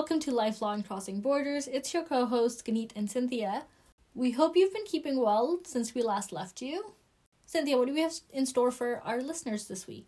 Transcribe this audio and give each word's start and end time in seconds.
welcome 0.00 0.18
to 0.18 0.32
Lifelong 0.32 0.82
Crossing 0.82 1.20
Borders. 1.20 1.68
It's 1.68 1.92
your 1.92 2.04
co 2.04 2.24
hosts, 2.24 2.62
Ganeet 2.62 2.92
and 2.96 3.10
Cynthia. 3.10 3.64
We 4.14 4.30
hope 4.30 4.56
you've 4.56 4.72
been 4.72 4.86
keeping 4.86 5.20
well 5.20 5.60
since 5.66 5.94
we 5.94 6.02
last 6.02 6.32
left 6.32 6.62
you. 6.62 6.94
Cynthia, 7.44 7.76
what 7.76 7.86
do 7.86 7.92
we 7.92 8.00
have 8.00 8.14
in 8.32 8.46
store 8.46 8.70
for 8.70 9.02
our 9.04 9.20
listeners 9.20 9.68
this 9.68 9.86
week? 9.86 10.06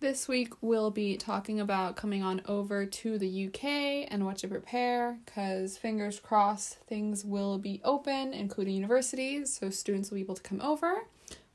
This 0.00 0.26
week 0.26 0.54
we'll 0.62 0.90
be 0.90 1.18
talking 1.18 1.60
about 1.60 1.96
coming 1.96 2.22
on 2.22 2.40
over 2.46 2.86
to 2.86 3.18
the 3.18 3.48
UK 3.48 4.08
and 4.10 4.24
what 4.24 4.38
to 4.38 4.48
prepare 4.48 5.18
because 5.26 5.76
fingers 5.76 6.18
crossed 6.18 6.78
things 6.88 7.22
will 7.22 7.58
be 7.58 7.82
open, 7.84 8.32
including 8.32 8.74
universities, 8.74 9.52
so 9.52 9.68
students 9.68 10.10
will 10.10 10.16
be 10.16 10.22
able 10.22 10.36
to 10.36 10.42
come 10.42 10.62
over. 10.62 10.94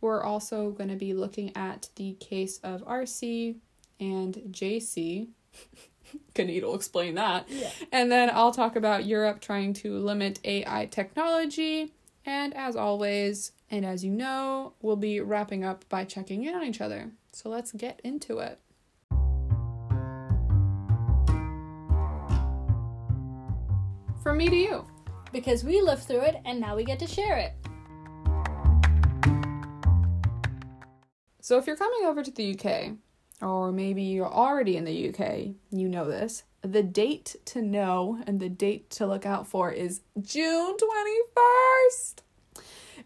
We're 0.01 0.23
also 0.23 0.69
going 0.69 0.91
to 0.91 0.95
be 0.95 1.15
looking 1.15 1.51
at 1.57 1.89
the 1.95 2.13
case 2.19 2.59
of 2.59 2.85
RC 2.85 3.55
and 3.99 4.35
JC. 4.51 5.29
Kanita 6.35 6.63
will 6.63 6.75
explain 6.75 7.15
that. 7.15 7.45
Yeah. 7.49 7.69
And 7.91 8.11
then 8.11 8.29
I'll 8.33 8.51
talk 8.51 8.75
about 8.75 9.05
Europe 9.05 9.41
trying 9.41 9.73
to 9.75 9.97
limit 9.97 10.39
AI 10.43 10.87
technology. 10.87 11.93
And 12.25 12.55
as 12.55 12.75
always, 12.75 13.51
and 13.69 13.85
as 13.85 14.03
you 14.03 14.11
know, 14.11 14.73
we'll 14.81 14.95
be 14.95 15.19
wrapping 15.19 15.63
up 15.63 15.87
by 15.89 16.05
checking 16.05 16.43
in 16.43 16.55
on 16.55 16.63
each 16.63 16.81
other. 16.81 17.11
So 17.31 17.49
let's 17.49 17.71
get 17.71 18.01
into 18.03 18.39
it. 18.39 18.59
From 24.23 24.37
me 24.37 24.49
to 24.49 24.55
you. 24.55 24.87
Because 25.31 25.63
we 25.63 25.81
lived 25.81 26.03
through 26.03 26.21
it 26.21 26.37
and 26.45 26.59
now 26.59 26.75
we 26.75 26.83
get 26.83 26.97
to 26.99 27.07
share 27.07 27.37
it. 27.37 27.53
So 31.41 31.59
if 31.59 31.67
you're 31.67 31.75
coming 31.75 32.05
over 32.05 32.23
to 32.23 32.31
the 32.31 32.57
UK, 32.57 32.93
or 33.41 33.71
maybe 33.71 34.03
you're 34.03 34.31
already 34.31 34.77
in 34.77 34.85
the 34.85 35.09
UK, 35.09 35.55
you 35.71 35.89
know 35.89 36.05
this. 36.05 36.43
The 36.61 36.83
date 36.83 37.35
to 37.45 37.61
know 37.61 38.23
and 38.25 38.39
the 38.39 38.49
date 38.49 38.89
to 38.91 39.05
look 39.05 39.25
out 39.25 39.47
for 39.47 39.71
is 39.71 40.01
June 40.21 40.75
21st. 40.77 42.15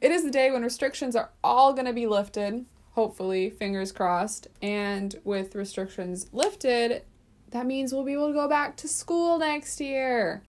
It 0.01 0.11
is 0.11 0.23
the 0.23 0.31
day 0.31 0.51
when 0.51 0.63
restrictions 0.63 1.15
are 1.15 1.31
all 1.43 1.73
going 1.73 1.87
to 1.87 1.93
be 1.93 2.07
lifted, 2.07 2.65
hopefully, 2.91 3.49
fingers 3.49 3.91
crossed. 3.91 4.47
And 4.61 5.13
with 5.23 5.55
restrictions 5.55 6.27
lifted, 6.31 7.03
that 7.51 7.65
means 7.65 7.91
we'll 7.91 8.05
be 8.05 8.13
able 8.13 8.27
to 8.27 8.33
go 8.33 8.47
back 8.47 8.77
to 8.77 8.87
school 8.87 9.39
next 9.39 9.81
year. 9.81 10.43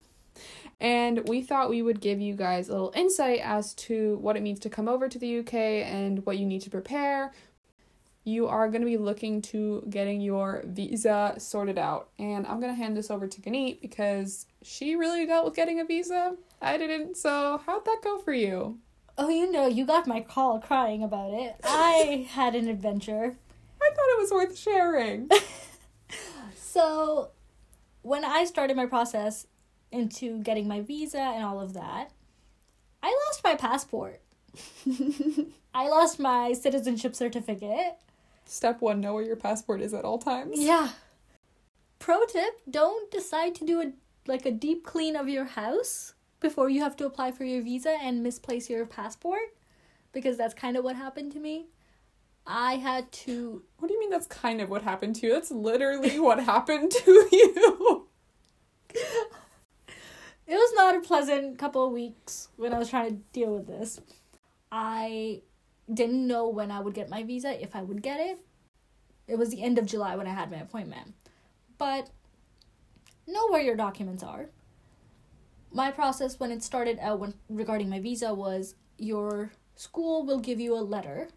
And 0.79 1.27
we 1.27 1.41
thought 1.41 1.69
we 1.69 1.81
would 1.81 2.01
give 2.01 2.19
you 2.19 2.35
guys 2.35 2.69
a 2.69 2.73
little 2.73 2.93
insight 2.95 3.39
as 3.41 3.73
to 3.75 4.17
what 4.17 4.35
it 4.35 4.43
means 4.43 4.59
to 4.59 4.69
come 4.69 4.87
over 4.87 5.09
to 5.09 5.17
the 5.17 5.39
UK 5.39 5.53
and 5.53 6.25
what 6.25 6.37
you 6.37 6.45
need 6.45 6.61
to 6.61 6.69
prepare, 6.69 7.31
you 8.27 8.45
are 8.45 8.67
going 8.67 8.81
to 8.81 8.85
be 8.85 8.97
looking 8.97 9.41
to 9.41 9.81
getting 9.89 10.19
your 10.19 10.61
visa 10.65 11.33
sorted 11.37 11.77
out. 11.77 12.09
And 12.19 12.45
I'm 12.45 12.59
going 12.59 12.73
to 12.73 12.77
hand 12.77 12.97
this 12.97 13.09
over 13.09 13.25
to 13.25 13.41
Ganeet 13.41 13.81
because 13.81 14.45
she 14.61 14.95
really 14.95 15.25
dealt 15.25 15.45
with 15.45 15.55
getting 15.55 15.79
a 15.79 15.85
visa. 15.85 16.35
I 16.61 16.77
didn't. 16.77 17.15
So, 17.15 17.61
how'd 17.65 17.85
that 17.85 18.01
go 18.03 18.19
for 18.19 18.33
you? 18.33 18.79
Oh, 19.17 19.29
you 19.29 19.49
know, 19.49 19.65
you 19.65 19.85
got 19.85 20.07
my 20.07 20.19
call 20.19 20.59
crying 20.59 21.03
about 21.03 21.33
it. 21.33 21.55
I 21.63 22.27
had 22.31 22.53
an 22.53 22.67
adventure. 22.67 23.33
I 23.81 23.89
thought 23.89 24.09
it 24.09 24.19
was 24.19 24.31
worth 24.31 24.57
sharing. 24.57 25.29
so, 26.57 27.29
when 28.01 28.25
I 28.25 28.43
started 28.43 28.75
my 28.75 28.87
process 28.87 29.47
into 29.89 30.43
getting 30.43 30.67
my 30.67 30.81
visa 30.81 31.19
and 31.19 31.45
all 31.45 31.61
of 31.61 31.73
that, 31.75 32.11
I 33.01 33.17
lost 33.27 33.41
my 33.41 33.55
passport. 33.55 34.21
I 35.73 35.87
lost 35.87 36.19
my 36.19 36.51
citizenship 36.51 37.15
certificate. 37.15 37.97
Step 38.47 38.81
one 38.81 39.01
know 39.01 39.13
where 39.13 39.23
your 39.23 39.35
passport 39.35 39.81
is 39.81 39.93
at 39.93 40.05
all 40.05 40.17
times. 40.17 40.59
Yeah. 40.59 40.89
Pro 41.99 42.25
tip 42.25 42.61
don't 42.69 43.11
decide 43.11 43.53
to 43.55 43.65
do 43.65 43.81
a 43.81 43.91
like 44.25 44.45
a 44.45 44.51
deep 44.51 44.85
clean 44.85 45.15
of 45.15 45.29
your 45.29 45.45
house 45.45 46.13
before 46.39 46.69
you 46.69 46.81
have 46.81 46.95
to 46.97 47.05
apply 47.05 47.31
for 47.31 47.43
your 47.43 47.61
visa 47.61 47.97
and 48.01 48.23
misplace 48.23 48.69
your 48.69 48.85
passport 48.85 49.55
because 50.11 50.37
that's 50.37 50.53
kind 50.53 50.77
of 50.77 50.83
what 50.83 50.95
happened 50.95 51.31
to 51.33 51.39
me. 51.39 51.67
I 52.45 52.75
had 52.75 53.11
to 53.23 53.63
What 53.79 53.89
do 53.89 53.93
you 53.93 53.99
mean 53.99 54.09
that's 54.09 54.27
kind 54.27 54.61
of 54.61 54.69
what 54.69 54.81
happened 54.81 55.15
to 55.17 55.27
you? 55.27 55.33
That's 55.33 55.51
literally 55.51 56.19
what 56.27 56.43
happened 56.43 56.91
to 56.91 57.27
you. 57.31 58.07
It 60.47 60.53
was 60.53 60.73
not 60.75 60.95
a 60.95 61.01
pleasant 61.01 61.59
couple 61.59 61.85
of 61.85 61.91
weeks 61.91 62.47
when 62.55 62.73
I 62.73 62.79
was 62.79 62.89
trying 62.89 63.09
to 63.09 63.21
deal 63.33 63.53
with 63.53 63.67
this. 63.67 63.99
I 64.71 65.41
didn't 65.93 66.27
know 66.27 66.47
when 66.47 66.71
I 66.71 66.79
would 66.79 66.93
get 66.93 67.09
my 67.09 67.23
visa, 67.23 67.61
if 67.61 67.75
I 67.75 67.81
would 67.81 68.01
get 68.01 68.19
it. 68.19 68.39
It 69.27 69.37
was 69.37 69.49
the 69.49 69.61
end 69.61 69.77
of 69.77 69.85
July 69.85 70.15
when 70.15 70.27
I 70.27 70.33
had 70.33 70.51
my 70.51 70.57
appointment. 70.57 71.13
But 71.77 72.09
know 73.27 73.47
where 73.49 73.61
your 73.61 73.75
documents 73.75 74.23
are. 74.23 74.49
My 75.71 75.91
process 75.91 76.39
when 76.39 76.51
it 76.51 76.63
started 76.63 76.97
out 77.01 77.19
when 77.19 77.33
regarding 77.49 77.89
my 77.89 77.99
visa 77.99 78.33
was 78.33 78.75
your 78.97 79.51
school 79.75 80.25
will 80.25 80.39
give 80.39 80.59
you 80.59 80.75
a 80.75 80.79
letter 80.79 81.29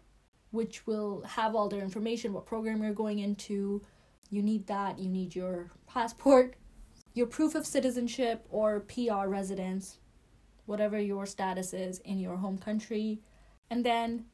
which 0.51 0.85
will 0.85 1.21
have 1.21 1.55
all 1.55 1.69
their 1.69 1.81
information, 1.81 2.33
what 2.33 2.45
program 2.45 2.83
you're 2.83 2.93
going 2.93 3.19
into. 3.19 3.81
You 4.29 4.41
need 4.41 4.67
that, 4.67 4.99
you 4.99 5.09
need 5.09 5.35
your 5.35 5.71
passport, 5.87 6.55
your 7.13 7.27
proof 7.27 7.55
of 7.55 7.65
citizenship 7.65 8.45
or 8.49 8.81
PR 8.81 9.27
residence, 9.27 9.99
whatever 10.65 10.99
your 10.99 11.25
status 11.25 11.73
is 11.73 11.99
in 11.99 12.19
your 12.19 12.37
home 12.37 12.57
country. 12.57 13.21
And 13.69 13.85
then 13.85 14.25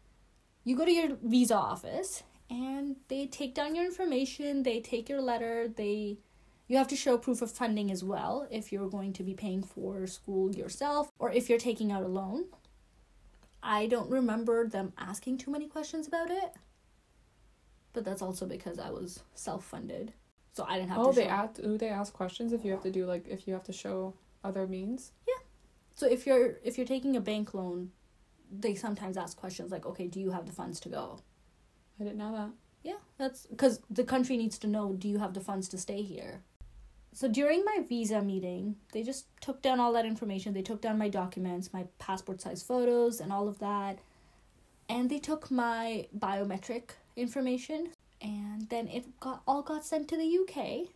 you 0.68 0.76
go 0.76 0.84
to 0.84 0.92
your 0.92 1.16
visa 1.24 1.56
office 1.56 2.24
and 2.50 2.98
they 3.08 3.26
take 3.26 3.56
down 3.56 3.74
your 3.74 3.86
information, 3.86 4.64
they 4.64 4.82
take 4.82 5.08
your 5.08 5.22
letter, 5.22 5.70
they 5.70 6.18
you 6.68 6.76
have 6.76 6.90
to 6.90 6.98
show 6.98 7.18
proof 7.18 7.42
of 7.42 7.50
funding 7.50 7.90
as 7.90 8.04
well 8.04 8.46
if 8.52 8.74
you're 8.74 8.90
going 8.90 9.14
to 9.14 9.24
be 9.24 9.34
paying 9.34 9.64
for 9.64 10.06
school 10.08 10.54
yourself 10.54 11.10
or 11.20 11.32
if 11.32 11.50
you're 11.50 11.58
taking 11.58 11.94
out 11.94 12.04
a 12.04 12.08
loan. 12.10 12.48
I 13.64 13.88
don't 13.88 14.10
remember 14.10 14.68
them 14.68 14.92
asking 14.98 15.38
too 15.38 15.52
many 15.52 15.68
questions 15.68 16.06
about 16.06 16.30
it. 16.30 16.52
But 17.94 18.04
that's 18.04 18.22
also 18.22 18.46
because 18.46 18.78
I 18.78 18.90
was 18.90 19.24
self-funded. 19.36 20.12
So 20.52 20.66
I 20.68 20.80
didn't 20.80 20.90
have 20.90 21.00
oh, 21.00 21.14
to 21.14 21.16
they 21.16 21.28
ask 21.28 21.60
ooh, 21.60 21.78
they 21.78 21.88
ask 21.88 22.12
questions 22.12 22.52
if 22.52 22.66
you 22.66 22.72
have 22.72 22.84
to 22.84 22.92
do 22.92 23.06
like 23.06 23.26
if 23.30 23.48
you 23.48 23.54
have 23.54 23.64
to 23.64 23.74
show 23.74 24.14
other 24.44 24.68
means. 24.68 25.14
Yeah. 25.26 25.42
So 25.96 26.08
if 26.08 26.28
you're 26.28 26.58
if 26.62 26.78
you're 26.78 26.86
taking 26.86 27.16
a 27.16 27.22
bank 27.22 27.54
loan, 27.54 27.92
they 28.52 28.76
sometimes 28.76 29.18
ask 29.18 29.38
questions 29.38 29.72
like, 29.72 29.86
"Okay, 29.86 30.08
do 30.08 30.20
you 30.20 30.32
have 30.32 30.46
the 30.46 30.54
funds 30.54 30.80
to 30.82 30.90
go?" 30.90 31.20
I 32.00 32.04
didn't 32.04 32.20
know 32.20 32.32
that. 32.34 32.52
Yeah, 32.84 33.00
that's 33.18 33.46
because 33.48 33.82
the 33.90 34.04
country 34.04 34.38
needs 34.38 34.58
to 34.60 34.68
know 34.68 34.94
do 34.94 35.08
you 35.10 35.18
have 35.18 35.34
the 35.34 35.42
funds 35.42 35.68
to 35.70 35.78
stay 35.78 36.02
here. 36.04 36.42
So 37.14 37.28
during 37.28 37.66
my 37.66 37.80
visa 37.88 38.22
meeting, 38.22 38.76
they 38.92 39.02
just 39.02 39.26
took 39.42 39.62
down 39.64 39.80
all 39.80 39.92
that 39.94 40.06
information. 40.06 40.54
They 40.54 40.62
took 40.62 40.82
down 40.82 41.00
my 41.00 41.10
documents, 41.10 41.74
my 41.74 41.88
passport 41.98 42.42
size 42.42 42.62
photos, 42.62 43.20
and 43.20 43.34
all 43.34 43.48
of 43.48 43.58
that. 43.60 43.98
And 44.88 45.10
they 45.10 45.18
took 45.18 45.50
my 45.50 46.08
biometric 46.18 46.92
information, 47.16 47.90
and 48.22 48.70
then 48.70 48.88
it 48.88 49.20
got 49.20 49.42
all 49.48 49.64
got 49.64 49.84
sent 49.84 50.08
to 50.10 50.18
the 50.18 50.38
UK. 50.42 50.90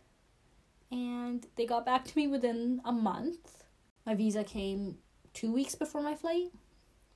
And 0.92 1.46
they 1.56 1.66
got 1.66 1.84
back 1.84 2.04
to 2.04 2.16
me 2.16 2.28
within 2.28 2.80
a 2.84 2.92
month. 2.92 3.64
My 4.06 4.14
visa 4.14 4.44
came 4.44 4.98
two 5.34 5.52
weeks 5.52 5.74
before 5.74 6.02
my 6.02 6.14
flight. 6.14 6.52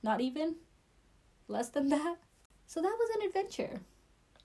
Not 0.03 0.21
even. 0.21 0.55
Less 1.47 1.69
than 1.69 1.89
that. 1.89 2.17
So 2.65 2.81
that 2.81 2.97
was 2.99 3.09
an 3.15 3.27
adventure. 3.27 3.81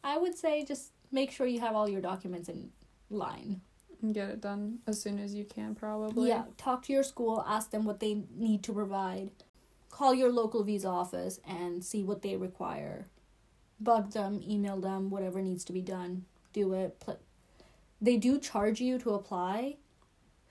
I 0.04 0.18
would 0.18 0.36
say 0.36 0.64
just 0.64 0.92
make 1.10 1.30
sure 1.30 1.46
you 1.46 1.60
have 1.60 1.74
all 1.74 1.88
your 1.88 2.00
documents 2.00 2.48
in 2.48 2.70
line. 3.10 3.60
And 4.00 4.14
get 4.14 4.30
it 4.30 4.40
done 4.40 4.78
as 4.86 5.00
soon 5.00 5.18
as 5.18 5.34
you 5.34 5.44
can 5.44 5.74
probably. 5.74 6.28
Yeah, 6.28 6.44
talk 6.56 6.82
to 6.84 6.92
your 6.92 7.04
school, 7.04 7.44
ask 7.46 7.70
them 7.70 7.84
what 7.84 8.00
they 8.00 8.22
need 8.34 8.62
to 8.64 8.72
provide. 8.72 9.30
Call 9.90 10.14
your 10.14 10.32
local 10.32 10.64
visa 10.64 10.88
office 10.88 11.38
and 11.46 11.84
see 11.84 12.02
what 12.02 12.22
they 12.22 12.36
require. 12.36 13.06
Bug 13.78 14.12
them, 14.12 14.40
email 14.42 14.80
them, 14.80 15.10
whatever 15.10 15.42
needs 15.42 15.64
to 15.64 15.72
be 15.72 15.82
done. 15.82 16.24
Do 16.52 16.72
it. 16.74 17.04
They 18.00 18.16
do 18.16 18.40
charge 18.40 18.80
you 18.80 18.98
to 18.98 19.10
apply, 19.10 19.76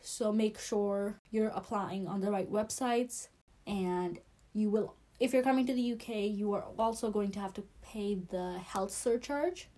so 0.01 0.31
make 0.31 0.57
sure 0.57 1.19
you're 1.31 1.49
applying 1.49 2.07
on 2.07 2.21
the 2.21 2.31
right 2.31 2.49
websites 2.49 3.27
and 3.67 4.19
you 4.53 4.69
will 4.69 4.95
if 5.21 5.33
you're 5.33 5.43
coming 5.43 5.67
to 5.67 5.73
the 5.73 5.93
UK, 5.93 6.09
you 6.31 6.51
are 6.53 6.65
also 6.79 7.11
going 7.11 7.29
to 7.33 7.39
have 7.39 7.53
to 7.53 7.63
pay 7.83 8.15
the 8.15 8.57
health 8.57 8.91
surcharge. 8.91 9.69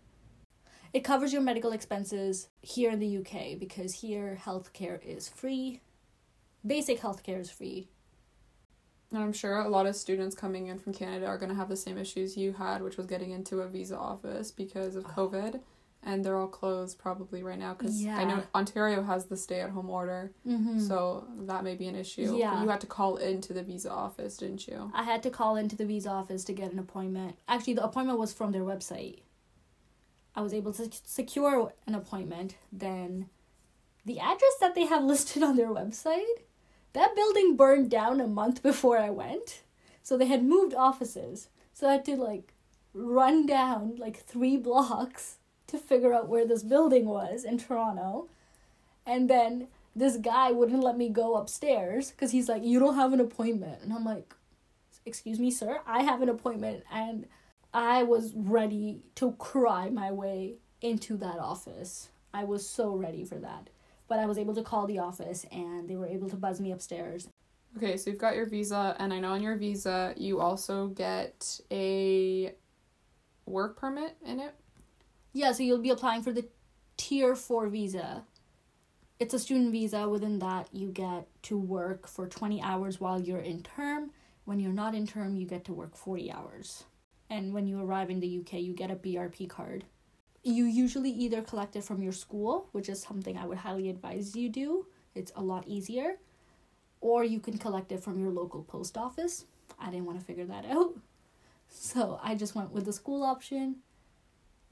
It 0.93 1.03
covers 1.03 1.33
your 1.33 1.41
medical 1.41 1.73
expenses 1.73 2.47
here 2.61 2.91
in 2.91 2.99
the 2.99 3.17
UK 3.17 3.59
because 3.59 3.95
here 3.95 4.39
healthcare 4.41 5.03
is 5.05 5.27
free. 5.27 5.81
Basic 6.65 7.01
healthcare 7.01 7.41
is 7.41 7.49
free. 7.49 7.89
And 9.11 9.21
I'm 9.21 9.33
sure 9.33 9.57
a 9.57 9.67
lot 9.67 9.85
of 9.85 9.97
students 9.97 10.33
coming 10.33 10.67
in 10.67 10.79
from 10.79 10.93
Canada 10.93 11.25
are 11.25 11.37
going 11.37 11.49
to 11.49 11.55
have 11.55 11.67
the 11.67 11.75
same 11.75 11.97
issues 11.97 12.37
you 12.37 12.53
had, 12.53 12.81
which 12.81 12.95
was 12.95 13.05
getting 13.05 13.31
into 13.31 13.59
a 13.59 13.67
visa 13.67 13.97
office 13.97 14.49
because 14.49 14.95
of 14.95 15.05
ah. 15.05 15.13
COVID. 15.13 15.59
And 16.05 16.23
they're 16.23 16.37
all 16.37 16.47
closed 16.47 16.99
probably 16.99 17.43
right 17.43 17.57
now 17.57 17.73
because 17.73 18.05
I 18.05 18.25
know 18.25 18.43
Ontario 18.53 19.03
has 19.03 19.25
the 19.25 19.37
stay 19.37 19.61
at 19.61 19.69
home 19.69 19.89
order. 19.89 20.33
Mm-hmm. 20.45 20.79
So 20.79 21.25
that 21.41 21.63
may 21.63 21.75
be 21.75 21.87
an 21.87 21.95
issue. 21.95 22.35
Yeah. 22.35 22.55
But 22.55 22.63
you 22.63 22.69
had 22.69 22.81
to 22.81 22.87
call 22.87 23.15
into 23.15 23.53
the 23.53 23.63
visa 23.63 23.89
office, 23.89 24.35
didn't 24.35 24.67
you? 24.67 24.91
I 24.93 25.03
had 25.03 25.23
to 25.23 25.29
call 25.29 25.55
into 25.55 25.77
the 25.77 25.85
visa 25.85 26.09
office 26.09 26.43
to 26.45 26.53
get 26.53 26.73
an 26.73 26.79
appointment. 26.79 27.37
Actually, 27.47 27.75
the 27.75 27.85
appointment 27.85 28.19
was 28.19 28.33
from 28.33 28.51
their 28.51 28.63
website. 28.63 29.19
I 30.35 30.41
was 30.41 30.53
able 30.53 30.73
to 30.73 30.89
secure 31.05 31.71
an 31.87 31.95
appointment. 31.95 32.55
Then 32.71 33.29
the 34.05 34.19
address 34.19 34.55
that 34.59 34.75
they 34.75 34.85
have 34.85 35.03
listed 35.05 35.43
on 35.43 35.55
their 35.55 35.69
website, 35.69 36.43
that 36.93 37.15
building 37.15 37.55
burned 37.55 37.89
down 37.89 38.19
a 38.21 38.27
month 38.27 38.61
before 38.61 38.97
I 38.97 39.09
went. 39.09 39.61
So 40.01 40.17
they 40.17 40.25
had 40.25 40.43
moved 40.43 40.73
offices. 40.73 41.47
So 41.73 41.87
I 41.87 41.93
had 41.93 42.05
to 42.05 42.15
like 42.15 42.53
run 42.93 43.45
down 43.45 43.95
like 43.97 44.17
three 44.17 44.57
blocks 44.69 45.37
to 45.67 45.77
figure 45.77 46.13
out 46.13 46.29
where 46.29 46.45
this 46.47 46.63
building 46.63 47.05
was 47.05 47.43
in 47.43 47.57
Toronto. 47.57 48.27
And 49.05 49.29
then 49.29 49.67
this 49.95 50.17
guy 50.17 50.51
wouldn't 50.51 50.83
let 50.83 50.97
me 50.97 51.09
go 51.09 51.35
upstairs 51.35 52.11
because 52.11 52.31
he's 52.31 52.49
like, 52.49 52.63
You 52.63 52.79
don't 52.79 52.95
have 52.95 53.13
an 53.13 53.19
appointment. 53.19 53.81
And 53.81 53.93
I'm 53.93 54.05
like, 54.05 54.33
Excuse 55.05 55.39
me, 55.39 55.51
sir, 55.51 55.81
I 55.85 56.03
have 56.03 56.21
an 56.21 56.29
appointment. 56.29 56.83
And 56.91 57.27
I 57.73 58.03
was 58.03 58.33
ready 58.35 59.01
to 59.15 59.33
cry 59.33 59.89
my 59.89 60.11
way 60.11 60.55
into 60.81 61.17
that 61.17 61.39
office. 61.39 62.09
I 62.33 62.43
was 62.43 62.67
so 62.67 62.95
ready 62.95 63.25
for 63.25 63.35
that. 63.35 63.69
But 64.07 64.19
I 64.19 64.25
was 64.25 64.37
able 64.37 64.53
to 64.55 64.63
call 64.63 64.85
the 64.85 64.99
office 64.99 65.45
and 65.51 65.89
they 65.89 65.95
were 65.95 66.07
able 66.07 66.29
to 66.29 66.35
buzz 66.35 66.59
me 66.59 66.71
upstairs. 66.71 67.27
Okay, 67.77 67.97
so 67.97 68.11
you've 68.11 68.19
got 68.19 68.35
your 68.35 68.45
visa, 68.45 68.95
and 68.99 69.11
I 69.11 69.19
know 69.19 69.31
on 69.31 69.41
your 69.41 69.55
visa 69.55 70.13
you 70.15 70.39
also 70.39 70.89
get 70.89 71.59
a 71.71 72.53
work 73.47 73.77
permit 73.77 74.15
in 74.23 74.39
it. 74.39 74.53
Yeah, 75.33 75.51
so 75.51 75.63
you'll 75.63 75.79
be 75.79 75.89
applying 75.89 76.21
for 76.21 76.31
the 76.31 76.47
tier 76.95 77.35
4 77.35 77.67
visa. 77.67 78.23
It's 79.19 79.33
a 79.33 79.39
student 79.39 79.71
visa. 79.71 80.07
Within 80.07 80.37
that, 80.39 80.69
you 80.71 80.89
get 80.89 81.27
to 81.43 81.57
work 81.57 82.07
for 82.07 82.27
20 82.27 82.61
hours 82.61 82.99
while 82.99 83.19
you're 83.19 83.39
in 83.39 83.63
term. 83.63 84.11
When 84.45 84.59
you're 84.59 84.71
not 84.71 84.93
in 84.93 85.07
term, 85.07 85.35
you 85.35 85.47
get 85.47 85.65
to 85.65 85.73
work 85.73 85.95
40 85.97 86.31
hours. 86.31 86.83
And 87.31 87.51
when 87.51 87.67
you 87.67 87.81
arrive 87.81 88.11
in 88.11 88.19
the 88.19 88.39
UK, 88.39 88.61
you 88.61 88.73
get 88.73 88.91
a 88.91 88.95
BRP 88.95 89.49
card. 89.49 89.85
You 90.43 90.65
usually 90.65 91.09
either 91.09 91.41
collect 91.41 91.75
it 91.75 91.83
from 91.83 92.03
your 92.03 92.11
school, 92.11 92.67
which 92.71 92.89
is 92.89 93.01
something 93.01 93.35
I 93.35 93.47
would 93.47 93.59
highly 93.59 93.89
advise 93.89 94.35
you 94.35 94.49
do. 94.49 94.85
It's 95.15 95.31
a 95.35 95.41
lot 95.41 95.67
easier. 95.67 96.17
Or 97.01 97.23
you 97.23 97.39
can 97.39 97.57
collect 97.57 97.91
it 97.91 98.03
from 98.03 98.19
your 98.19 98.29
local 98.29 98.61
post 98.61 98.97
office. 98.97 99.45
I 99.79 99.89
didn't 99.89 100.05
want 100.05 100.19
to 100.19 100.25
figure 100.25 100.45
that 100.45 100.65
out. 100.69 100.93
So 101.69 102.19
I 102.21 102.35
just 102.35 102.53
went 102.53 102.71
with 102.71 102.85
the 102.85 102.93
school 102.93 103.23
option. 103.23 103.77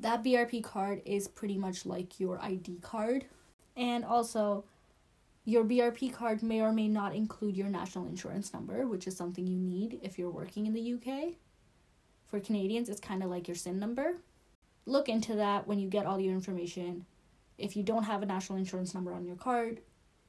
That 0.02 0.24
BRP 0.24 0.64
card 0.64 1.04
is 1.06 1.28
pretty 1.28 1.58
much 1.58 1.86
like 1.86 2.20
your 2.20 2.42
ID 2.42 2.80
card. 2.82 3.26
And 3.78 4.04
also, 4.04 4.66
your 5.46 5.64
BRP 5.64 6.12
card 6.12 6.42
may 6.42 6.62
or 6.62 6.72
may 6.72 6.88
not 6.88 7.14
include 7.14 7.56
your 7.56 7.70
national 7.70 8.08
insurance 8.08 8.52
number, 8.52 8.88
which 8.88 9.06
is 9.06 9.16
something 9.16 9.46
you 9.46 9.60
need 9.60 10.00
if 10.02 10.18
you're 10.18 10.32
working 10.32 10.66
in 10.66 10.74
the 10.74 10.94
UK. 10.94 11.36
For 12.28 12.40
Canadians, 12.40 12.90
it's 12.90 13.00
kind 13.00 13.22
of 13.22 13.30
like 13.30 13.48
your 13.48 13.56
SIN 13.56 13.78
number. 13.78 14.16
Look 14.88 15.08
into 15.08 15.36
that 15.36 15.68
when 15.68 15.78
you 15.78 15.88
get 15.88 16.08
all 16.08 16.20
your 16.20 16.34
information. 16.34 17.06
If 17.60 17.78
you 17.78 17.84
don't 17.84 18.04
have 18.04 18.24
a 18.24 18.26
national 18.26 18.58
insurance 18.58 18.96
number 18.96 19.14
on 19.14 19.24
your 19.24 19.36
card, 19.36 19.82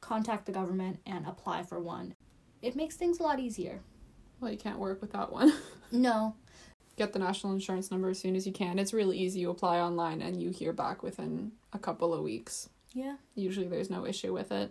contact 0.03 0.45
the 0.45 0.53
government 0.53 1.01
and 1.07 1.27
apply 1.27 1.63
for 1.63 1.81
one. 1.81 2.15
It 2.61 2.77
makes 2.77 2.97
things 2.97 3.21
a 3.21 3.23
lot 3.23 3.41
easier. 3.41 3.81
Well, 4.39 4.53
you 4.53 4.59
can't 4.59 4.79
work 4.79 5.01
without 5.01 5.33
one. 5.33 5.55
No, 5.95 6.35
Get 7.03 7.13
the 7.13 7.19
national 7.19 7.53
insurance 7.53 7.91
number 7.91 8.11
as 8.11 8.21
soon 8.21 8.37
as 8.37 8.47
you 8.47 8.53
can. 8.53 8.79
It's 8.79 8.93
really 8.93 9.19
easy. 9.19 9.41
You 9.41 9.51
apply 9.51 9.81
online 9.81 10.23
and 10.23 10.41
you 10.41 10.51
hear 10.51 10.73
back 10.73 11.03
within 11.03 11.51
a 11.73 11.79
couple 11.81 12.15
of 12.15 12.23
weeks. 12.23 12.69
yeah. 12.93 13.17
Usually 13.35 13.67
there's 13.67 13.91
no 13.91 14.07
issue 14.07 14.33
with 14.33 14.53
it. 14.53 14.71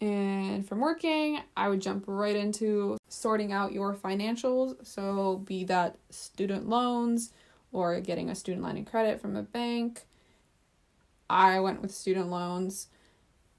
And 0.00 0.66
from 0.66 0.80
working, 0.80 1.38
I 1.56 1.68
would 1.68 1.78
jump 1.80 2.06
right 2.08 2.34
into 2.34 2.98
sorting 3.08 3.52
out 3.52 3.70
your 3.70 3.94
financials. 3.94 4.84
So, 4.84 5.36
be 5.46 5.62
that 5.66 5.94
student 6.10 6.68
loans 6.68 7.30
or 7.70 8.00
getting 8.00 8.30
a 8.30 8.34
student 8.34 8.64
line 8.64 8.76
of 8.76 8.86
credit 8.86 9.20
from 9.20 9.36
a 9.36 9.42
bank. 9.42 10.06
I 11.30 11.60
went 11.60 11.82
with 11.82 11.94
student 11.94 12.30
loans 12.30 12.88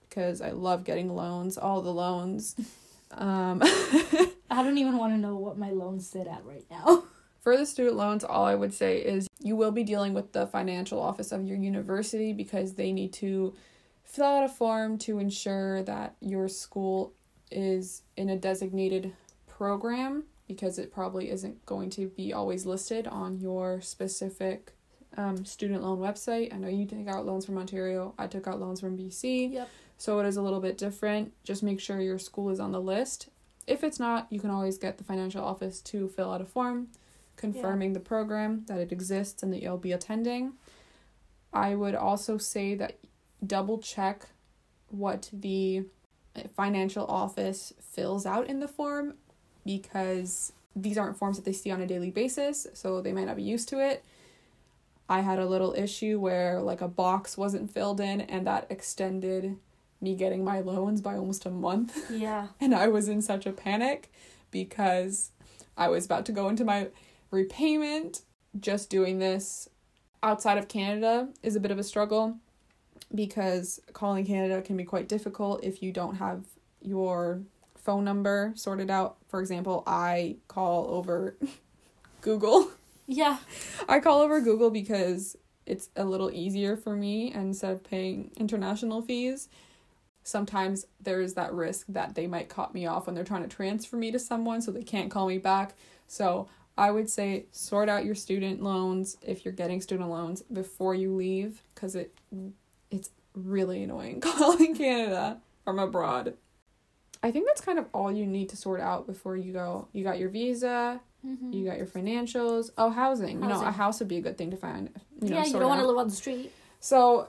because 0.02 0.42
I 0.42 0.52
love 0.52 0.84
getting 0.84 1.16
loans, 1.16 1.58
all 1.58 1.82
the 1.82 1.94
loans. 1.94 2.58
Um, 3.12 3.60
I 3.64 4.62
don't 4.62 4.78
even 4.78 4.96
want 4.96 5.14
to 5.14 5.18
know 5.18 5.36
what 5.36 5.58
my 5.58 5.72
loans 5.72 6.08
sit 6.08 6.28
at 6.28 6.46
right 6.46 6.66
now. 6.70 7.06
For 7.42 7.56
the 7.56 7.66
student 7.66 7.96
loans, 7.96 8.24
all 8.24 8.46
I 8.46 8.56
would 8.56 8.74
say 8.74 8.98
is 8.98 9.28
you 9.40 9.56
will 9.56 9.72
be 9.72 9.84
dealing 9.84 10.14
with 10.14 10.34
the 10.34 10.48
financial 10.48 11.02
office 11.02 11.32
of 11.32 11.46
your 11.46 11.58
university 11.58 12.34
because 12.34 12.74
they 12.74 12.92
need 12.92 13.14
to 13.14 13.54
fill 14.04 14.26
out 14.26 14.44
a 14.44 14.50
form 14.50 14.98
to 14.98 15.20
ensure 15.20 15.84
that 15.84 16.16
your 16.20 16.48
school 16.48 17.14
is 17.52 18.02
in 18.18 18.30
a 18.30 18.36
designated 18.36 19.14
program 19.48 20.24
because 20.48 20.80
it 20.80 20.92
probably 20.92 21.30
isn't 21.30 21.66
going 21.66 21.90
to 21.92 22.08
be 22.08 22.34
always 22.34 22.66
listed 22.66 23.08
on 23.08 23.40
your 23.40 23.80
specific 23.82 24.74
um, 25.16 25.46
student 25.46 25.84
loan 25.84 26.00
website. 26.00 26.54
I 26.54 26.58
know 26.58 26.68
you 26.68 26.86
take 26.86 27.08
out 27.08 27.26
loans 27.26 27.46
from 27.46 27.58
Ontario, 27.58 28.14
I 28.18 28.28
took 28.28 28.48
out 28.48 28.60
loans 28.60 28.82
from 28.82 28.98
BC. 28.98 29.54
Yep. 29.54 29.70
So 29.98 30.20
it 30.20 30.26
is 30.26 30.38
a 30.38 30.42
little 30.42 30.60
bit 30.60 30.78
different. 30.78 31.34
Just 31.44 31.62
make 31.62 31.80
sure 31.80 32.00
your 32.00 32.20
school 32.20 32.50
is 32.50 32.60
on 32.60 32.72
the 32.72 32.82
list. 32.82 33.30
If 33.68 33.84
it's 33.84 34.00
not, 34.00 34.28
you 34.30 34.40
can 34.40 34.50
always 34.50 34.78
get 34.78 34.98
the 34.98 35.04
financial 35.04 35.44
office 35.44 35.82
to 35.82 36.08
fill 36.10 36.32
out 36.32 36.42
a 36.42 36.46
form 36.46 36.88
confirming 37.40 37.94
the 37.94 38.00
program 38.00 38.64
that 38.68 38.78
it 38.80 38.92
exists 38.92 39.42
and 39.42 39.52
that 39.54 39.62
you'll 39.62 39.78
be 39.78 39.92
attending. 39.92 40.54
I 41.54 41.74
would 41.74 41.96
also 41.96 42.38
say 42.38 42.76
that 42.76 43.00
double 43.46 43.80
check 43.80 44.28
what 44.90 45.30
the 45.34 45.86
financial 46.56 47.06
office 47.08 47.74
fills 47.82 48.26
out 48.26 48.48
in 48.48 48.60
the 48.60 48.68
form 48.68 49.16
because 49.66 50.54
these 50.76 50.98
aren't 50.98 51.18
forms 51.18 51.38
that 51.38 51.46
they 51.46 51.54
see 51.54 51.72
on 51.72 51.82
a 51.82 51.88
daily 51.88 52.12
basis, 52.12 52.68
so 52.74 53.02
they 53.02 53.12
might 53.14 53.26
not 53.26 53.36
be 53.36 53.44
used 53.44 53.70
to 53.70 53.80
it. 53.80 54.04
I 55.08 55.22
had 55.22 55.40
a 55.40 55.48
little 55.48 55.74
issue 55.74 56.20
where 56.20 56.62
like 56.62 56.82
a 56.82 56.88
box 56.88 57.38
wasn't 57.38 57.72
filled 57.72 58.00
in 58.00 58.22
and 58.22 58.46
that 58.46 58.68
extended 58.70 59.58
me 60.02 60.16
getting 60.16 60.44
my 60.44 60.60
loans 60.60 61.02
by 61.02 61.16
almost 61.16 61.46
a 61.46 61.50
month 61.50 62.12
Yeah. 62.12 62.48
and 62.62 62.76
I 62.76 62.88
was 62.88 63.08
in 63.08 63.22
such 63.22 63.46
a 63.46 63.52
panic 63.52 64.12
because 64.52 65.32
I 65.76 65.88
was 65.90 66.06
about 66.06 66.26
to 66.28 66.32
go 66.32 66.48
into 66.48 66.64
my 66.64 66.90
repayment. 67.32 68.22
Just 68.60 68.90
doing 68.90 69.20
this 69.20 69.70
outside 70.24 70.58
of 70.58 70.68
Canada 70.68 71.30
is 71.44 71.56
a 71.56 71.60
bit 71.60 71.72
of 71.72 71.80
a 71.80 71.84
struggle 71.84 72.38
because 73.14 73.80
calling 73.94 74.26
Canada 74.26 74.62
can 74.62 74.76
be 74.78 74.84
quite 74.84 75.08
difficult 75.08 75.64
if 75.64 75.82
you 75.82 75.92
don't 75.92 76.16
have 76.16 76.44
your 76.82 77.42
phone 77.76 78.04
number 78.04 78.54
sorted 78.56 78.90
out. 78.90 79.18
For 79.28 79.40
example, 79.40 79.84
I 79.88 80.38
call 80.48 80.88
over 80.90 81.36
Google. 82.22 82.72
Yeah. 83.08 83.38
I 83.88 84.00
call 84.00 84.22
over 84.22 84.40
Google 84.42 84.70
because 84.70 85.36
it's 85.66 85.90
a 85.96 86.06
little 86.06 86.32
easier 86.32 86.76
for 86.76 86.96
me 86.96 87.34
instead 87.34 87.72
of 87.72 87.84
paying 87.84 88.32
international 88.38 89.02
fees. 89.02 89.50
Sometimes 90.24 90.86
there 91.02 91.22
is 91.22 91.34
that 91.36 91.54
risk 91.54 91.86
that 91.90 92.16
they 92.16 92.28
might 92.28 92.50
cut 92.50 92.74
me 92.74 92.86
off 92.86 93.08
when 93.08 93.16
they're 93.16 93.24
trying 93.24 93.44
to 93.44 93.56
transfer 93.56 93.96
me 93.96 94.12
to 94.12 94.20
someone 94.20 94.62
so 94.62 94.72
they 94.72 94.84
can't 94.84 95.10
call 95.10 95.28
me 95.28 95.38
back. 95.38 95.76
So 96.08 96.48
I 96.80 96.92
would 96.92 97.10
say 97.10 97.46
sort 97.52 97.90
out 97.90 98.06
your 98.06 98.16
student 98.16 98.64
loans 98.64 99.18
if 99.22 99.44
you're 99.44 99.54
getting 99.54 99.82
student 99.82 100.10
loans 100.10 100.42
before 100.44 100.96
you 100.96 101.14
leave 101.14 101.62
because 101.76 101.94
it 101.96 102.18
it's 102.90 103.10
really 103.36 103.84
annoying 103.84 104.22
calling 104.22 104.76
Canada 104.76 105.40
from 105.66 105.78
abroad. 105.78 106.36
I 107.22 107.32
think 107.32 107.48
that's 107.48 107.60
kind 107.60 107.78
of 107.78 107.86
all 107.94 108.10
you 108.12 108.26
need 108.26 108.50
to 108.50 108.56
sort 108.58 108.80
out 108.80 109.06
before 109.06 109.36
you 109.36 109.52
go. 109.52 109.90
You 109.92 110.04
got 110.04 110.20
your 110.20 110.30
visa, 110.30 111.02
Mm-hmm. 111.28 111.52
you 111.52 111.66
got 111.66 111.78
your 111.78 111.86
financials. 111.86 112.70
Oh, 112.78 112.90
housing. 112.90 113.42
You 113.42 113.50
know, 113.50 113.62
a 113.62 113.72
house 113.72 114.00
would 114.00 114.08
be 114.08 114.16
a 114.16 114.22
good 114.22 114.38
thing 114.38 114.52
to 114.52 114.58
find. 114.58 114.90
You 115.22 115.32
know, 115.32 115.36
yeah, 115.36 115.46
you 115.48 115.52
don't 115.52 115.68
want 115.68 115.82
to 115.82 115.86
live 115.88 115.98
on 115.98 116.08
the 116.08 116.16
street. 116.16 116.50
So, 116.80 117.28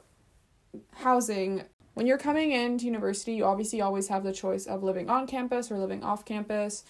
housing. 0.92 1.64
When 1.95 2.07
you're 2.07 2.16
coming 2.19 2.52
into 2.52 2.85
university, 2.85 3.35
you 3.35 3.45
obviously 3.45 3.80
always 3.80 4.07
have 4.07 4.23
the 4.23 4.33
choice 4.33 4.66
of 4.66 4.85
living 4.85 5.11
on 5.11 5.26
campus 5.26 5.73
or 5.73 5.78
living 5.78 6.04
off 6.04 6.25
campus. 6.25 6.85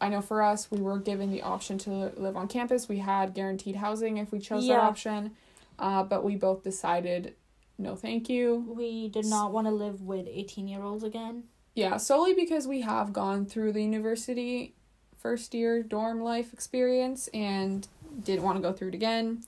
I 0.00 0.08
know 0.08 0.20
for 0.20 0.42
us, 0.42 0.70
we 0.70 0.80
were 0.80 0.98
given 0.98 1.30
the 1.30 1.42
option 1.42 1.78
to 1.78 2.12
live 2.16 2.36
on 2.36 2.48
campus. 2.48 2.88
We 2.88 2.98
had 2.98 3.34
guaranteed 3.34 3.76
housing 3.76 4.18
if 4.18 4.30
we 4.32 4.38
chose 4.38 4.66
that 4.68 4.80
option, 4.80 5.32
uh, 5.78 6.02
but 6.02 6.22
we 6.22 6.36
both 6.36 6.62
decided 6.62 7.34
no, 7.78 7.94
thank 7.94 8.30
you. 8.30 8.64
We 8.74 9.08
did 9.08 9.26
not 9.26 9.52
want 9.52 9.66
to 9.66 9.70
live 9.70 10.00
with 10.02 10.26
18 10.30 10.66
year 10.68 10.82
olds 10.82 11.04
again. 11.04 11.44
Yeah, 11.74 11.98
solely 11.98 12.32
because 12.32 12.66
we 12.66 12.80
have 12.80 13.12
gone 13.12 13.44
through 13.44 13.72
the 13.72 13.82
university 13.82 14.74
first 15.18 15.54
year 15.54 15.82
dorm 15.82 16.20
life 16.20 16.52
experience 16.52 17.28
and 17.34 17.86
didn't 18.22 18.44
want 18.44 18.56
to 18.56 18.62
go 18.62 18.72
through 18.72 18.88
it 18.88 18.94
again. 18.94 19.42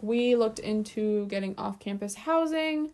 We 0.00 0.36
looked 0.36 0.58
into 0.58 1.26
getting 1.26 1.54
off 1.56 1.78
campus 1.78 2.14
housing. 2.14 2.90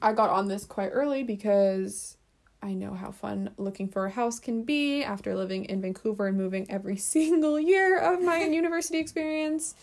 I 0.00 0.12
got 0.12 0.30
on 0.30 0.48
this 0.48 0.64
quite 0.64 0.90
early 0.90 1.22
because 1.22 2.16
I 2.62 2.74
know 2.74 2.94
how 2.94 3.12
fun 3.12 3.50
looking 3.56 3.88
for 3.88 4.06
a 4.06 4.10
house 4.10 4.40
can 4.40 4.64
be 4.64 5.02
after 5.02 5.34
living 5.34 5.64
in 5.66 5.80
Vancouver 5.80 6.26
and 6.26 6.36
moving 6.36 6.66
every 6.70 6.96
single 7.14 7.58
year 7.58 7.98
of 7.98 8.22
my 8.22 8.42
university 8.44 8.98
experience. 8.98 9.74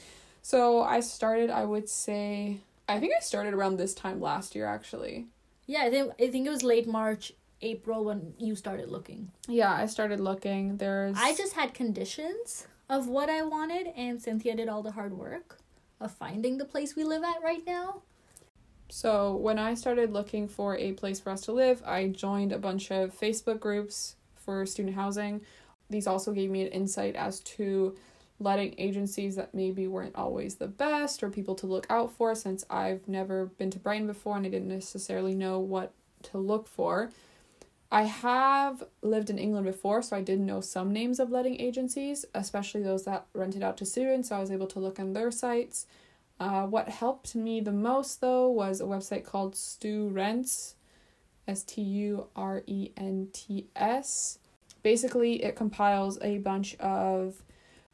So 0.41 0.83
I 0.83 0.99
started, 0.99 1.49
I 1.49 1.65
would 1.65 1.89
say, 1.89 2.57
I 2.87 2.99
think 2.99 3.13
I 3.17 3.21
started 3.21 3.53
around 3.53 3.77
this 3.77 3.93
time 3.93 4.21
last 4.21 4.55
year 4.55 4.67
actually. 4.67 5.25
Yeah, 5.65 5.83
I 5.83 5.89
think 5.89 6.13
I 6.19 6.27
think 6.27 6.45
it 6.45 6.51
was 6.51 6.61
late 6.61 6.87
March, 6.87 7.31
April 7.61 8.05
when 8.05 8.35
you 8.37 8.55
started 8.55 8.91
looking. 8.91 9.31
Yeah, 9.47 9.73
I 9.73 9.87
started 9.87 10.19
looking. 10.19 10.77
There's 10.77 11.17
I 11.19 11.33
just 11.33 11.53
had 11.53 11.73
conditions 11.73 12.67
of 12.87 13.07
what 13.07 13.29
I 13.29 13.41
wanted, 13.41 13.87
and 13.95 14.21
Cynthia 14.21 14.55
did 14.55 14.69
all 14.69 14.83
the 14.83 14.91
hard 14.91 15.17
work 15.17 15.57
of 15.99 16.11
finding 16.11 16.57
the 16.57 16.65
place 16.65 16.95
we 16.95 17.03
live 17.03 17.23
at 17.23 17.41
right 17.43 17.65
now. 17.65 18.03
So, 18.89 19.35
when 19.35 19.57
I 19.57 19.73
started 19.73 20.13
looking 20.13 20.47
for 20.47 20.77
a 20.77 20.93
place 20.93 21.19
for 21.19 21.31
us 21.31 21.41
to 21.41 21.51
live, 21.51 21.81
I 21.85 22.07
joined 22.09 22.51
a 22.51 22.59
bunch 22.59 22.91
of 22.91 23.17
Facebook 23.19 23.59
groups 23.59 24.15
for 24.35 24.65
student 24.65 24.95
housing. 24.95 25.41
These 25.89 26.07
also 26.07 26.31
gave 26.31 26.49
me 26.49 26.61
an 26.61 26.67
insight 26.67 27.15
as 27.15 27.39
to 27.41 27.95
letting 28.39 28.75
agencies 28.77 29.35
that 29.37 29.53
maybe 29.53 29.87
weren't 29.87 30.15
always 30.15 30.55
the 30.55 30.67
best 30.67 31.23
or 31.23 31.29
people 31.29 31.55
to 31.55 31.67
look 31.67 31.87
out 31.89 32.11
for 32.11 32.35
since 32.35 32.65
I've 32.69 33.07
never 33.07 33.45
been 33.45 33.71
to 33.71 33.79
Brighton 33.79 34.07
before 34.07 34.35
and 34.35 34.45
I 34.45 34.49
didn't 34.49 34.67
necessarily 34.67 35.33
know 35.33 35.59
what 35.59 35.93
to 36.23 36.37
look 36.37 36.67
for. 36.67 37.11
I 37.91 38.03
have 38.03 38.83
lived 39.01 39.29
in 39.29 39.37
England 39.37 39.65
before, 39.65 40.01
so 40.01 40.17
I 40.17 40.21
did 40.21 40.39
know 40.39 40.59
some 40.59 40.91
names 40.91 41.19
of 41.19 41.31
letting 41.31 41.61
agencies, 41.61 42.25
especially 42.33 42.81
those 42.81 43.05
that 43.05 43.25
rented 43.33 43.63
out 43.63 43.77
to 43.77 43.85
students. 43.85 44.29
So 44.29 44.35
I 44.35 44.39
was 44.39 44.51
able 44.51 44.67
to 44.67 44.79
look 44.79 44.99
on 44.99 45.13
their 45.13 45.31
sites. 45.31 45.85
Uh, 46.39 46.65
what 46.65 46.89
helped 46.89 47.35
me 47.35 47.61
the 47.61 47.71
most, 47.71 48.21
though, 48.21 48.49
was 48.49 48.81
a 48.81 48.85
website 48.85 49.23
called 49.23 49.55
Stu 49.55 50.09
Rents, 50.09 50.75
S 51.47 51.63
T 51.63 51.81
U 51.81 52.27
R 52.35 52.63
E 52.67 52.91
N 52.97 53.29
T 53.31 53.67
S. 53.75 54.39
Basically, 54.83 55.43
it 55.43 55.55
compiles 55.55 56.19
a 56.21 56.39
bunch 56.39 56.75
of 56.75 57.41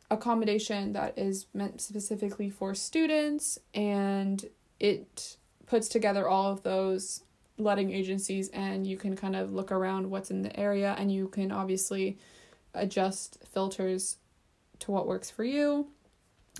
accommodation 0.10 0.94
that 0.94 1.18
is 1.18 1.46
meant 1.54 1.80
specifically 1.80 2.50
for 2.50 2.76
students 2.76 3.58
and 3.74 4.46
it 4.80 5.38
puts 5.66 5.88
together 5.88 6.28
all 6.28 6.52
of 6.52 6.64
those 6.64 7.24
letting 7.58 7.92
agencies 7.92 8.50
and 8.50 8.86
you 8.86 8.98
can 8.98 9.16
kind 9.16 9.38
of 9.38 9.54
look 9.54 9.72
around 9.72 10.10
what's 10.10 10.30
in 10.30 10.42
the 10.42 10.60
area 10.60 10.96
and 10.98 11.14
you 11.14 11.30
can 11.30 11.50
obviously 11.50 12.18
adjust 12.74 13.38
filters 13.54 14.18
to 14.80 14.92
what 14.92 15.08
works 15.08 15.30
for 15.30 15.46
you. 15.46 15.88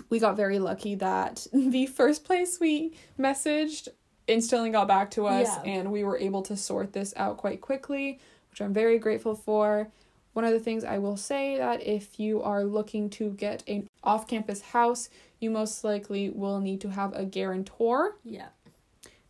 We 0.08 0.18
got 0.18 0.36
very 0.36 0.58
lucky 0.58 0.94
that 0.96 1.46
the 1.52 1.86
first 1.86 2.24
place 2.24 2.58
we 2.60 2.94
messaged 3.18 3.88
instantly 4.26 4.70
got 4.70 4.88
back 4.88 5.10
to 5.12 5.26
us 5.26 5.48
Yeah. 5.64 5.70
and 5.72 5.92
we 5.92 6.04
were 6.04 6.18
able 6.18 6.42
to 6.42 6.56
sort 6.56 6.92
this 6.92 7.12
out 7.16 7.36
quite 7.36 7.60
quickly, 7.60 8.20
which 8.50 8.60
I'm 8.62 8.72
very 8.72 8.98
grateful 8.98 9.34
for. 9.34 9.88
One 10.32 10.44
of 10.46 10.52
the 10.52 10.60
things 10.60 10.82
I 10.84 10.96
will 10.98 11.16
say 11.18 11.58
that 11.58 11.82
if 11.86 12.18
you 12.18 12.42
are 12.42 12.64
looking 12.64 13.10
to 13.10 13.30
get 13.32 13.62
an 13.68 13.86
off-campus 14.02 14.62
house, 14.62 15.10
you 15.40 15.50
most 15.50 15.84
likely 15.84 16.30
will 16.30 16.58
need 16.60 16.80
to 16.82 16.88
have 16.90 17.12
a 17.14 17.24
guarantor 17.24 18.16
Yeah. 18.24 18.48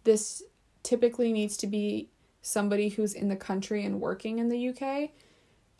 this 0.04 0.42
typically 0.84 1.32
needs 1.32 1.56
to 1.58 1.66
be 1.66 2.08
somebody 2.42 2.88
who's 2.90 3.14
in 3.14 3.28
the 3.28 3.36
country 3.36 3.84
and 3.84 4.00
working 4.00 4.38
in 4.38 4.48
the 4.48 4.68
UK, 4.68 5.10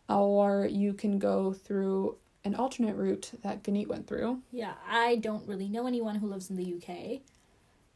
or 0.09 0.65
you 0.69 0.93
can 0.93 1.19
go 1.19 1.53
through 1.53 2.17
an 2.45 2.55
alternate 2.55 2.95
route 2.95 3.31
that 3.41 3.63
Ganit 3.63 3.87
went 3.87 4.07
through. 4.07 4.41
Yeah, 4.51 4.73
I 4.89 5.15
don't 5.17 5.47
really 5.47 5.69
know 5.69 5.87
anyone 5.87 6.15
who 6.15 6.27
lives 6.27 6.49
in 6.49 6.57
the 6.57 6.75
UK. 6.75 7.21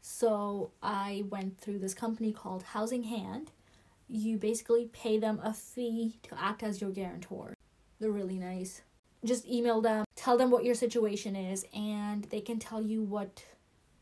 So 0.00 0.70
I 0.82 1.24
went 1.28 1.58
through 1.58 1.80
this 1.80 1.94
company 1.94 2.32
called 2.32 2.62
Housing 2.62 3.04
Hand. 3.04 3.50
You 4.08 4.38
basically 4.38 4.86
pay 4.86 5.18
them 5.18 5.40
a 5.42 5.52
fee 5.52 6.18
to 6.22 6.40
act 6.40 6.62
as 6.62 6.80
your 6.80 6.90
guarantor. 6.90 7.54
They're 8.00 8.10
really 8.10 8.38
nice. 8.38 8.82
Just 9.24 9.46
email 9.46 9.80
them, 9.80 10.04
tell 10.14 10.38
them 10.38 10.50
what 10.50 10.64
your 10.64 10.74
situation 10.74 11.34
is, 11.34 11.66
and 11.74 12.24
they 12.24 12.40
can 12.40 12.58
tell 12.58 12.80
you 12.80 13.02
what 13.02 13.42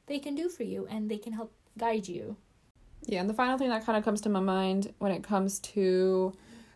they 0.07 0.19
can 0.19 0.35
do 0.35 0.49
for 0.49 0.63
you 0.63 0.87
and 0.89 1.11
they 1.11 1.19
can 1.19 1.33
help 1.33 1.53
guide 1.79 2.07
you. 2.07 2.37
Yeah, 3.07 3.21
and 3.21 3.29
the 3.29 3.35
final 3.35 3.59
thing 3.59 3.71
that 3.71 3.85
kind 3.85 3.97
of 3.97 4.05
comes 4.05 4.21
to 4.23 4.29
my 4.29 4.41
mind 4.41 4.93
when 4.99 5.13
it 5.13 5.23
comes 5.23 5.59
to 5.61 6.33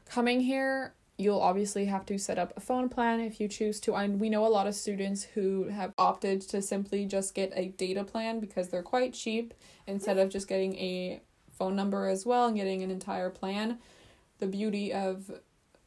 coming 0.07 0.41
here, 0.41 0.95
you'll 1.21 1.41
obviously 1.41 1.85
have 1.85 2.07
to 2.07 2.19
set 2.19 2.39
up 2.39 2.53
a 2.57 2.61
phone 2.61 2.89
plan 2.89 3.21
if 3.21 3.39
you 3.41 3.47
choose 3.47 3.79
to. 3.81 3.95
And 3.95 4.19
we 4.19 4.31
know 4.31 4.47
a 4.47 4.49
lot 4.49 4.67
of 4.67 4.75
students 4.75 5.23
who 5.23 5.69
have 5.69 5.93
opted 5.99 6.41
to 6.43 6.62
simply 6.62 7.05
just 7.05 7.35
get 7.35 7.53
a 7.55 7.69
data 7.69 8.05
plan 8.05 8.41
because 8.41 8.69
they're 8.69 8.83
quite 8.83 9.12
cheap 9.12 9.55
instead 9.87 10.19
of 10.19 10.31
just 10.31 10.49
getting 10.49 10.77
a 10.77 11.21
phone 11.50 11.77
number 11.77 12.09
as 12.09 12.25
well 12.25 12.47
and 12.47 12.57
getting 12.57 12.83
an 12.83 12.91
entire 12.91 13.31
plan. 13.31 13.79
The 14.39 14.47
beauty 14.47 14.93
of 14.93 15.31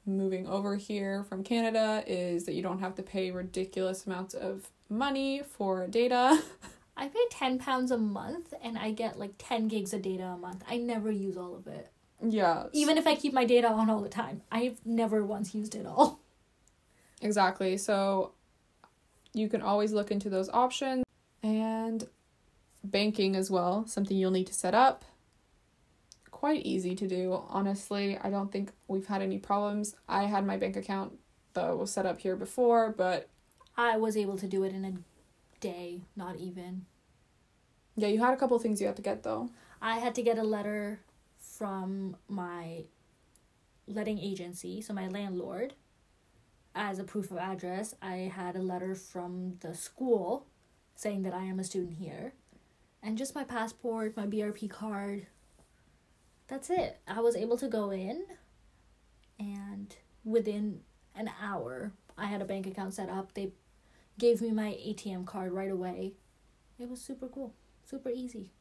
moving 0.06 0.48
over 0.48 0.76
here 0.76 1.24
from 1.24 1.44
Canada 1.44 2.04
is 2.06 2.46
that 2.46 2.54
you 2.54 2.62
don't 2.62 2.80
have 2.80 2.96
to 2.96 3.04
pay 3.04 3.32
ridiculous 3.32 4.06
amounts 4.06 4.34
of 4.34 4.70
money 4.90 5.42
for 5.42 5.88
data. 5.88 6.42
I 6.96 7.08
pay 7.08 7.26
10 7.32 7.58
pounds 7.58 7.90
a 7.90 7.98
month 7.98 8.54
and 8.62 8.78
I 8.78 8.92
get 8.92 9.18
like 9.18 9.34
10 9.40 9.68
gigs 9.68 9.94
of 9.94 10.02
data 10.04 10.26
a 10.26 10.38
month. 10.38 10.64
I 10.70 10.78
never 10.78 11.10
use 11.10 11.38
all 11.38 11.56
of 11.56 11.66
it. 11.68 11.93
Yeah. 12.32 12.66
Even 12.72 12.98
if 12.98 13.06
I 13.08 13.16
keep 13.16 13.34
my 13.34 13.46
data 13.46 13.68
on 13.68 13.90
all 13.90 14.02
the 14.02 14.10
time, 14.10 14.42
I've 14.52 14.78
never 14.86 15.24
once 15.26 15.54
used 15.56 15.76
it 15.76 15.86
all. 15.86 16.20
Exactly. 17.22 17.78
So 17.78 18.34
you 19.34 19.48
can 19.48 19.62
always 19.62 19.94
look 19.94 20.12
into 20.12 20.30
those 20.30 20.50
options 20.50 21.06
and 21.42 22.06
banking 22.84 23.38
as 23.38 23.50
well, 23.50 23.88
something 23.88 24.18
you'll 24.18 24.30
need 24.32 24.48
to 24.48 24.54
set 24.54 24.76
up. 24.76 25.06
Quite 26.32 26.66
easy 26.66 26.96
to 26.96 27.08
do, 27.08 27.42
honestly. 27.48 28.18
I 28.22 28.30
don't 28.30 28.52
think 28.52 28.74
we've 28.90 29.06
had 29.08 29.22
any 29.22 29.38
problems. 29.40 29.96
I 30.06 30.24
had 30.24 30.46
my 30.46 30.58
bank 30.58 30.76
account 30.76 31.18
that 31.54 31.78
was 31.78 31.92
set 31.92 32.06
up 32.06 32.20
here 32.20 32.36
before, 32.36 32.92
but 32.92 33.30
I 33.78 33.96
was 33.96 34.18
able 34.18 34.38
to 34.40 34.48
do 34.48 34.64
it 34.64 34.74
in 34.74 34.84
a 34.84 34.94
day, 35.62 36.02
not 36.18 36.36
even. 36.38 36.86
yeah, 37.96 38.10
you 38.10 38.20
had 38.20 38.34
a 38.34 38.38
couple 38.38 38.60
things 38.60 38.82
you 38.82 38.88
had 38.88 38.98
to 38.98 39.02
get 39.02 39.24
though. 39.24 39.50
I 39.82 40.00
had 40.00 40.14
to 40.16 40.22
get 40.22 40.38
a 40.38 40.44
letter 40.44 41.00
from 41.58 42.16
my 42.28 42.86
letting 43.88 44.20
agency, 44.20 44.82
so 44.82 44.94
my 44.94 45.08
landlord, 45.08 45.74
as 46.76 47.00
a 47.00 47.04
proof 47.04 47.32
of 47.32 47.38
address. 47.38 47.96
I 48.02 48.32
had 48.34 48.56
a 48.56 48.62
letter 48.62 48.96
from 48.96 49.58
the 49.60 49.76
school 49.76 50.48
saying 50.96 51.24
that 51.24 51.34
I 51.34 51.44
am 51.44 51.60
a 51.60 51.64
student 51.64 51.98
here, 51.98 52.34
and 53.02 53.18
just 53.18 53.36
my 53.36 53.44
passport, 53.44 54.18
my 54.18 54.26
BRP 54.26 54.70
card. 54.70 55.28
That's 56.48 56.70
it. 56.70 57.00
I 57.08 57.20
was 57.22 57.36
able 57.36 57.58
to 57.58 57.68
go 57.68 57.92
in, 57.92 58.26
and 59.40 59.96
within 60.24 60.82
an 61.16 61.30
hour, 61.42 61.92
I 62.18 62.26
had 62.26 62.42
a 62.42 62.46
bank 62.46 62.68
account 62.68 62.94
set 62.94 63.10
up. 63.10 63.34
They 63.34 63.52
gave 64.18 64.42
me 64.42 64.52
my 64.52 64.78
ATM 64.86 65.26
card 65.26 65.52
right 65.52 65.72
away. 65.72 66.14
It 66.80 66.90
was 66.90 67.02
super 67.02 67.28
cool, 67.28 67.54
super 67.84 68.10
easy. 68.10 68.52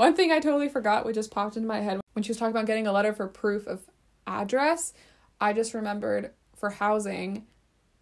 One 0.00 0.14
thing 0.14 0.32
I 0.32 0.40
totally 0.40 0.70
forgot, 0.70 1.04
which 1.04 1.16
just 1.16 1.30
popped 1.30 1.58
into 1.58 1.68
my 1.68 1.82
head 1.82 2.00
when 2.14 2.22
she 2.22 2.30
was 2.30 2.38
talking 2.38 2.52
about 2.52 2.64
getting 2.64 2.86
a 2.86 2.92
letter 2.92 3.12
for 3.12 3.28
proof 3.28 3.66
of 3.66 3.82
address, 4.26 4.94
I 5.38 5.52
just 5.52 5.74
remembered 5.74 6.30
for 6.56 6.70
housing, 6.70 7.44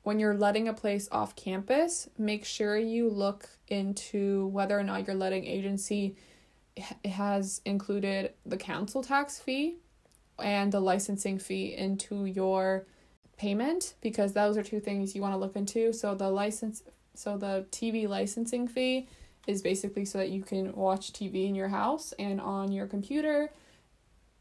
when 0.04 0.20
you're 0.20 0.36
letting 0.36 0.68
a 0.68 0.72
place 0.72 1.08
off 1.10 1.34
campus, 1.34 2.08
make 2.16 2.44
sure 2.44 2.78
you 2.78 3.10
look 3.10 3.48
into 3.66 4.46
whether 4.46 4.78
or 4.78 4.84
not 4.84 5.08
your 5.08 5.16
letting 5.16 5.44
agency 5.44 6.14
has 7.04 7.60
included 7.64 8.32
the 8.46 8.56
council 8.56 9.02
tax 9.02 9.40
fee 9.40 9.78
and 10.38 10.70
the 10.70 10.78
licensing 10.78 11.36
fee 11.36 11.74
into 11.74 12.26
your 12.26 12.86
payment 13.38 13.94
because 14.00 14.34
those 14.34 14.56
are 14.56 14.62
two 14.62 14.78
things 14.78 15.16
you 15.16 15.20
want 15.20 15.34
to 15.34 15.38
look 15.38 15.56
into. 15.56 15.92
So 15.92 16.14
the 16.14 16.30
license 16.30 16.84
so 17.16 17.36
the 17.36 17.66
TV 17.72 18.08
licensing 18.08 18.68
fee 18.68 19.08
is 19.48 19.62
basically 19.62 20.04
so 20.04 20.18
that 20.18 20.28
you 20.28 20.42
can 20.42 20.72
watch 20.74 21.12
TV 21.12 21.48
in 21.48 21.54
your 21.56 21.68
house 21.68 22.12
and 22.18 22.40
on 22.40 22.70
your 22.70 22.86
computer. 22.86 23.50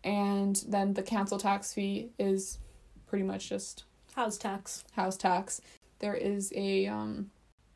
And 0.04 0.64
then 0.68 0.94
the 0.94 1.02
council 1.02 1.40
tax 1.40 1.74
fee 1.74 2.10
is 2.20 2.60
pretty 3.08 3.24
much 3.24 3.50
just 3.50 3.86
House 4.14 4.38
tax. 4.38 4.84
house 4.94 5.18
tax. 5.18 5.62
There 6.00 6.14
is 6.14 6.52
a 6.56 6.86
um 6.88 7.32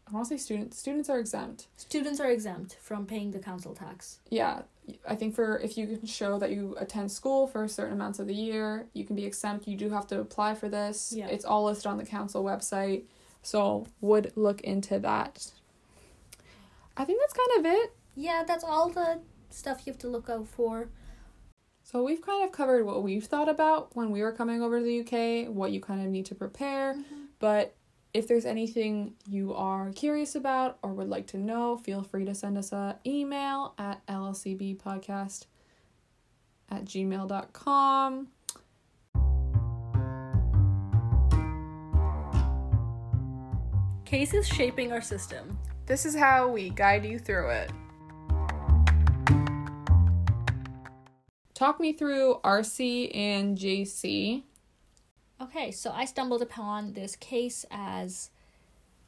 I 0.07 0.11
want 0.13 0.27
to 0.27 0.33
say 0.33 0.37
students 0.37 0.77
students 0.77 1.09
are 1.09 1.19
exempt. 1.19 1.67
Students 1.77 2.19
are 2.19 2.29
exempt 2.29 2.77
from 2.81 3.05
paying 3.05 3.31
the 3.31 3.39
council 3.39 3.73
tax. 3.73 4.19
Yeah, 4.29 4.63
I 5.07 5.15
think 5.15 5.33
for 5.33 5.57
if 5.59 5.77
you 5.77 5.87
can 5.87 6.05
show 6.05 6.37
that 6.37 6.51
you 6.51 6.75
attend 6.79 7.11
school 7.11 7.47
for 7.47 7.65
certain 7.67 7.93
amounts 7.93 8.19
of 8.19 8.27
the 8.27 8.33
year, 8.33 8.87
you 8.93 9.05
can 9.05 9.15
be 9.15 9.25
exempt. 9.25 9.67
You 9.67 9.77
do 9.77 9.89
have 9.89 10.07
to 10.07 10.19
apply 10.19 10.55
for 10.55 10.67
this. 10.67 11.13
Yeah. 11.15 11.27
It's 11.27 11.45
all 11.45 11.63
listed 11.63 11.87
on 11.87 11.97
the 11.97 12.05
council 12.05 12.43
website. 12.43 13.03
So 13.41 13.87
would 14.01 14.33
look 14.35 14.61
into 14.61 14.99
that. 14.99 15.51
I 16.97 17.05
think 17.05 17.19
that's 17.21 17.33
kind 17.33 17.65
of 17.65 17.71
it. 17.71 17.95
Yeah, 18.15 18.43
that's 18.45 18.63
all 18.63 18.89
the 18.89 19.21
stuff 19.49 19.83
you 19.85 19.93
have 19.93 19.99
to 20.01 20.07
look 20.07 20.29
out 20.29 20.47
for. 20.47 20.89
So 21.83 22.03
we've 22.03 22.21
kind 22.21 22.43
of 22.43 22.51
covered 22.51 22.85
what 22.85 23.03
we've 23.03 23.25
thought 23.25 23.49
about 23.49 23.95
when 23.95 24.11
we 24.11 24.21
were 24.21 24.31
coming 24.31 24.61
over 24.61 24.79
to 24.79 24.85
the 24.85 25.01
UK, 25.01 25.53
what 25.53 25.71
you 25.71 25.81
kind 25.81 26.01
of 26.01 26.07
need 26.07 26.25
to 26.27 26.35
prepare. 26.35 26.93
Mm-hmm. 26.93 27.25
But 27.39 27.75
if 28.13 28.27
there's 28.27 28.45
anything 28.45 29.15
you 29.27 29.53
are 29.53 29.91
curious 29.91 30.35
about 30.35 30.77
or 30.83 30.93
would 30.93 31.09
like 31.09 31.27
to 31.27 31.37
know, 31.37 31.77
feel 31.77 32.03
free 32.03 32.25
to 32.25 32.35
send 32.35 32.57
us 32.57 32.71
a 32.71 32.99
email 33.05 33.73
at 33.77 34.05
llcbpodcast 34.07 35.45
at 36.69 36.85
gmail.com. 36.85 38.27
Cases 44.05 44.47
shaping 44.47 44.91
our 44.91 45.01
system. 45.01 45.57
This 45.85 46.05
is 46.05 46.15
how 46.15 46.47
we 46.47 46.69
guide 46.69 47.05
you 47.05 47.19
through 47.19 47.49
it. 47.49 47.71
Talk 51.53 51.79
me 51.79 51.93
through 51.93 52.39
RC 52.43 53.15
and 53.15 53.57
JC. 53.57 54.43
Okay, 55.41 55.71
so 55.71 55.91
I 55.91 56.05
stumbled 56.05 56.41
upon 56.41 56.93
this 56.93 57.15
case 57.15 57.65
as 57.71 58.29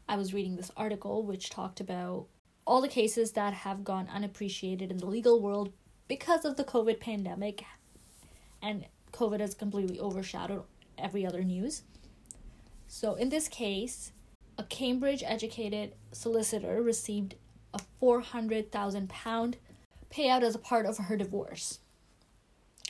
I 0.10 0.18
was 0.18 0.34
reading 0.34 0.56
this 0.56 0.72
article 0.76 1.24
which 1.24 1.50
talked 1.50 1.80
about 1.80 2.28
all 2.66 2.82
the 2.82 2.88
cases 2.88 3.32
that 3.34 3.54
have 3.54 3.84
gone 3.84 4.08
unappreciated 4.12 4.92
in 4.92 4.98
the 4.98 5.06
legal 5.06 5.42
world 5.42 5.74
because 6.08 6.46
of 6.46 6.58
the 6.58 6.64
COVID 6.64 7.00
pandemic, 7.00 7.64
and 8.62 8.86
COVID 9.12 9.40
has 9.40 9.54
completely 9.54 10.00
overshadowed 10.00 10.64
every 10.98 11.26
other 11.26 11.44
news. 11.44 11.84
So, 12.88 13.16
in 13.16 13.30
this 13.30 13.48
case, 13.48 14.12
a 14.58 14.64
Cambridge 14.64 15.24
educated 15.26 15.94
solicitor 16.12 16.82
received 16.82 17.36
a 17.74 17.80
£400,000 18.02 19.56
payout 20.12 20.44
as 20.44 20.56
a 20.56 20.60
part 20.60 20.86
of 20.86 20.98
her 20.98 21.18
divorce. 21.18 21.80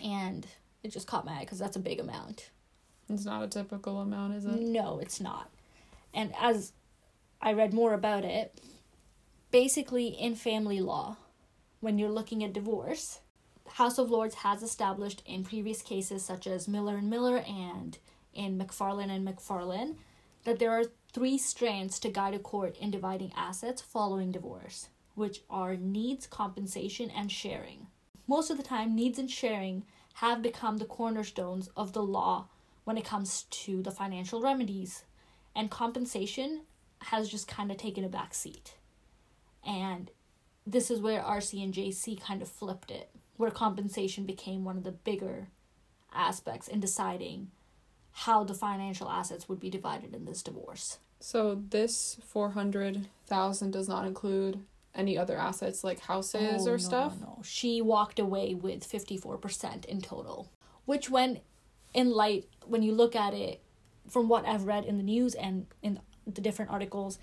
And 0.04 0.46
it 0.84 0.92
just 0.92 1.08
caught 1.08 1.26
my 1.26 1.38
eye 1.38 1.42
because 1.42 1.60
that's 1.60 1.78
a 1.78 1.80
big 1.80 2.00
amount. 2.00 2.50
It's 3.10 3.26
not 3.26 3.44
a 3.44 3.48
typical 3.48 4.00
amount, 4.00 4.36
is 4.36 4.46
it? 4.46 4.60
No, 4.60 5.00
it's 5.00 5.22
not. 5.22 5.50
And 6.14 6.34
as 6.40 6.74
I 7.42 7.54
read 7.54 7.74
more 7.74 7.94
about 7.94 8.26
it, 8.26 8.60
basically 9.52 10.08
in 10.08 10.36
family 10.36 10.82
law, 10.82 11.18
when 11.80 11.98
you're 11.98 12.10
looking 12.10 12.44
at 12.44 12.54
divorce, 12.54 13.20
House 13.68 13.98
of 13.98 14.10
Lords 14.10 14.36
has 14.36 14.62
established 14.62 15.24
in 15.26 15.44
previous 15.44 15.82
cases 15.82 16.24
such 16.24 16.48
as 16.48 16.68
Miller 16.68 16.98
and 16.98 17.10
Miller 17.10 17.44
and 17.48 17.98
in 18.34 18.58
McFarlane 18.58 19.10
and 19.10 19.28
McFarlane 19.28 19.96
that 20.44 20.60
there 20.60 20.72
are 20.72 20.86
three 21.14 21.38
strands 21.38 22.00
to 22.00 22.10
guide 22.10 22.34
a 22.34 22.40
court 22.40 22.76
in 22.78 22.90
dividing 22.90 23.32
assets 23.36 23.82
following 23.82 24.32
divorce, 24.32 24.90
which 25.14 25.42
are 25.50 25.76
needs, 25.76 26.26
compensation, 26.26 27.12
and 27.12 27.32
sharing. 27.32 27.86
Most 28.28 28.50
of 28.50 28.58
the 28.58 28.64
time, 28.64 28.96
needs 28.96 29.20
and 29.20 29.30
sharing 29.30 29.84
have 30.16 30.42
become 30.42 30.78
the 30.78 30.86
cornerstones 30.86 31.70
of 31.78 31.94
the 31.94 32.04
law 32.04 32.48
when 32.84 32.98
it 32.98 33.06
comes 33.06 33.44
to 33.44 33.82
the 33.84 33.92
financial 33.92 34.42
remedies, 34.42 35.04
and 35.56 35.70
compensation 35.70 36.62
has 37.04 37.30
just 37.30 37.48
kind 37.48 37.72
of 37.72 37.78
taken 37.78 38.04
a 38.04 38.10
back 38.10 38.34
seat. 38.34 38.76
And 39.66 40.10
this 40.66 40.90
is 40.90 41.00
where 41.00 41.22
RC 41.22 41.64
and 41.64 41.74
JC 41.74 42.20
kind 42.20 42.42
of 42.42 42.48
flipped 42.48 42.90
it, 42.90 43.10
where 43.38 43.52
compensation 43.52 44.26
became 44.26 44.64
one 44.64 44.78
of 44.78 44.84
the 44.84 44.92
bigger 44.92 45.50
aspects 46.14 46.68
in 46.68 46.80
deciding 46.80 47.52
how 48.14 48.44
the 48.44 48.54
financial 48.54 49.10
assets 49.10 49.50
would 49.50 49.60
be 49.60 49.70
divided 49.70 50.14
in 50.14 50.26
this 50.26 50.42
divorce. 50.44 51.00
So 51.20 51.62
this 51.70 52.18
four 52.26 52.52
hundred 52.52 53.08
thousand 53.28 53.72
does 53.72 53.88
not 53.90 54.06
include 54.06 54.60
any 54.96 55.18
other 55.18 55.38
assets 55.38 55.84
like 55.84 56.00
houses 56.02 56.68
Oh, 56.68 56.70
or 56.70 56.74
no, 56.74 56.78
stuff. 56.78 57.14
No, 57.20 57.26
no. 57.28 57.40
She 57.44 57.82
walked 57.82 58.20
away 58.20 58.54
with 58.54 58.88
54% 58.88 59.86
in 59.86 60.02
total, 60.02 60.52
which, 60.86 61.10
when 61.10 61.40
in 61.96 62.12
light, 62.12 62.48
when 62.68 62.84
you 62.84 62.92
look 62.94 63.16
at 63.16 63.34
it 63.34 63.62
from 64.08 64.28
what 64.30 64.46
I've 64.46 64.66
read 64.66 64.86
in 64.86 64.98
the 64.98 65.04
news 65.04 65.34
and 65.34 65.66
in 65.82 66.00
the 66.28 66.42
different 66.42 66.70
articles, 66.70 67.18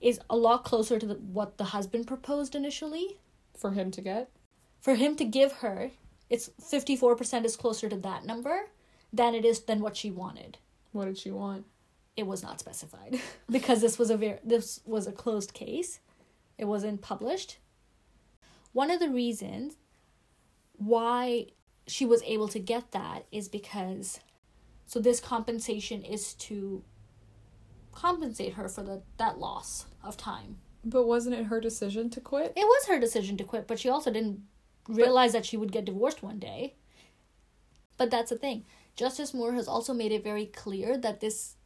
is 0.00 0.18
a 0.30 0.36
lot 0.36 0.64
closer 0.64 0.98
to 0.98 1.06
the, 1.06 1.14
what 1.16 1.58
the 1.58 1.64
husband 1.64 2.06
proposed 2.06 2.54
initially. 2.54 3.18
for 3.54 3.72
him 3.72 3.90
to 3.90 4.00
get. 4.00 4.30
For 4.80 4.94
him 4.94 5.14
to 5.16 5.24
give 5.26 5.52
her, 5.60 5.90
it's 6.30 6.48
54% 6.62 7.44
is 7.44 7.54
closer 7.56 7.90
to 7.90 7.96
that 7.96 8.24
number 8.24 8.70
than 9.12 9.34
it 9.34 9.44
is 9.44 9.60
than 9.60 9.80
what 9.80 9.96
she 9.96 10.10
wanted. 10.10 10.58
What 10.92 11.06
did 11.06 11.18
she 11.18 11.30
want? 11.30 11.66
It 12.16 12.26
was 12.26 12.42
not 12.42 12.60
specified 12.60 13.20
because 13.50 13.80
this 13.80 13.98
was 13.98 14.10
a 14.10 14.16
very 14.16 14.38
this 14.44 14.80
was 14.84 15.06
a 15.06 15.12
closed 15.12 15.54
case. 15.54 16.00
It 16.58 16.66
wasn't 16.66 17.00
published. 17.00 17.58
One 18.72 18.90
of 18.90 19.00
the 19.00 19.08
reasons 19.08 19.76
why 20.76 21.46
she 21.86 22.06
was 22.06 22.22
able 22.22 22.48
to 22.48 22.58
get 22.58 22.92
that 22.92 23.26
is 23.32 23.48
because 23.48 24.20
so 24.86 25.00
this 25.00 25.20
compensation 25.20 26.02
is 26.02 26.34
to 26.34 26.82
compensate 27.92 28.54
her 28.54 28.68
for 28.68 28.82
the 28.82 29.02
that 29.18 29.38
loss 29.38 29.86
of 30.02 30.16
time. 30.16 30.58
But 30.84 31.06
wasn't 31.06 31.36
it 31.36 31.46
her 31.46 31.60
decision 31.60 32.10
to 32.10 32.20
quit? 32.20 32.52
It 32.56 32.64
was 32.64 32.86
her 32.86 32.98
decision 32.98 33.36
to 33.36 33.44
quit, 33.44 33.66
but 33.66 33.78
she 33.78 33.88
also 33.88 34.10
didn't 34.10 34.42
realize 34.88 35.32
that 35.32 35.44
she 35.44 35.56
would 35.56 35.72
get 35.72 35.84
divorced 35.84 36.22
one 36.22 36.38
day. 36.38 36.74
But 37.98 38.10
that's 38.10 38.30
the 38.30 38.38
thing. 38.38 38.64
Justice 39.00 39.32
Moor 39.32 39.54
has 39.54 39.66
also 39.66 39.94
made 39.94 40.12
it 40.12 40.22
very 40.22 40.44
clear 40.44 40.98
that 40.98 41.20
this 41.20 41.56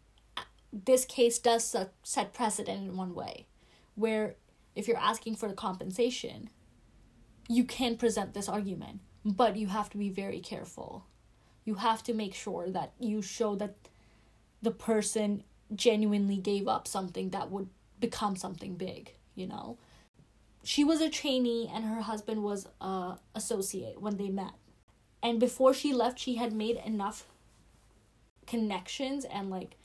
this 0.72 1.04
case 1.04 1.40
does 1.40 1.74
set, 2.04 2.32
precedent 2.32 2.86
in 2.86 2.96
one 2.96 3.12
way, 3.12 3.48
where 3.96 4.36
if 4.76 4.86
you're 4.86 4.96
asking 4.96 5.34
for 5.34 5.48
the 5.48 5.54
compensation, 5.54 6.48
you 7.48 7.64
can 7.64 7.96
present 7.96 8.34
this 8.34 8.48
argument, 8.48 9.00
but 9.24 9.56
you 9.56 9.66
have 9.66 9.90
to 9.90 9.98
be 9.98 10.10
very 10.10 10.38
careful. 10.38 11.06
You 11.64 11.74
have 11.74 12.04
to 12.04 12.14
make 12.14 12.34
sure 12.34 12.70
that 12.70 12.92
you 13.00 13.20
show 13.20 13.56
that 13.56 13.74
the 14.62 14.70
person 14.70 15.42
genuinely 15.74 16.36
gave 16.36 16.68
up 16.68 16.86
something 16.86 17.30
that 17.30 17.50
would 17.50 17.68
become 17.98 18.36
something 18.36 18.76
big, 18.76 19.12
you 19.34 19.48
know? 19.48 19.76
She 20.62 20.84
was 20.84 21.00
a 21.00 21.10
trainee 21.10 21.68
and 21.74 21.84
her 21.84 22.02
husband 22.02 22.44
was 22.44 22.68
a 22.80 23.16
associate 23.34 24.00
when 24.00 24.18
they 24.18 24.28
met. 24.28 24.54
And 25.24 25.40
before 25.40 25.72
she 25.72 25.94
left, 25.94 26.18
she 26.18 26.34
had 26.34 26.52
made 26.52 26.76
enough 26.84 27.26
connections 28.46 29.24
and 29.24 29.48
like 29.48 29.76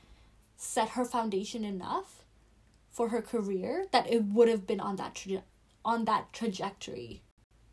set 0.58 0.90
her 0.90 1.06
foundation 1.06 1.64
enough 1.64 2.26
for 2.92 3.08
her 3.08 3.22
career 3.22 3.86
that 3.94 4.12
it 4.12 4.26
would 4.26 4.50
have 4.50 4.68
been 4.68 4.82
on 4.82 4.98
that 4.98 5.16
traje- 5.16 5.44
on 5.86 6.04
that 6.04 6.34
trajectory. 6.34 7.22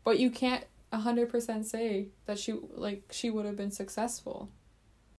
But 0.05 0.17
you 0.17 0.31
can't 0.31 0.63
hundred 0.93 1.29
percent 1.29 1.67
say 1.67 2.07
that 2.25 2.39
she 2.39 2.53
like 2.73 3.03
she 3.11 3.29
would 3.29 3.45
have 3.45 3.57
been 3.57 3.71
successful. 3.71 4.49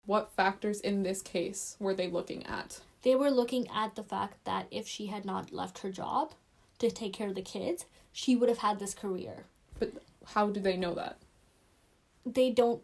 What 0.07 0.33
factors 0.33 0.81
in 0.81 1.03
this 1.03 1.21
case 1.21 1.77
were 1.79 1.95
they 1.95 2.09
looking 2.09 2.47
at? 2.47 2.81
They 3.03 3.15
were 3.15 3.31
looking 3.31 3.69
at 3.69 3.95
the 3.95 4.03
fact 4.03 4.45
that 4.45 4.67
if 4.71 4.89
she 4.89 5.07
had 5.07 5.27
not 5.27 5.53
left 5.53 5.81
her 5.81 5.91
job 5.91 6.33
to 6.79 6.91
take 6.91 7.13
care 7.13 7.29
of 7.29 7.35
the 7.35 7.43
kids, 7.43 7.85
she 8.11 8.35
would 8.35 8.49
have 8.49 8.59
had 8.59 8.79
this 8.79 8.95
career. 8.95 9.45
But 9.79 9.93
how 10.25 10.49
do 10.49 10.61
they 10.61 10.79
know 10.79 10.95
that? 10.95 11.19
They 12.35 12.51
don't 12.51 12.83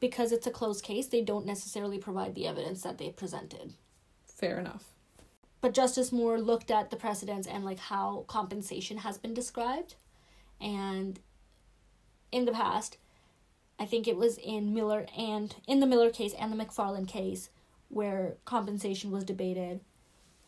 because 0.00 0.32
it's 0.32 0.46
a 0.46 0.50
closed 0.50 0.84
case, 0.84 1.06
they 1.06 1.22
don't 1.22 1.46
necessarily 1.46 1.98
provide 1.98 2.34
the 2.34 2.46
evidence 2.46 2.82
that 2.82 2.98
they 2.98 3.10
presented. 3.10 3.72
Fair 4.26 4.58
enough. 4.58 4.84
but 5.60 5.72
Justice 5.72 6.12
Moor 6.12 6.38
looked 6.38 6.70
at 6.70 6.90
the 6.90 6.96
precedents 6.96 7.46
and 7.48 7.64
like 7.64 7.78
how 7.78 8.24
compensation 8.26 8.98
has 8.98 9.16
been 9.16 9.32
described, 9.32 9.94
and 10.60 11.20
in 12.30 12.44
the 12.44 12.52
past, 12.52 12.98
I 13.78 13.86
think 13.86 14.06
it 14.06 14.16
was 14.18 14.36
in 14.36 14.74
Miller 14.74 15.06
and 15.16 15.54
in 15.66 15.80
the 15.80 15.86
Miller 15.86 16.10
case 16.10 16.34
and 16.34 16.52
the 16.52 16.62
McFarlane 16.62 17.08
case 17.08 17.48
where 17.88 18.34
compensation 18.44 19.10
was 19.10 19.24
debated, 19.24 19.80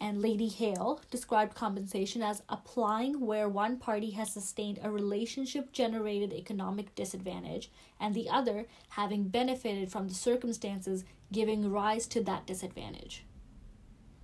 and 0.00 0.20
Lady 0.20 0.48
Hale 0.48 1.00
described 1.10 1.54
compensation 1.54 2.22
as 2.22 2.42
applying 2.48 3.20
where 3.20 3.48
one 3.48 3.78
party 3.78 4.10
has 4.10 4.32
sustained 4.32 4.78
a 4.82 4.90
relationship 4.90 5.72
generated 5.72 6.32
economic 6.32 6.94
disadvantage 6.94 7.70
and 7.98 8.14
the 8.14 8.28
other 8.28 8.66
having 8.90 9.28
benefited 9.28 9.90
from 9.90 10.08
the 10.08 10.14
circumstances 10.14 11.04
giving 11.32 11.70
rise 11.70 12.06
to 12.08 12.22
that 12.24 12.46
disadvantage. 12.46 13.24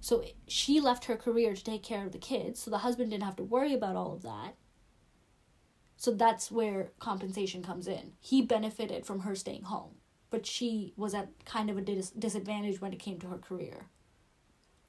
So 0.00 0.24
she 0.48 0.80
left 0.80 1.04
her 1.04 1.16
career 1.16 1.54
to 1.54 1.64
take 1.64 1.82
care 1.82 2.04
of 2.04 2.12
the 2.12 2.18
kids, 2.18 2.60
so 2.60 2.70
the 2.70 2.78
husband 2.78 3.10
didn't 3.10 3.22
have 3.22 3.36
to 3.36 3.44
worry 3.44 3.72
about 3.72 3.96
all 3.96 4.12
of 4.12 4.22
that. 4.22 4.56
So 5.96 6.10
that's 6.10 6.50
where 6.50 6.90
compensation 6.98 7.62
comes 7.62 7.86
in. 7.86 8.14
He 8.18 8.42
benefited 8.42 9.06
from 9.06 9.20
her 9.20 9.36
staying 9.36 9.62
home, 9.62 9.98
but 10.30 10.44
she 10.44 10.92
was 10.96 11.14
at 11.14 11.44
kind 11.44 11.70
of 11.70 11.78
a 11.78 11.80
dis- 11.80 12.10
disadvantage 12.10 12.80
when 12.80 12.92
it 12.92 12.98
came 12.98 13.20
to 13.20 13.28
her 13.28 13.38
career. 13.38 13.86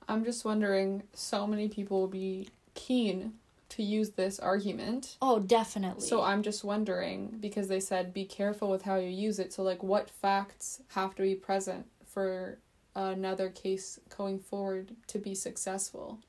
I'm 0.07 0.23
just 0.23 0.45
wondering 0.45 1.03
so 1.13 1.47
many 1.47 1.67
people 1.67 2.01
will 2.01 2.07
be 2.07 2.49
keen 2.73 3.33
to 3.69 3.83
use 3.83 4.11
this 4.11 4.39
argument. 4.39 5.17
Oh, 5.21 5.39
definitely. 5.39 6.05
So 6.05 6.21
I'm 6.21 6.43
just 6.43 6.63
wondering 6.63 7.37
because 7.39 7.67
they 7.67 7.79
said 7.79 8.13
be 8.13 8.25
careful 8.25 8.69
with 8.69 8.83
how 8.83 8.97
you 8.97 9.09
use 9.09 9.39
it. 9.39 9.51
So 9.51 9.63
like 9.63 9.81
what 9.81 10.09
facts 10.09 10.81
have 10.89 11.15
to 11.15 11.23
be 11.23 11.35
present 11.35 11.87
for 12.05 12.59
another 12.95 13.49
case 13.49 13.99
going 14.15 14.39
forward 14.39 14.95
to 15.07 15.17
be 15.17 15.33
successful? 15.33 16.19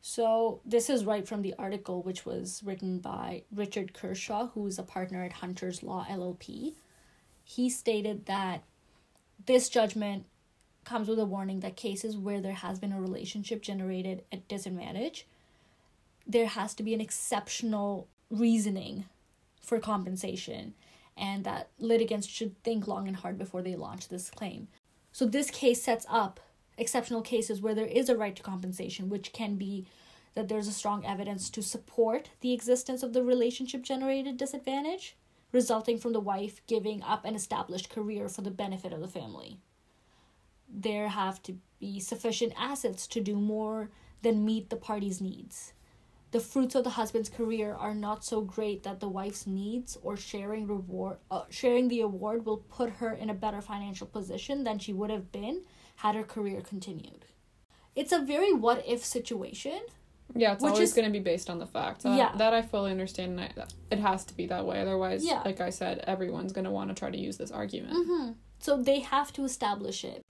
So 0.00 0.60
this 0.64 0.88
is 0.88 1.04
right 1.04 1.26
from 1.26 1.42
the 1.42 1.54
article, 1.58 2.02
which 2.02 2.24
was 2.24 2.62
written 2.64 2.98
by 2.98 3.42
Richard 3.54 3.94
Kershaw, 3.94 4.48
who 4.48 4.66
is 4.66 4.78
a 4.78 4.82
partner 4.82 5.22
at 5.24 5.34
Hunters 5.34 5.82
Law 5.82 6.06
LLP. 6.08 6.74
He 7.44 7.70
stated 7.70 8.26
that 8.26 8.64
this 9.46 9.68
judgment 9.68 10.26
comes 10.88 11.08
with 11.08 11.18
a 11.18 11.24
warning 11.24 11.60
that 11.60 11.76
cases 11.76 12.16
where 12.16 12.40
there 12.40 12.54
has 12.54 12.78
been 12.78 12.92
a 12.92 13.00
relationship 13.00 13.60
generated 13.60 14.24
at 14.32 14.48
disadvantage, 14.48 15.26
there 16.26 16.46
has 16.46 16.74
to 16.74 16.82
be 16.82 16.94
an 16.94 17.00
exceptional 17.00 18.08
reasoning 18.30 19.04
for 19.60 19.78
compensation, 19.78 20.74
and 21.16 21.44
that 21.44 21.68
litigants 21.78 22.26
should 22.26 22.60
think 22.62 22.86
long 22.86 23.06
and 23.06 23.18
hard 23.18 23.38
before 23.38 23.60
they 23.60 23.76
launch 23.76 24.08
this 24.08 24.30
claim. 24.30 24.68
So 25.12 25.26
this 25.26 25.50
case 25.50 25.82
sets 25.82 26.06
up 26.08 26.40
exceptional 26.78 27.22
cases 27.22 27.60
where 27.60 27.74
there 27.74 27.86
is 27.86 28.08
a 28.08 28.16
right 28.16 28.34
to 28.36 28.42
compensation, 28.42 29.10
which 29.10 29.32
can 29.32 29.56
be 29.56 29.84
that 30.34 30.48
there's 30.48 30.68
a 30.68 30.72
strong 30.72 31.04
evidence 31.04 31.50
to 31.50 31.62
support 31.62 32.30
the 32.40 32.52
existence 32.52 33.02
of 33.02 33.12
the 33.12 33.22
relationship 33.22 33.82
generated 33.82 34.36
disadvantage 34.36 35.16
resulting 35.52 35.98
from 35.98 36.12
the 36.12 36.20
wife 36.20 36.60
giving 36.66 37.02
up 37.02 37.24
an 37.24 37.34
established 37.34 37.90
career 37.90 38.28
for 38.28 38.42
the 38.42 38.50
benefit 38.50 38.92
of 38.92 39.00
the 39.00 39.08
family. 39.08 39.58
There 40.68 41.08
have 41.08 41.42
to 41.44 41.56
be 41.80 42.00
sufficient 42.00 42.52
assets 42.58 43.06
to 43.08 43.20
do 43.20 43.36
more 43.36 43.90
than 44.22 44.44
meet 44.44 44.68
the 44.70 44.76
party's 44.76 45.20
needs. 45.20 45.72
the 46.30 46.40
fruits 46.40 46.74
of 46.74 46.84
the 46.84 46.90
husband's 47.00 47.30
career 47.30 47.72
are 47.74 47.94
not 47.94 48.22
so 48.22 48.42
great 48.42 48.82
that 48.82 49.00
the 49.00 49.08
wife's 49.08 49.46
needs 49.46 49.96
or 50.02 50.14
sharing 50.14 50.66
reward 50.66 51.16
uh, 51.30 51.44
sharing 51.48 51.88
the 51.88 52.00
award 52.02 52.44
will 52.44 52.58
put 52.78 52.90
her 53.00 53.12
in 53.22 53.30
a 53.30 53.34
better 53.44 53.62
financial 53.62 54.06
position 54.06 54.62
than 54.64 54.78
she 54.78 54.92
would 54.92 55.08
have 55.10 55.32
been 55.32 55.62
had 56.02 56.14
her 56.14 56.22
career 56.24 56.60
continued. 56.60 57.24
It's 57.96 58.12
a 58.12 58.20
very 58.20 58.52
what 58.52 58.84
if 58.86 59.02
situation. 59.04 59.80
Yeah, 60.36 60.52
it's 60.52 60.62
always 60.62 60.92
going 60.92 61.06
to 61.06 61.10
be 61.20 61.24
based 61.32 61.48
on 61.48 61.58
the 61.58 61.66
facts. 61.66 62.02
That, 62.04 62.18
Yeah. 62.18 62.32
that 62.36 62.52
I 62.52 62.60
fully 62.60 62.90
understand. 62.90 63.40
And 63.40 63.40
I, 63.40 63.64
it 63.90 63.98
has 63.98 64.26
to 64.26 64.34
be 64.34 64.46
that 64.48 64.66
way. 64.66 64.78
Otherwise, 64.82 65.24
Yeah. 65.24 65.40
like 65.46 65.60
I 65.62 65.70
said, 65.70 66.04
everyone's 66.06 66.52
going 66.52 66.66
to 66.66 66.70
want 66.78 66.90
to 66.90 66.94
try 66.94 67.10
to 67.10 67.18
use 67.18 67.38
this 67.38 67.50
argument. 67.50 67.94
Mm-hmm. 67.94 68.32
So 68.58 68.70
they 68.76 69.00
have 69.00 69.32
to 69.32 69.44
establish 69.44 70.04
it. 70.04 70.20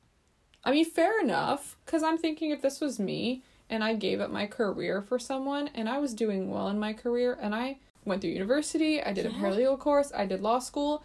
I 0.69 0.71
mean, 0.73 0.85
fair 0.85 1.19
enough. 1.23 1.79
Because 1.87 2.03
I'm 2.03 2.19
thinking 2.19 2.51
if 2.51 2.61
this 2.61 2.79
was 2.79 2.99
me 2.99 3.43
and 3.71 3.83
I 3.83 3.95
gave 3.95 4.21
up 4.21 4.31
my 4.31 4.47
career 4.47 5.01
for 5.01 5.19
someone 5.19 5.69
and 5.75 5.89
I 5.89 5.97
was 5.97 6.13
doing 6.13 6.51
well 6.51 6.69
in 6.69 6.79
my 6.79 6.93
career 6.93 7.39
and 7.41 7.55
I 7.55 7.79
went 8.05 8.21
through 8.21 8.33
university, 8.33 9.03
I 9.03 9.15
did 9.15 9.25
a 9.25 9.31
Yeah. 9.31 9.37
paralegal 9.39 9.79
course, 9.79 10.13
I 10.15 10.27
did 10.27 10.43
law 10.43 10.59
school. 10.59 11.03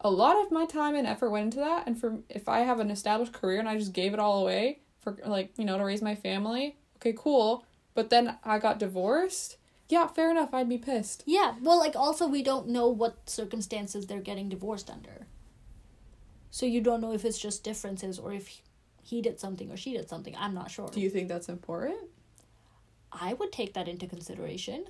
A 0.00 0.10
lot 0.10 0.42
of 0.42 0.50
my 0.50 0.64
time 0.64 0.94
and 0.94 1.06
effort 1.06 1.28
went 1.28 1.44
into 1.44 1.58
that. 1.58 1.86
And 1.86 2.00
for 2.00 2.20
if 2.30 2.48
I 2.48 2.60
have 2.60 2.80
an 2.80 2.90
established 2.90 3.34
career 3.34 3.60
and 3.60 3.68
I 3.68 3.76
just 3.76 3.92
gave 3.92 4.14
it 4.14 4.18
all 4.18 4.40
away 4.40 4.78
for 5.02 5.18
like 5.26 5.58
you 5.58 5.66
know 5.66 5.76
to 5.76 5.84
raise 5.84 6.00
my 6.00 6.14
family, 6.14 6.76
okay, 6.96 7.12
cool. 7.14 7.66
But 7.92 8.08
then 8.08 8.36
I 8.44 8.58
got 8.58 8.78
divorced. 8.78 9.58
Yeah, 9.90 10.06
fair 10.06 10.30
enough. 10.30 10.54
I'd 10.54 10.70
be 10.70 10.78
pissed. 10.78 11.22
Yeah, 11.26 11.56
well, 11.60 11.78
like 11.78 11.96
also 11.96 12.26
we 12.26 12.42
don't 12.42 12.68
know 12.68 12.88
what 12.88 13.28
circumstances 13.28 14.06
they're 14.06 14.20
getting 14.20 14.48
divorced 14.48 14.88
under. 14.88 15.26
So 16.50 16.64
you 16.64 16.80
don't 16.80 17.02
know 17.02 17.12
if 17.12 17.26
it's 17.26 17.38
just 17.38 17.62
differences 17.62 18.18
or 18.18 18.32
if 18.32 18.62
he 19.02 19.20
did 19.22 19.38
something 19.40 19.70
or 19.70 19.76
she 19.76 19.92
did 19.92 20.08
something. 20.08 20.34
I'm 20.38 20.54
not 20.54 20.70
sure. 20.70 20.88
Do 20.88 21.00
you 21.00 21.10
think 21.10 21.28
that's 21.28 21.48
important? 21.48 21.98
I 23.12 23.34
would 23.34 23.52
take 23.52 23.74
that 23.74 23.88
into 23.88 24.06
consideration. 24.06 24.84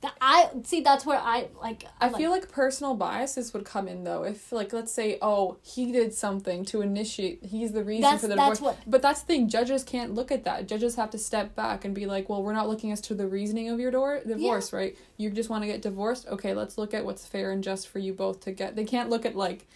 That 0.00 0.14
I 0.20 0.50
see. 0.64 0.80
That's 0.82 1.06
where 1.06 1.18
I 1.18 1.48
like. 1.62 1.84
I 1.98 2.10
feel 2.10 2.30
like 2.30 2.50
personal 2.50 2.94
biases 2.94 3.54
would 3.54 3.64
come 3.64 3.88
in 3.88 4.04
though. 4.04 4.22
If 4.24 4.52
like 4.52 4.72
let's 4.72 4.92
say, 4.92 5.16
oh, 5.22 5.56
he 5.62 5.92
did 5.92 6.12
something 6.12 6.64
to 6.66 6.82
initiate 6.82 7.42
he's 7.44 7.72
the 7.72 7.82
reason 7.84 8.18
for 8.18 8.26
the 8.26 8.34
divorce. 8.34 8.60
what- 8.60 8.76
But 8.86 9.00
that's 9.00 9.20
the 9.20 9.26
thing, 9.28 9.48
judges 9.48 9.82
can't 9.82 10.12
look 10.12 10.30
at 10.30 10.44
that. 10.44 10.66
Judges 10.66 10.96
have 10.96 11.10
to 11.10 11.18
step 11.18 11.54
back 11.54 11.86
and 11.86 11.94
be 11.94 12.04
like, 12.06 12.28
Well, 12.28 12.42
we're 12.42 12.52
not 12.52 12.68
looking 12.68 12.92
as 12.92 13.00
to 13.02 13.14
the 13.14 13.26
reasoning 13.26 13.70
of 13.70 13.80
your 13.80 13.90
door 13.92 14.20
divorce, 14.26 14.72
right? 14.74 14.94
You 15.16 15.30
just 15.30 15.48
want 15.48 15.62
to 15.62 15.68
get 15.68 15.80
divorced? 15.80 16.26
Okay, 16.26 16.52
let's 16.54 16.76
look 16.76 16.92
at 16.92 17.04
what's 17.06 17.24
fair 17.26 17.50
and 17.52 17.62
just 17.64 17.88
for 17.88 17.98
you 18.00 18.12
both 18.12 18.40
to 18.40 18.52
get 18.52 18.76
they 18.76 18.84
can't 18.84 19.08
look 19.08 19.24
at 19.24 19.36
like 19.36 19.66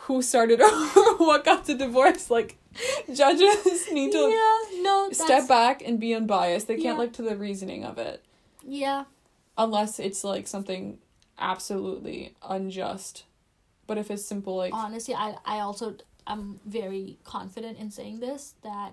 who 0.00 0.22
started 0.22 0.60
or 0.60 0.70
what 1.18 1.44
got 1.44 1.64
the 1.66 1.74
divorce. 1.74 2.30
Like 2.30 2.56
judges 3.12 3.88
need 3.92 4.12
to 4.12 4.18
yeah, 4.18 4.82
no, 4.82 5.08
step 5.12 5.48
back 5.48 5.82
and 5.86 5.98
be 5.98 6.14
unbiased. 6.14 6.68
They 6.68 6.74
can't 6.74 6.96
Yeah. 6.96 7.02
look 7.04 7.12
to 7.14 7.22
the 7.22 7.36
reasoning 7.36 7.84
of 7.84 7.98
it 7.98 8.22
Yeah, 8.62 9.04
unless 9.56 9.98
it's 9.98 10.22
like 10.24 10.46
something 10.46 10.98
absolutely 11.38 12.34
unjust. 12.46 13.24
But 13.86 13.98
if 13.98 14.10
it's 14.10 14.24
simple 14.24 14.56
like 14.56 14.72
honestly, 14.74 15.14
I 15.14 15.36
I 15.44 15.60
also 15.60 15.94
I'm 16.26 16.60
very 16.66 17.18
confident 17.24 17.78
in 17.78 17.90
saying 17.90 18.20
this 18.20 18.54
that 18.62 18.92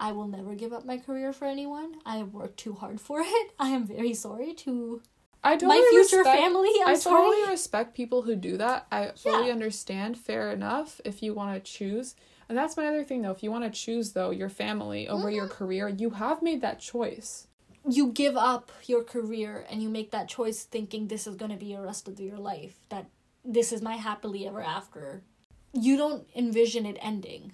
I 0.00 0.12
will 0.12 0.26
never 0.28 0.54
give 0.54 0.72
up 0.72 0.84
my 0.84 0.98
career 0.98 1.32
for 1.32 1.46
anyone. 1.46 1.96
I 2.04 2.16
have 2.16 2.32
worked 2.32 2.58
too 2.58 2.74
hard 2.74 3.00
for 3.00 3.20
it. 3.20 3.50
I 3.58 3.68
am 3.68 3.86
very 3.86 4.14
sorry 4.14 4.52
to 4.64 5.00
I 5.44 5.56
totally 5.56 5.80
my 5.80 5.88
future 5.90 6.18
respect, 6.18 6.40
family. 6.40 6.70
I'm 6.82 6.88
I 6.88 6.94
sorry. 6.94 7.24
totally 7.24 7.50
respect 7.50 7.94
people 7.94 8.22
who 8.22 8.36
do 8.36 8.56
that. 8.58 8.86
I 8.92 9.12
fully 9.16 9.46
Yeah. 9.48 9.52
understand. 9.52 10.16
Fair 10.18 10.50
enough. 10.52 11.00
If 11.04 11.22
you 11.22 11.34
want 11.34 11.54
to 11.64 11.70
choose, 11.72 12.14
and 12.48 12.56
that's 12.56 12.76
my 12.76 12.86
other 12.86 13.02
thing 13.04 13.22
though. 13.22 13.30
If 13.32 13.42
you 13.42 13.50
want 13.50 13.64
to 13.64 13.70
choose 13.70 14.12
though 14.12 14.30
your 14.30 14.48
family 14.48 15.08
over 15.08 15.30
your 15.30 15.46
Mm-hmm. 15.46 15.54
career, 15.54 15.88
you 15.88 16.10
have 16.10 16.42
made 16.42 16.60
that 16.62 16.78
choice. 16.80 17.48
you 17.88 18.12
give 18.12 18.36
up 18.36 18.70
your 18.86 19.02
career 19.02 19.66
and 19.68 19.82
you 19.82 19.88
make 19.88 20.12
that 20.12 20.28
choice 20.28 20.62
thinking 20.62 21.08
this 21.08 21.26
is 21.26 21.34
going 21.34 21.50
to 21.50 21.56
be 21.56 21.66
your 21.66 21.82
rest 21.82 22.06
of 22.06 22.20
your 22.20 22.38
life 22.38 22.76
that 22.90 23.06
this 23.44 23.72
is 23.72 23.82
my 23.82 23.96
happily 23.96 24.46
ever 24.46 24.62
after 24.62 25.24
you 25.72 25.96
don't 25.96 26.28
envision 26.36 26.86
it 26.86 26.96
ending 27.02 27.50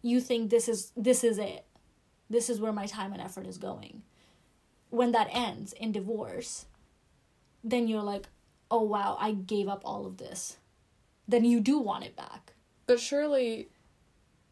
you 0.00 0.20
think 0.20 0.48
this 0.48 0.68
is 0.68 0.92
this 0.96 1.24
is 1.24 1.38
it 1.38 1.64
this 2.30 2.48
is 2.48 2.60
where 2.60 2.72
my 2.72 2.86
time 2.86 3.12
and 3.12 3.20
effort 3.20 3.44
is 3.44 3.58
going 3.58 4.02
when 4.90 5.10
that 5.10 5.26
ends 5.32 5.72
in 5.72 5.90
divorce 5.90 6.66
then 7.64 7.88
you're 7.88 8.02
like 8.02 8.26
oh 8.70 8.82
wow 8.82 9.16
i 9.20 9.32
gave 9.32 9.68
up 9.68 9.82
all 9.84 10.06
of 10.06 10.16
this 10.18 10.56
then 11.28 11.44
you 11.44 11.60
do 11.60 11.78
want 11.78 12.04
it 12.04 12.16
back 12.16 12.52
But 12.86 12.98
surely, 13.00 13.68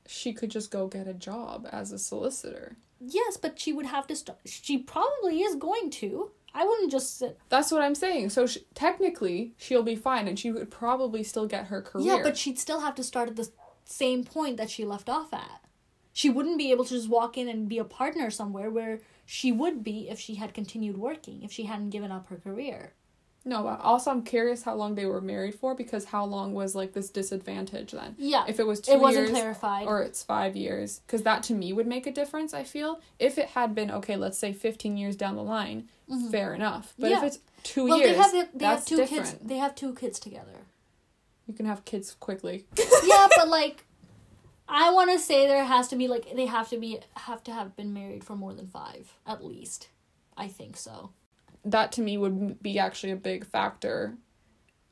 she 0.06 0.32
could 0.32 0.50
just 0.50 0.70
go 0.70 0.86
get 0.86 1.06
a 1.08 1.14
job 1.14 1.68
as 1.70 1.92
a 1.92 1.98
solicitor. 1.98 2.76
yes 3.00 3.36
but 3.36 3.58
she 3.58 3.72
would 3.72 3.86
have 3.86 4.06
to 4.08 4.16
start 4.16 4.38
she 4.44 4.78
probably 4.78 5.40
is 5.40 5.54
going 5.56 5.90
to 5.90 6.30
i 6.54 6.64
wouldn't 6.64 6.90
just 6.90 7.18
sit 7.18 7.38
That's 7.48 7.70
what 7.72 7.80
I'm 7.82 7.94
saying. 7.94 8.30
So 8.30 8.46
sh- 8.46 8.58
technically, 8.74 9.52
she'll 9.56 9.84
be 9.84 9.94
fine, 9.94 10.26
and 10.26 10.36
she 10.36 10.50
would 10.50 10.68
probably 10.70 11.22
still 11.22 11.46
get 11.46 11.66
her 11.66 11.80
career. 11.80 12.06
Yeah, 12.16 12.22
but 12.24 12.36
she'd 12.36 12.58
still 12.58 12.80
have 12.80 12.96
to 12.96 13.04
start 13.04 13.28
at 13.28 13.36
the 13.36 13.48
same 13.84 14.24
point 14.24 14.56
that 14.56 14.68
she 14.68 14.84
left 14.84 15.08
off 15.08 15.32
at. 15.32 15.60
She 16.12 16.28
wouldn't 16.28 16.58
be 16.58 16.72
able 16.72 16.84
to 16.86 16.94
just 16.94 17.08
walk 17.08 17.38
in 17.38 17.46
and 17.48 17.68
be 17.68 17.78
a 17.78 17.84
partner 17.84 18.30
somewhere 18.30 18.68
where 18.68 18.98
she 19.24 19.52
would 19.52 19.84
be 19.84 20.08
if 20.10 20.18
she 20.18 20.34
had 20.34 20.52
continued 20.52 20.98
working, 20.98 21.44
if 21.44 21.52
she 21.52 21.64
hadn't 21.70 21.90
given 21.90 22.10
up 22.10 22.26
her 22.26 22.36
career. 22.36 22.94
No. 23.44 23.62
But 23.62 23.80
also, 23.80 24.10
I'm 24.10 24.22
curious 24.22 24.62
how 24.62 24.74
long 24.74 24.94
they 24.94 25.06
were 25.06 25.20
married 25.20 25.54
for 25.54 25.74
because 25.74 26.06
how 26.06 26.24
long 26.24 26.52
was 26.54 26.74
like 26.74 26.92
this 26.92 27.10
disadvantage 27.10 27.92
then? 27.92 28.14
Yeah. 28.18 28.44
If 28.48 28.60
it 28.60 28.66
was 28.66 28.80
two 28.80 28.92
it 28.92 29.00
wasn't 29.00 29.28
years, 29.28 29.38
clarified. 29.38 29.86
or 29.86 30.02
it's 30.02 30.22
five 30.22 30.56
years 30.56 31.00
because 31.06 31.22
that 31.22 31.42
to 31.44 31.54
me 31.54 31.72
would 31.72 31.86
make 31.86 32.06
a 32.06 32.12
difference 32.12 32.52
i 32.54 32.62
feel 32.64 33.00
if 33.18 33.38
it 33.38 33.48
had 33.50 33.74
been 33.74 33.90
okay 33.90 34.16
let's 34.16 34.38
say 34.38 34.52
15 34.52 34.96
years 34.96 35.16
down 35.16 35.36
the 35.36 35.42
line 35.42 35.88
fair 36.30 36.54
enough 36.54 36.94
but 36.98 37.10
if 37.12 37.18
Mm-hmm. 37.18 37.26
It's 37.26 37.38
two 37.62 37.86
well, 37.88 37.98
years 37.98 38.10
they 38.12 38.16
have 38.16 38.32
they 38.32 38.58
that's 38.58 38.80
have 38.80 38.84
two 38.86 38.96
different 38.96 39.24
kids. 39.26 39.36
They 39.42 39.56
have 39.58 39.74
two 39.74 39.94
kids 39.94 40.18
together. 40.18 40.66
you 41.46 41.54
can 41.54 41.66
have 41.66 41.84
kids 41.84 42.14
quickly 42.18 42.66
yeah, 43.04 43.28
but 43.36 43.48
like 43.48 43.84
I 44.68 44.92
want 44.92 45.10
to 45.10 45.18
say 45.18 45.46
there 45.46 45.64
has 45.64 45.88
to 45.88 45.96
be 45.96 46.06
like 46.08 46.34
they 46.34 46.46
have 46.46 46.68
to 46.70 46.78
be 46.78 47.00
have 47.16 47.42
to 47.44 47.52
have 47.52 47.76
been 47.76 47.92
married 47.92 48.22
for 48.24 48.36
more 48.36 48.54
than 48.54 48.66
5 48.68 49.14
at 49.26 49.44
least. 49.44 49.88
I 50.36 50.48
think 50.48 50.76
so. 50.76 51.10
That 51.64 51.92
to 51.92 52.00
me 52.00 52.16
would 52.18 52.62
be 52.62 52.78
actually 52.78 53.12
a 53.12 53.16
big 53.16 53.44
factor 53.46 54.16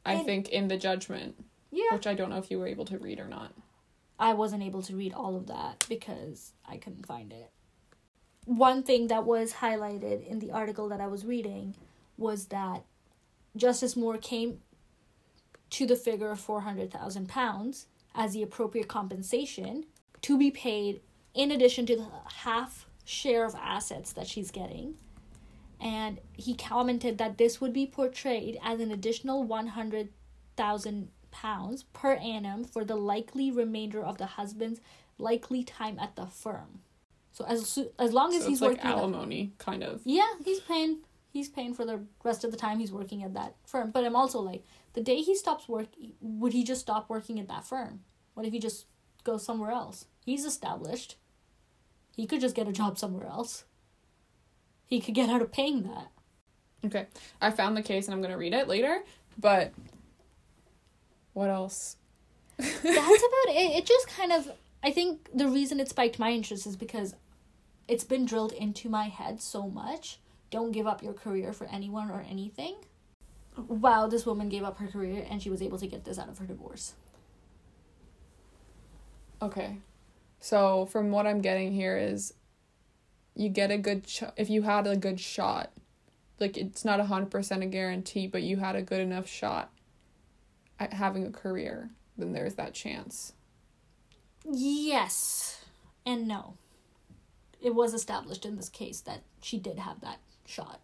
i 0.05 0.15
And- 0.15 0.25
think 0.27 0.49
in 0.51 0.69
the 0.69 0.77
judgment 0.77 1.45
Yeah. 1.71 1.93
which 1.93 2.07
i 2.07 2.15
don't 2.15 2.31
know 2.31 2.39
if 2.39 2.51
you 2.51 2.59
were 2.59 2.67
able 2.69 2.85
to 2.87 2.99
read 2.99 3.19
or 3.21 3.27
not 3.29 3.53
I 4.21 4.33
wasn't 4.35 4.65
able 4.65 4.83
to 4.83 4.97
read 4.97 5.13
all 5.13 5.37
of 5.37 5.47
that 5.47 5.87
because 5.89 6.53
I 6.69 6.77
couldn't 6.77 7.07
find 7.07 7.33
it. 7.33 7.53
One 8.47 8.83
thing 8.83 9.07
that 9.07 9.25
was 9.25 9.53
highlighted 9.53 10.27
in 10.27 10.41
the 10.41 10.51
article 10.51 10.89
that 10.89 11.01
I 11.01 11.07
was 11.07 11.25
reading 11.25 11.77
was 12.17 12.47
that 12.47 12.83
Justice 13.55 13.95
Moor 13.97 14.19
came 14.19 14.61
to 15.71 15.87
the 15.87 15.95
figure 15.95 16.33
of 16.33 16.41
£400,000 16.45 17.87
as 18.13 18.33
the 18.33 18.43
appropriate 18.43 18.89
compensation 18.89 19.87
to 20.23 20.37
be 20.37 20.51
paid 20.51 21.01
in 21.33 21.53
addition 21.53 21.87
to 21.87 21.95
the 21.95 22.09
half 22.39 22.89
share 23.05 23.45
of 23.45 23.55
assets 23.55 24.13
that 24.15 24.27
she's 24.27 24.51
getting. 24.51 24.97
And 25.81 26.21
he 26.33 26.55
commented 26.55 27.19
that 27.19 27.39
this 27.39 27.61
would 27.61 27.73
be 27.73 27.87
portrayed 27.87 28.59
as 28.63 28.81
an 28.81 28.91
additional 28.91 29.45
100,000 29.45 31.09
pounds 31.31 31.83
per 31.93 32.15
annum 32.15 32.65
for 32.65 32.85
the 32.85 32.97
likely 32.97 33.51
remainder 33.51 34.03
of 34.03 34.19
the 34.19 34.27
husband's 34.27 34.81
likely 35.19 35.63
time 35.63 35.99
at 35.99 36.17
the 36.17 36.27
firm. 36.27 36.81
So 37.33 37.45
as 37.45 37.79
as 37.99 38.13
long 38.13 38.35
as 38.35 38.43
so 38.43 38.49
he's 38.49 38.59
it's 38.59 38.63
like 38.63 38.79
working, 38.79 38.91
at, 38.91 38.97
alimony 38.97 39.53
kind 39.59 39.85
of 39.85 40.01
yeah, 40.05 40.27
he's 40.45 40.59
paying 40.61 40.99
he's 41.31 41.49
paying 41.49 41.75
for 41.75 41.85
the 41.85 42.01
rest 42.25 42.45
of 42.45 42.51
the 42.51 42.57
time 42.57 42.79
he's 42.79 42.93
working 42.93 43.23
at 43.23 43.35
that 43.35 43.55
firm. 43.65 43.91
But 43.91 44.05
I'm 44.05 44.17
also 44.17 44.41
like, 44.41 44.65
the 44.95 45.03
day 45.03 45.19
he 45.19 45.37
stops 45.37 45.69
work, 45.69 45.89
would 46.21 46.53
he 46.53 46.65
just 46.65 46.81
stop 46.81 47.09
working 47.09 47.39
at 47.39 47.49
that 47.49 47.67
firm? 47.67 48.01
What 48.35 48.47
if 48.47 48.53
he 48.53 48.59
just 48.59 48.87
goes 49.25 49.45
somewhere 49.45 49.71
else? 49.71 50.07
He's 50.25 50.45
established. 50.45 51.17
He 52.17 52.27
could 52.27 52.41
just 52.41 52.57
get 52.57 52.69
a 52.69 52.73
job 52.73 52.99
somewhere 52.99 53.27
else. 53.27 53.65
He 54.89 55.01
could 55.01 55.15
get 55.15 55.29
out 55.31 55.43
of 55.43 55.53
paying 55.53 55.83
that. 55.85 56.09
okay 56.85 57.07
i 57.41 57.51
found 57.51 57.77
the 57.77 57.83
case 57.83 58.07
and 58.07 58.15
i'm 58.15 58.21
going 58.21 58.33
to 58.33 58.39
read 58.39 58.55
it 58.55 58.67
later 58.69 59.03
but 59.39 59.73
what 61.33 61.51
else 61.51 61.97
that's 62.59 62.83
about 62.83 63.55
it. 63.55 63.77
It 63.77 63.87
just 63.87 64.09
kind 64.09 64.33
of 64.33 64.51
I 64.83 64.91
think 64.91 65.29
the 65.33 65.47
reason 65.47 65.79
it 65.79 65.89
spiked 65.89 66.19
my 66.19 66.33
interest 66.33 66.67
is 66.67 66.77
because 66.77 67.15
it's 67.87 68.03
been 68.03 68.25
drilled 68.25 68.53
into 68.53 68.89
my 68.89 69.05
head 69.05 69.41
so 69.41 69.69
much. 69.69 70.19
Don't 70.51 70.73
give 70.73 70.87
up 70.87 71.01
your 71.01 71.13
career 71.13 71.53
for 71.53 71.69
anyone 71.69 72.11
or 72.11 72.25
anything. 72.29 72.75
Wow, 73.57 74.09
this 74.09 74.27
woman 74.27 74.49
gave 74.49 74.65
up 74.65 74.79
her 74.79 74.89
career 74.89 75.25
and 75.31 75.41
she 75.41 75.51
was 75.51 75.63
able 75.63 75.79
to 75.79 75.87
get 75.87 76.05
this 76.05 76.19
out 76.19 76.29
of 76.29 76.39
her 76.39 76.47
divorce. 76.47 76.95
Okay. 79.41 79.79
So 80.41 80.87
from 80.87 81.13
what 81.13 81.27
I'm 81.29 81.41
getting 81.41 81.73
here 81.73 81.97
is 81.97 82.35
you 83.39 83.49
get 83.49 83.71
a 83.71 83.79
good 83.79 84.09
sh- 84.09 84.25
if 84.37 84.51
you 84.51 84.63
had 84.63 84.87
a 84.87 84.97
good 84.97 85.21
shot. 85.21 85.71
Like 86.41 86.57
it's 86.57 86.85
not 86.85 87.01
a 87.01 87.05
100% 87.05 87.63
a 87.63 87.67
guarantee, 87.67 88.27
but 88.27 88.43
you 88.43 88.59
had 88.59 88.77
a 88.77 88.83
good 88.83 89.01
enough 89.01 89.27
shot 89.29 89.71
at 90.79 90.93
having 90.93 91.27
a 91.27 91.31
career, 91.31 91.91
then 92.17 92.33
there's 92.33 92.55
that 92.57 92.75
chance. 92.75 93.33
Yes 94.51 95.65
and 96.07 96.27
no. 96.27 96.55
it 97.61 97.75
was 97.75 97.93
established 97.93 98.47
in 98.47 98.57
this 98.57 98.69
case 98.69 99.01
that 99.03 99.23
she 99.43 99.59
did 99.59 99.79
have 99.79 100.01
that 100.01 100.21
shot. 100.47 100.81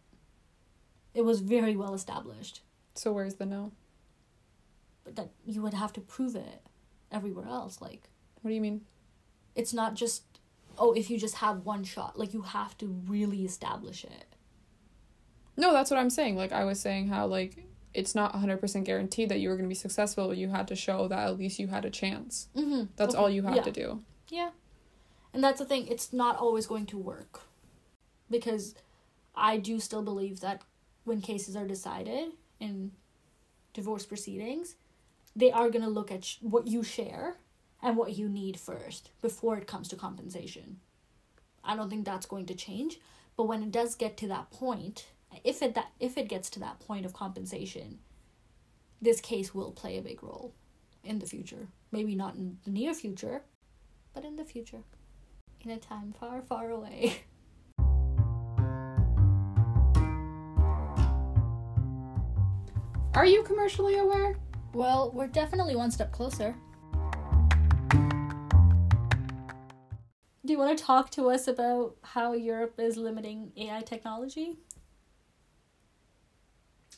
It 1.14 1.22
was 1.24 1.40
very 1.40 1.76
well 1.76 1.94
established, 1.94 2.60
So 2.94 3.12
where's 3.12 3.34
the 3.36 3.46
no? 3.46 3.72
but 5.04 5.16
that 5.16 5.30
you 5.46 5.60
would 5.62 5.74
have 5.74 5.92
to 5.94 6.00
prove 6.00 6.34
it 6.34 6.62
everywhere 7.12 7.46
else. 7.46 7.80
Like 7.80 8.02
What 8.42 8.50
do 8.50 8.54
you 8.54 8.60
mean? 8.60 8.82
it's 9.54 9.72
not 9.72 9.94
just 9.94 10.24
oh 10.78 10.92
if 10.92 11.10
you 11.10 11.18
just 11.18 11.36
have 11.36 11.64
one 11.64 11.84
shot. 11.84 12.18
Like 12.18 12.34
you 12.34 12.42
have 12.42 12.76
to 12.78 12.86
really 13.06 13.44
establish 13.44 14.04
it. 14.04 14.26
No, 15.56 15.72
that's 15.72 15.90
what 15.90 16.00
I'm 16.00 16.10
saying. 16.10 16.36
Like 16.36 16.52
I 16.52 16.64
was 16.64 16.80
saying 16.80 17.08
how 17.08 17.26
like 17.26 17.66
it's 17.94 18.14
not 18.14 18.34
100% 18.34 18.84
guaranteed 18.84 19.28
that 19.28 19.38
you 19.38 19.48
were 19.48 19.54
going 19.54 19.68
to 19.68 19.72
be 19.72 19.74
successful. 19.74 20.34
You 20.34 20.48
had 20.48 20.66
to 20.68 20.74
show 20.74 21.06
that 21.08 21.26
at 21.26 21.38
least 21.38 21.60
you 21.60 21.68
had 21.68 21.84
a 21.84 21.90
chance. 21.90 22.48
Mm-hmm. 22.56 22.86
That's 22.96 23.14
all 23.14 23.30
you 23.30 23.44
have 23.44 23.54
yeah. 23.54 23.62
to 23.62 23.70
do. 23.70 24.02
Yeah. 24.28 24.50
And 25.32 25.42
that's 25.42 25.60
the 25.60 25.64
thing, 25.64 25.86
it's 25.86 26.12
not 26.12 26.36
always 26.36 26.66
going 26.66 26.86
to 26.86 26.98
work. 26.98 27.42
Because 28.28 28.74
I 29.34 29.58
do 29.58 29.78
still 29.78 30.02
believe 30.02 30.40
that 30.40 30.62
when 31.04 31.20
cases 31.20 31.54
are 31.54 31.66
decided 31.66 32.32
in 32.58 32.92
divorce 33.72 34.06
proceedings, 34.06 34.74
they 35.36 35.52
are 35.52 35.70
going 35.70 35.84
to 35.84 35.90
look 35.90 36.10
at 36.10 36.24
sh- 36.24 36.38
what 36.40 36.66
you 36.66 36.82
share 36.82 37.36
and 37.84 37.96
what 37.98 38.16
you 38.16 38.28
need 38.28 38.58
first 38.58 39.10
before 39.20 39.58
it 39.58 39.66
comes 39.66 39.88
to 39.88 39.94
compensation. 39.94 40.80
I 41.62 41.76
don't 41.76 41.90
think 41.90 42.06
that's 42.06 42.24
going 42.26 42.46
to 42.46 42.54
change, 42.54 42.98
but 43.36 43.44
when 43.44 43.62
it 43.62 43.70
does 43.70 43.94
get 43.94 44.16
to 44.16 44.28
that 44.28 44.50
point, 44.50 45.06
if 45.44 45.60
it 45.62 45.74
that 45.74 45.92
if 46.00 46.16
it 46.16 46.28
gets 46.28 46.48
to 46.50 46.60
that 46.60 46.80
point 46.80 47.04
of 47.04 47.12
compensation, 47.12 47.98
this 49.02 49.20
case 49.20 49.54
will 49.54 49.70
play 49.70 49.98
a 49.98 50.02
big 50.02 50.22
role 50.22 50.54
in 51.04 51.18
the 51.18 51.26
future. 51.26 51.68
Maybe 51.92 52.14
not 52.14 52.36
in 52.36 52.56
the 52.64 52.70
near 52.70 52.94
future, 52.94 53.42
but 54.14 54.24
in 54.24 54.36
the 54.36 54.44
future. 54.44 54.82
In 55.60 55.70
a 55.70 55.78
time 55.78 56.14
far, 56.18 56.40
far 56.40 56.70
away. 56.70 57.18
Are 63.14 63.26
you 63.26 63.42
commercially 63.42 63.98
aware? 63.98 64.38
Well, 64.72 65.12
we're 65.12 65.28
definitely 65.28 65.76
one 65.76 65.90
step 65.90 66.12
closer. 66.12 66.56
Do 70.44 70.52
you 70.52 70.58
want 70.58 70.76
to 70.76 70.84
talk 70.84 71.10
to 71.12 71.30
us 71.30 71.48
about 71.48 71.96
how 72.02 72.32
Europe 72.34 72.74
is 72.78 72.96
limiting 72.96 73.52
AI 73.56 73.80
technology? 73.80 74.56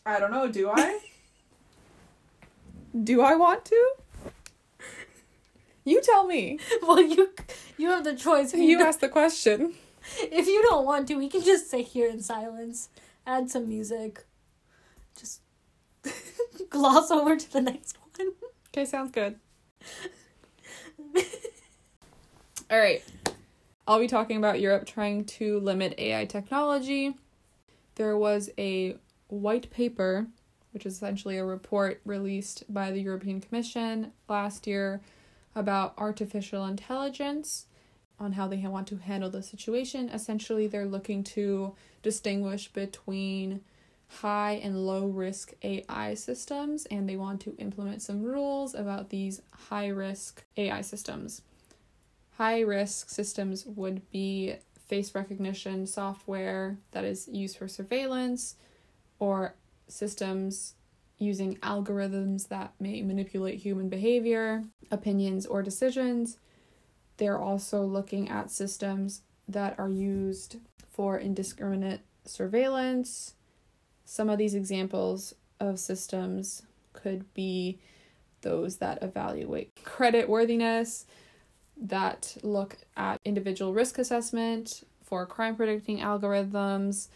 I 0.05 0.19
don't 0.19 0.31
know. 0.33 0.49
Do 0.49 0.71
I? 0.71 1.01
do 3.05 3.21
I 3.23 3.35
want 3.37 3.65
to? 3.67 3.93
You 5.85 6.01
tell 6.03 6.27
me. 6.27 6.59
well, 6.83 7.01
you 7.01 7.31
you 7.77 7.91
have 7.91 8.03
the 8.05 8.15
choice. 8.17 8.53
If 8.53 8.61
You 8.61 8.79
don't- 8.79 8.89
asked 8.89 9.01
the 9.01 9.09
question. 9.09 9.75
if 10.21 10.47
you 10.49 10.63
don't 10.63 10.85
want 10.85 11.07
to, 11.09 11.15
we 11.17 11.29
can 11.29 11.43
just 11.43 11.71
sit 11.71 11.87
here 11.87 12.09
in 12.09 12.21
silence, 12.23 12.89
add 13.27 13.51
some 13.51 13.69
music, 13.69 14.25
just 15.19 15.41
gloss 16.71 17.11
over 17.11 17.37
to 17.37 17.53
the 17.53 17.61
next 17.61 17.97
one. 18.17 18.33
Okay, 18.69 18.85
sounds 18.85 19.11
good. 19.13 19.37
All 22.71 22.79
right. 22.79 23.03
I'll 23.89 24.01
be 24.01 24.09
talking 24.09 24.37
about 24.37 24.61
Europe 24.61 24.85
trying 24.85 25.25
to 25.25 25.61
limit 25.61 25.95
AI 25.99 26.25
technology. 26.25 27.15
There 27.95 28.17
was 28.17 28.51
a 28.59 28.97
white 29.29 29.71
paper, 29.71 30.27
which 30.73 30.85
is 30.87 30.95
essentially 30.95 31.39
a 31.39 31.45
report 31.45 32.01
released 32.05 32.65
by 32.73 32.91
the 32.91 33.01
European 33.01 33.41
Commission 33.41 34.13
last 34.29 34.67
year 34.67 35.03
about 35.55 35.95
artificial 35.99 36.67
intelligence 36.67 37.67
on 38.19 38.33
how 38.33 38.49
they 38.49 38.57
want 38.57 38.89
to 38.89 38.97
handle 38.97 39.31
the 39.31 39.43
situation. 39.43 40.09
Essentially, 40.09 40.67
they're 40.67 40.85
looking 40.85 41.23
to 41.23 41.75
distinguish 42.03 42.67
between 42.73 43.61
high 44.09 44.61
and 44.63 44.85
low 44.85 45.07
risk 45.07 45.53
AI 45.63 46.15
systems, 46.15 46.87
and 46.87 47.09
they 47.09 47.17
want 47.17 47.41
to 47.43 47.57
implement 47.59 48.03
some 48.03 48.23
rules 48.23 48.75
about 48.75 49.11
these 49.11 49.43
high 49.53 49.89
risk 49.89 50.43
AI 50.57 50.81
systems. 50.81 51.43
High 52.37 52.61
risk 52.61 53.09
systems 53.09 53.65
would 53.67 54.09
be 54.11 54.57
face 54.87 55.15
recognition 55.15 55.87
software 55.87 56.79
that 56.93 57.05
is 57.05 57.29
used 57.29 57.57
for 57.57 57.67
surveillance, 57.67 58.57
or 59.19 59.55
systems 59.89 60.75
using 61.19 61.57
algorithms 61.57 62.49
that 62.49 62.75
may 62.79 63.01
manipulate 63.03 63.59
human 63.59 63.89
behavior, 63.89 64.65
opinions, 64.91 65.47
or 65.47 65.63
decisions. 65.63 66.39
They're 67.17 67.39
also 67.39 67.83
looking 67.83 68.29
at 68.29 68.51
systems 68.51 69.23
that 69.49 69.79
are 69.79 69.89
used 69.89 70.57
for 70.91 71.19
indiscriminate 71.19 72.01
surveillance, 72.25 73.35
some 74.05 74.29
of 74.31 74.39
these 74.39 74.55
examples 74.55 75.35
of 75.61 75.79
systems 75.79 76.63
could 76.93 77.33
be 77.35 77.79
those 78.43 78.77
that 78.77 79.03
evaluate 79.03 79.85
credit 79.85 80.29
worthiness, 80.29 81.07
that 81.77 82.37
look 82.43 82.79
at 82.97 83.21
individual 83.25 83.73
risk 83.73 83.99
assessment 83.99 84.85
for 85.03 85.27
crime 85.27 85.57
predicting 85.57 85.99
algorithms. 85.99 87.09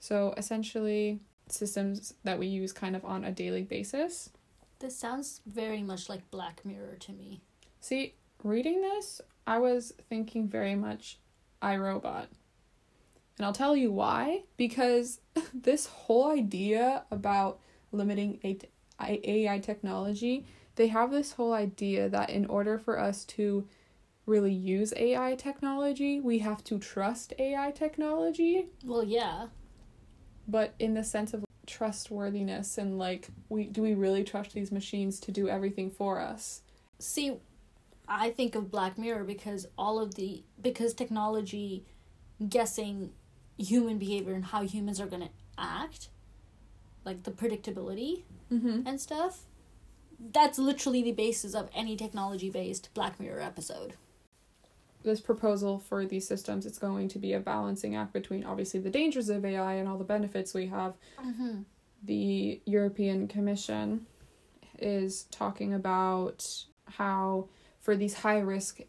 So 0.00 0.34
essentially, 0.36 1.20
systems 1.48 2.14
that 2.24 2.38
we 2.38 2.46
use 2.46 2.72
kind 2.72 2.96
of 2.96 3.04
on 3.04 3.24
a 3.24 3.32
daily 3.32 3.62
basis. 3.62 4.30
This 4.78 4.96
sounds 4.96 5.40
very 5.46 5.82
much 5.82 6.08
like 6.08 6.30
Black 6.30 6.64
Mirror 6.64 6.96
to 7.00 7.12
me. 7.12 7.40
See, 7.80 8.14
reading 8.42 8.82
this, 8.82 9.20
I 9.46 9.58
was 9.58 9.92
thinking 10.08 10.48
very 10.48 10.74
much 10.74 11.18
iRobot. 11.62 12.26
And 13.38 13.46
I'll 13.46 13.52
tell 13.52 13.76
you 13.76 13.92
why. 13.92 14.42
Because 14.56 15.20
this 15.54 15.86
whole 15.86 16.30
idea 16.30 17.04
about 17.10 17.60
limiting 17.92 18.38
A- 18.44 19.30
AI 19.30 19.58
technology, 19.60 20.46
they 20.76 20.88
have 20.88 21.10
this 21.10 21.32
whole 21.32 21.52
idea 21.52 22.08
that 22.08 22.30
in 22.30 22.46
order 22.46 22.78
for 22.78 22.98
us 22.98 23.24
to 23.24 23.66
really 24.26 24.52
use 24.52 24.92
AI 24.96 25.34
technology, 25.36 26.20
we 26.20 26.40
have 26.40 26.62
to 26.64 26.78
trust 26.78 27.32
AI 27.38 27.70
technology. 27.70 28.66
Well, 28.84 29.04
yeah. 29.04 29.46
But 30.48 30.74
in 30.78 30.94
the 30.94 31.04
sense 31.04 31.32
of 31.32 31.44
trustworthiness 31.66 32.78
and 32.78 32.96
like 32.96 33.28
we 33.48 33.64
do 33.64 33.82
we 33.82 33.92
really 33.94 34.22
trust 34.22 34.52
these 34.52 34.70
machines 34.70 35.18
to 35.20 35.32
do 35.32 35.48
everything 35.48 35.90
for 35.90 36.20
us? 36.20 36.62
See, 36.98 37.36
I 38.08 38.30
think 38.30 38.54
of 38.54 38.70
Black 38.70 38.96
Mirror 38.98 39.24
because 39.24 39.66
all 39.76 39.98
of 39.98 40.14
the 40.14 40.42
because 40.60 40.94
technology 40.94 41.84
guessing 42.48 43.10
human 43.58 43.98
behavior 43.98 44.34
and 44.34 44.44
how 44.44 44.62
humans 44.62 45.00
are 45.00 45.06
going 45.06 45.22
to 45.22 45.30
act, 45.58 46.08
like 47.04 47.22
the 47.24 47.30
predictability 47.30 48.22
Mm-hmm. 48.52 48.86
and 48.86 49.00
stuff. 49.00 49.40
That's 50.32 50.56
literally 50.56 51.02
the 51.02 51.10
basis 51.10 51.52
of 51.52 51.68
any 51.74 51.96
technology 51.96 52.48
based 52.48 52.90
Black 52.94 53.18
Mirror 53.18 53.40
episode. 53.40 53.94
This 55.06 55.20
proposal 55.20 55.78
for 55.78 56.04
these 56.04 56.26
systems 56.26 56.66
it's 56.66 56.78
going 56.78 57.08
to 57.08 57.18
be 57.18 57.32
a 57.32 57.40
balancing 57.40 57.96
act 57.96 58.12
between 58.12 58.44
obviously 58.44 58.80
the 58.80 58.90
dangers 58.90 59.28
of 59.28 59.44
AI 59.44 59.74
and 59.74 59.88
all 59.88 59.96
the 59.96 60.04
benefits 60.04 60.52
we 60.52 60.66
have. 60.66 60.94
Mm-hmm. 61.24 61.62
The 62.04 62.60
European 62.66 63.26
Commission 63.26 64.06
is 64.78 65.24
talking 65.30 65.72
about 65.72 66.46
how 66.84 67.48
for 67.80 67.96
these 67.96 68.14
high 68.14 68.40
risk 68.40 68.80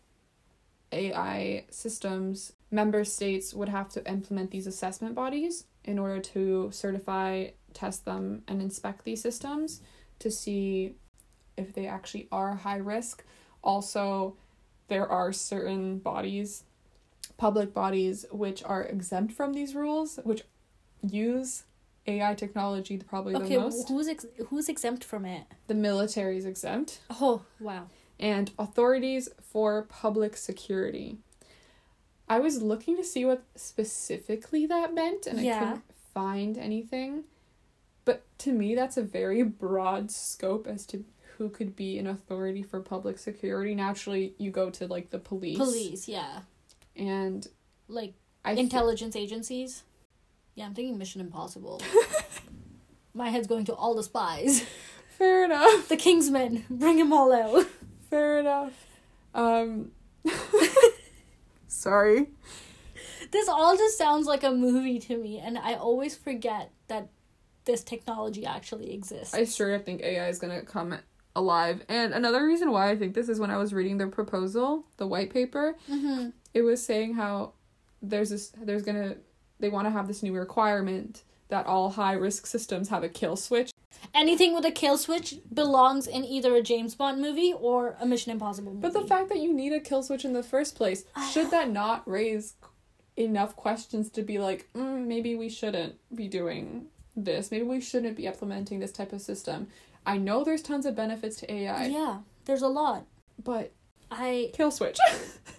AI 0.92 1.66
systems, 1.70 2.54
member 2.72 3.04
states 3.04 3.54
would 3.54 3.70
have 3.70 3.90
to 3.90 4.10
implement 4.10 4.52
these 4.52 4.68
assessment 4.68 5.16
bodies 5.16 5.66
in 5.84 6.00
order 6.00 6.20
to 6.20 6.70
certify, 6.72 7.48
test 7.74 8.06
them, 8.06 8.44
and 8.48 8.62
inspect 8.62 9.04
these 9.04 9.22
systems 9.22 9.82
to 10.20 10.30
see 10.32 10.96
if 11.58 11.74
they 11.74 11.88
actually 11.88 12.28
are 12.32 12.56
high 12.56 12.78
risk. 12.78 13.24
Also, 13.64 14.38
there 14.88 15.08
are 15.10 15.32
certain 15.34 16.00
bodies, 16.00 16.64
public 17.38 17.74
bodies, 17.74 18.26
which 18.32 18.64
are 18.64 18.84
exempt 18.84 19.34
from 19.34 19.54
these 19.54 19.76
rules, 19.76 20.20
which 20.24 20.44
use 21.08 21.64
AI 22.08 22.34
technology 22.36 22.98
probably 22.98 23.36
Okay, 23.36 23.56
the 23.56 23.62
most. 23.62 23.90
who's 23.90 24.08
ex- 24.08 24.26
who's 24.48 24.70
exempt 24.70 25.04
from 25.04 25.26
it? 25.26 25.44
The 25.68 25.74
military 25.76 26.38
is 26.38 26.46
exempt, 26.46 27.00
Oh, 27.10 27.44
wow. 27.60 27.88
and 28.20 28.52
authorities 28.58 29.30
for 29.42 29.84
public 29.84 30.38
security. 30.38 31.18
I 32.30 32.40
was 32.40 32.62
looking 32.62 32.98
to 32.98 33.04
see 33.04 33.26
what 33.26 33.44
specifically 33.56 34.66
that 34.66 34.94
meant, 34.94 35.28
and 35.28 35.40
I 35.40 35.60
couldn't 35.60 35.84
find 36.14 36.58
anything. 36.58 37.24
But 38.06 38.24
to 38.40 38.52
me, 38.54 38.74
that's 38.76 38.96
a 38.98 39.02
very 39.02 39.44
broad 39.44 40.12
scope 40.12 40.66
as 40.68 40.86
to 40.88 41.04
who 41.38 41.50
could 41.50 41.76
be 41.76 42.00
an 42.00 42.08
authority 42.08 42.64
for 42.64 42.80
public 42.82 43.20
security. 43.20 43.76
Naturally, 43.76 44.34
you 44.38 44.50
go 44.50 44.70
to 44.72 44.88
like 44.88 45.12
the 45.12 45.20
police. 45.20 45.58
Police, 45.58 46.08
yeah. 46.08 46.40
And 46.96 47.48
Like 47.88 48.16
I 48.44 48.54
intelligence 48.54 49.16
agencies. 49.16 49.84
Yeah, 50.56 50.66
I'm 50.66 50.74
thinking 50.74 50.98
Mission 50.98 51.22
Impossible. 51.22 51.82
My 53.14 53.30
head's 53.30 53.48
going 53.48 53.66
to 53.66 53.76
all 53.76 53.94
the 53.94 54.04
spies. 54.04 54.66
fair 55.18 55.46
enough. 55.46 55.88
The 55.88 55.98
Kingsmen. 55.98 56.64
Bring 56.70 56.98
them 56.98 57.14
all 57.14 57.32
out. 57.32 57.68
Fair 58.10 58.40
enough. 58.40 58.74
Um. 59.36 59.92
sorry. 61.68 62.30
this 63.32 63.48
all 63.48 63.78
just 63.78 63.98
sounds 63.98 64.26
like 64.26 64.44
a 64.44 64.52
movie 64.52 65.00
to 65.00 65.18
me, 65.18 65.38
and 65.38 65.58
I 65.58 65.76
always 65.76 66.16
forget 66.16 66.72
that 66.88 67.10
this 67.66 67.84
technology 67.84 68.46
actually 68.46 68.94
exists. 68.94 69.36
I 69.36 69.44
sure 69.44 69.78
think 69.78 70.02
AI 70.02 70.30
is 70.30 70.40
gonna 70.40 70.62
come 70.62 70.98
alive. 71.38 71.84
And 71.88 72.14
another 72.14 72.46
reason 72.46 72.72
why 72.72 72.90
I 72.90 72.98
think 72.98 73.14
this 73.14 73.30
is 73.30 73.40
when 73.40 73.52
I 73.52 73.58
was 73.58 73.74
reading 73.74 73.98
the 73.98 74.08
proposal, 74.08 74.86
the 74.98 75.08
white 75.08 75.32
paper, 75.32 75.76
mm-hmm. 75.90 76.30
it 76.54 76.64
was 76.64 76.84
saying 76.84 77.14
how 77.14 77.54
there's 78.02 78.30
this 78.32 78.52
there's 78.62 78.84
gonna 78.84 79.16
they 79.60 79.70
want 79.70 79.86
to 79.86 79.92
have 79.92 80.08
this 80.08 80.24
new 80.24 80.34
requirement 80.34 81.24
that 81.50 81.66
all 81.66 81.92
high 81.92 82.14
risk 82.14 82.46
systems 82.46 82.90
have 82.90 83.04
a 83.04 83.10
kill 83.10 83.36
switch. 83.36 83.72
Anything 84.14 84.54
with 84.54 84.66
a 84.66 84.72
kill 84.72 84.98
switch 84.98 85.36
belongs 85.54 86.08
in 86.08 86.26
either 86.26 86.56
a 86.56 86.62
James 86.62 86.96
Bond 86.96 87.22
movie 87.22 87.54
or 87.54 87.96
a 88.00 88.06
Mission 88.06 88.32
Impossible 88.32 88.74
movie. 88.74 88.82
But 88.82 88.94
the 88.94 89.08
fact 89.08 89.30
that 89.30 89.40
you 89.40 89.54
need 89.54 89.74
a 89.74 89.80
kill 89.80 90.04
switch 90.04 90.26
in 90.26 90.34
the 90.34 90.44
first 90.44 90.76
place, 90.76 91.06
should 91.32 91.52
that 91.52 91.70
not 91.70 92.08
raise 92.08 92.56
enough 93.16 93.56
questions 93.56 94.10
to 94.12 94.22
be 94.22 94.38
like, 94.40 94.68
mm, 94.74 95.06
maybe 95.06 95.36
we 95.36 95.50
shouldn't 95.50 95.96
be 96.14 96.28
doing 96.28 96.88
this. 97.18 97.52
Maybe 97.52 97.64
we 97.64 97.82
shouldn't 97.82 98.16
be 98.16 98.28
implementing 98.28 98.80
this 98.80 98.92
type 98.92 99.12
of 99.12 99.22
system. 99.22 99.68
I 100.08 100.18
know 100.18 100.44
there's 100.44 100.62
tons 100.62 100.86
of 100.86 100.96
benefits 100.96 101.36
to 101.42 101.54
AI. 101.54 101.88
Yeah, 101.88 102.20
there's 102.46 102.62
a 102.62 102.70
lot. 102.70 103.06
But 103.44 103.74
I 104.10 104.52
kill 104.54 104.72
switch. 104.72 104.98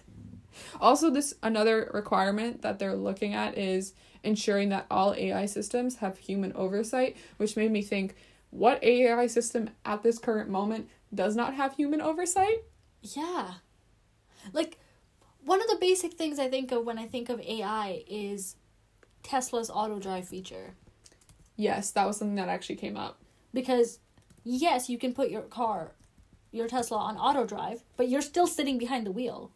also 0.81 1.11
this 1.11 1.35
another 1.43 1.91
requirement 1.93 2.63
that 2.63 2.79
they're 2.79 2.95
looking 2.95 3.35
at 3.35 3.57
is 3.57 3.93
ensuring 4.23 4.69
that 4.69 4.87
all 4.89 5.13
AI 5.13 5.45
systems 5.45 5.97
have 5.97 6.17
human 6.17 6.51
oversight, 6.53 7.15
which 7.37 7.55
made 7.55 7.71
me 7.71 7.83
think 7.83 8.15
what 8.49 8.83
AI 8.83 9.27
system 9.27 9.69
at 9.85 10.01
this 10.01 10.17
current 10.17 10.49
moment 10.49 10.89
does 11.13 11.35
not 11.35 11.53
have 11.53 11.75
human 11.75 12.01
oversight? 12.01 12.63
Yeah. 13.03 13.53
Like 14.51 14.79
one 15.45 15.61
of 15.61 15.67
the 15.67 15.77
basic 15.79 16.13
things 16.13 16.39
I 16.39 16.49
think 16.49 16.71
of 16.71 16.85
when 16.85 16.97
I 16.97 17.05
think 17.05 17.29
of 17.29 17.39
AI 17.41 18.03
is 18.07 18.55
Tesla's 19.21 19.69
auto 19.69 19.99
drive 19.99 20.27
feature. 20.27 20.73
Yes, 21.55 21.91
that 21.91 22.07
was 22.07 22.17
something 22.17 22.35
that 22.35 22.49
actually 22.49 22.77
came 22.77 22.97
up. 22.97 23.21
Because 23.53 23.99
yes, 24.49 24.89
you 24.89 24.97
can 24.97 25.13
put 25.13 25.29
your 25.29 25.43
car, 25.43 25.91
your 26.51 26.67
Tesla 26.67 26.97
on 26.97 27.17
auto 27.17 27.45
drive, 27.45 27.83
but 27.97 28.09
you're 28.09 28.21
still 28.21 28.47
sitting 28.47 28.77
behind 28.77 29.05
the 29.05 29.11
wheel. 29.11 29.51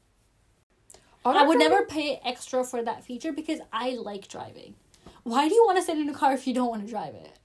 Auto 1.25 1.39
I 1.39 1.47
would 1.47 1.57
drive? 1.57 1.71
never 1.71 1.85
pay 1.85 2.19
extra 2.23 2.63
for 2.63 2.83
that 2.83 3.03
feature 3.03 3.31
because 3.31 3.59
I 3.71 3.91
like 3.91 4.27
driving. 4.27 4.75
Why 5.23 5.47
do 5.47 5.55
you 5.55 5.63
want 5.65 5.77
to 5.77 5.83
sit 5.83 5.97
in 5.97 6.09
a 6.09 6.13
car 6.13 6.33
if 6.33 6.45
you 6.45 6.53
don't 6.53 6.69
want 6.69 6.83
to 6.83 6.89
drive 6.89 7.15
it? 7.15 7.39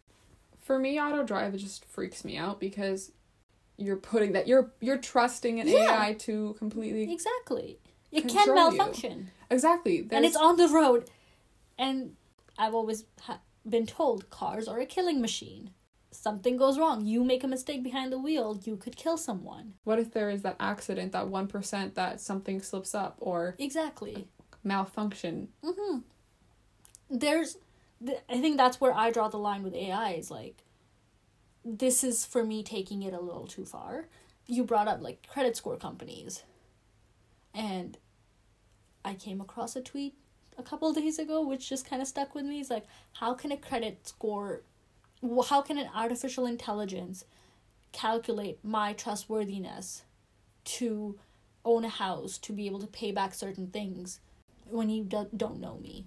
For 0.58 0.78
me, 0.78 1.00
auto 1.00 1.22
drive 1.22 1.54
it 1.54 1.58
just 1.58 1.84
freaks 1.84 2.24
me 2.24 2.36
out 2.36 2.60
because 2.60 3.12
you're 3.78 3.96
putting 3.96 4.32
that 4.32 4.48
you're 4.48 4.72
you're 4.80 4.98
trusting 4.98 5.60
an 5.60 5.68
yeah. 5.68 6.06
AI 6.06 6.14
to 6.14 6.54
completely 6.58 7.10
exactly. 7.10 7.78
It 8.10 8.28
can 8.28 8.54
malfunction. 8.54 9.18
You. 9.18 9.26
Exactly, 9.50 10.00
There's... 10.02 10.16
and 10.16 10.26
it's 10.26 10.36
on 10.36 10.56
the 10.56 10.68
road, 10.68 11.08
and 11.78 12.16
I've 12.58 12.74
always 12.74 13.04
ha- 13.20 13.40
been 13.66 13.86
told 13.86 14.28
cars 14.28 14.66
are 14.66 14.80
a 14.80 14.86
killing 14.86 15.20
machine 15.20 15.70
something 16.22 16.56
goes 16.56 16.78
wrong, 16.78 17.06
you 17.06 17.22
make 17.24 17.44
a 17.44 17.48
mistake 17.48 17.82
behind 17.82 18.12
the 18.12 18.18
wheel, 18.18 18.60
you 18.64 18.76
could 18.76 18.96
kill 18.96 19.16
someone. 19.16 19.74
What 19.84 19.98
if 19.98 20.12
there 20.12 20.30
is 20.30 20.42
that 20.42 20.56
accident, 20.60 21.12
that 21.12 21.26
1% 21.28 21.94
that 21.94 22.20
something 22.20 22.60
slips 22.60 22.94
up 22.94 23.16
or 23.20 23.54
Exactly. 23.58 24.28
malfunction? 24.64 25.48
Mhm. 25.62 26.02
There's 27.10 27.56
I 28.28 28.40
think 28.40 28.56
that's 28.56 28.80
where 28.80 28.94
I 28.94 29.10
draw 29.10 29.26
the 29.28 29.38
line 29.38 29.64
with 29.64 29.74
AI 29.74 30.12
is 30.12 30.30
like 30.30 30.62
this 31.64 32.04
is 32.04 32.24
for 32.24 32.44
me 32.44 32.62
taking 32.62 33.02
it 33.02 33.12
a 33.12 33.20
little 33.20 33.46
too 33.46 33.64
far. 33.64 34.08
You 34.46 34.62
brought 34.64 34.86
up 34.88 35.02
like 35.02 35.26
credit 35.26 35.56
score 35.56 35.76
companies. 35.76 36.44
And 37.54 37.98
I 39.04 39.14
came 39.14 39.40
across 39.40 39.74
a 39.76 39.80
tweet 39.80 40.14
a 40.56 40.62
couple 40.62 40.92
days 41.00 41.18
ago 41.18 41.44
which 41.46 41.68
just 41.68 41.84
kind 41.88 42.00
of 42.02 42.08
stuck 42.08 42.34
with 42.34 42.44
me. 42.44 42.60
It's 42.60 42.70
like 42.70 42.86
how 43.14 43.34
can 43.34 43.50
a 43.52 43.56
credit 43.56 44.06
score 44.06 44.62
how 45.48 45.62
can 45.62 45.78
an 45.78 45.88
artificial 45.94 46.46
intelligence 46.46 47.24
calculate 47.92 48.58
my 48.62 48.92
trustworthiness 48.92 50.02
to 50.64 51.18
own 51.64 51.84
a 51.84 51.88
house 51.88 52.38
to 52.38 52.52
be 52.52 52.66
able 52.66 52.80
to 52.80 52.86
pay 52.86 53.10
back 53.12 53.34
certain 53.34 53.68
things 53.68 54.20
when 54.66 54.90
you 54.90 55.04
do- 55.04 55.28
don't 55.36 55.60
know 55.60 55.78
me? 55.78 56.06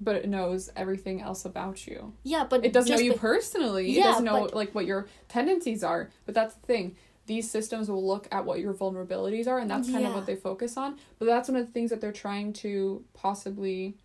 But 0.00 0.16
it 0.16 0.28
knows 0.28 0.68
everything 0.76 1.22
else 1.22 1.44
about 1.44 1.86
you. 1.86 2.12
Yeah 2.22 2.44
but 2.48 2.64
it 2.64 2.72
doesn't 2.72 2.94
know 2.94 3.00
you 3.00 3.14
personally. 3.14 3.90
Yeah, 3.90 4.00
it 4.00 4.04
doesn't 4.04 4.24
know 4.24 4.42
but, 4.42 4.54
like 4.54 4.74
what 4.74 4.84
your 4.84 5.08
tendencies 5.28 5.82
are. 5.82 6.10
But 6.26 6.34
that's 6.34 6.54
the 6.54 6.66
thing. 6.66 6.96
These 7.26 7.50
systems 7.50 7.88
will 7.88 8.06
look 8.06 8.28
at 8.30 8.44
what 8.44 8.60
your 8.60 8.74
vulnerabilities 8.74 9.48
are 9.48 9.58
and 9.58 9.70
that's 9.70 9.88
kind 9.88 10.02
yeah. 10.02 10.08
of 10.08 10.14
what 10.14 10.26
they 10.26 10.36
focus 10.36 10.76
on. 10.76 10.98
But 11.18 11.26
that's 11.26 11.48
one 11.48 11.56
of 11.56 11.66
the 11.66 11.72
things 11.72 11.90
that 11.90 12.00
they're 12.00 12.12
trying 12.12 12.52
to 12.54 13.02
possibly 13.14 13.96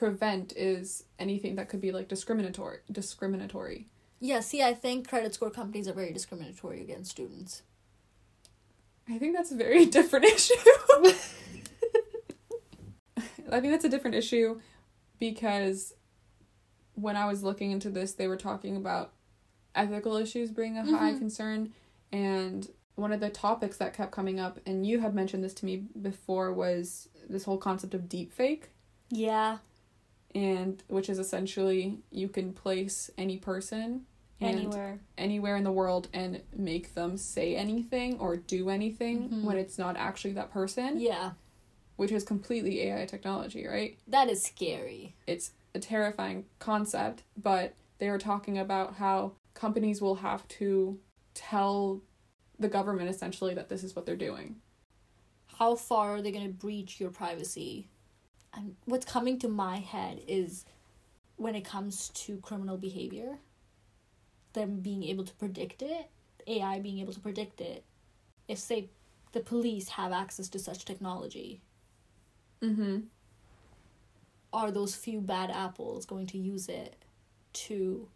prevent 0.00 0.54
is 0.56 1.04
anything 1.18 1.56
that 1.56 1.68
could 1.68 1.82
be 1.82 1.92
like 1.92 2.08
discriminatory 2.08 2.78
discriminatory. 2.90 3.86
Yeah 4.18 4.40
see 4.40 4.62
i 4.62 4.72
think 4.72 5.06
credit 5.06 5.34
score 5.34 5.50
companies 5.50 5.86
are 5.86 5.92
very 5.92 6.10
discriminatory 6.10 6.80
against 6.80 7.10
students. 7.10 7.62
I 9.06 9.18
think 9.18 9.36
that's 9.36 9.52
a 9.52 9.56
very 9.56 9.84
different 9.98 10.24
issue. 10.24 10.54
I 13.52 13.60
think 13.60 13.72
that's 13.72 13.84
a 13.84 13.90
different 13.90 14.16
issue 14.16 14.58
because 15.18 15.92
when 16.94 17.16
i 17.16 17.26
was 17.26 17.42
looking 17.42 17.70
into 17.70 17.90
this 17.90 18.14
they 18.14 18.26
were 18.26 18.38
talking 18.38 18.76
about 18.76 19.12
ethical 19.74 20.16
issues 20.16 20.50
being 20.50 20.78
a 20.78 20.82
mm-hmm. 20.82 20.94
high 20.94 21.12
concern. 21.12 21.74
And 22.10 22.66
one 22.94 23.12
of 23.12 23.20
the 23.20 23.28
topics 23.28 23.76
that 23.76 23.92
kept 23.92 24.12
coming 24.12 24.40
up 24.40 24.60
and 24.64 24.86
you 24.86 25.00
had 25.00 25.14
mentioned 25.14 25.44
this 25.44 25.54
to 25.54 25.66
me 25.66 25.84
before 26.00 26.54
was 26.54 27.10
this 27.28 27.44
whole 27.44 27.58
concept 27.58 27.92
of 27.92 28.08
deep 28.08 28.32
fake 28.32 28.70
yeah 29.10 29.58
and 30.34 30.82
which 30.88 31.08
is 31.08 31.18
essentially 31.18 31.98
you 32.10 32.28
can 32.28 32.52
place 32.52 33.10
any 33.18 33.36
person 33.36 34.06
anywhere 34.40 34.98
anywhere 35.18 35.56
in 35.56 35.64
the 35.64 35.72
world 35.72 36.08
and 36.12 36.40
make 36.56 36.94
them 36.94 37.16
say 37.16 37.56
anything 37.56 38.18
or 38.18 38.36
do 38.36 38.70
anything 38.70 39.24
mm-hmm. 39.24 39.44
when 39.44 39.56
it's 39.56 39.78
not 39.78 39.96
actually 39.96 40.32
that 40.32 40.50
person. 40.50 40.98
Yeah. 40.98 41.32
Which 41.96 42.12
is 42.12 42.24
completely 42.24 42.80
AI 42.82 43.04
technology, 43.04 43.66
right? 43.66 43.98
That 44.08 44.30
is 44.30 44.42
scary. 44.42 45.14
It's 45.26 45.50
a 45.74 45.78
terrifying 45.78 46.46
concept, 46.58 47.22
but 47.36 47.74
they 47.98 48.08
were 48.08 48.18
talking 48.18 48.56
about 48.56 48.94
how 48.94 49.32
companies 49.52 50.00
will 50.00 50.16
have 50.16 50.46
to 50.48 50.98
tell 51.34 52.00
the 52.58 52.68
government 52.68 53.10
essentially 53.10 53.54
that 53.54 53.68
this 53.68 53.84
is 53.84 53.94
what 53.94 54.06
they're 54.06 54.16
doing. 54.16 54.56
How 55.58 55.74
far 55.74 56.16
are 56.16 56.22
they 56.22 56.32
going 56.32 56.46
to 56.46 56.52
breach 56.52 56.98
your 57.00 57.10
privacy? 57.10 57.90
And 58.54 58.74
what's 58.84 59.06
coming 59.06 59.38
to 59.40 59.48
my 59.48 59.76
head 59.76 60.20
is 60.26 60.64
when 61.36 61.54
it 61.54 61.64
comes 61.64 62.10
to 62.10 62.36
criminal 62.38 62.76
behavior, 62.76 63.38
them 64.52 64.80
being 64.80 65.04
able 65.04 65.24
to 65.24 65.32
predict 65.34 65.82
it, 65.82 66.10
AI 66.46 66.80
being 66.80 66.98
able 66.98 67.12
to 67.12 67.20
predict 67.20 67.60
it. 67.60 67.84
If 68.48 68.58
say 68.58 68.90
the 69.32 69.40
police 69.40 69.90
have 69.90 70.12
access 70.12 70.48
to 70.48 70.58
such 70.58 70.84
technology, 70.84 71.62
mm-hmm. 72.62 73.00
are 74.52 74.70
those 74.70 74.94
few 74.94 75.20
bad 75.20 75.50
apples 75.50 76.04
going 76.04 76.26
to 76.28 76.38
use 76.38 76.68
it 76.68 76.96
to 77.52 78.08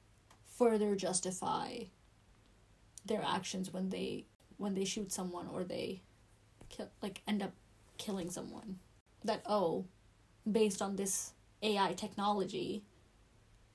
further 0.46 0.96
justify 0.96 1.78
their 3.06 3.22
actions 3.24 3.72
when 3.72 3.90
they 3.90 4.24
when 4.56 4.74
they 4.74 4.84
shoot 4.84 5.12
someone 5.12 5.48
or 5.52 5.64
they 5.64 6.00
kill, 6.68 6.88
like 7.02 7.22
end 7.28 7.42
up 7.42 7.52
killing 7.98 8.30
someone? 8.30 8.78
That 9.24 9.42
oh, 9.46 9.86
based 10.50 10.82
on 10.82 10.96
this 10.96 11.32
AI 11.62 11.92
technology, 11.94 12.82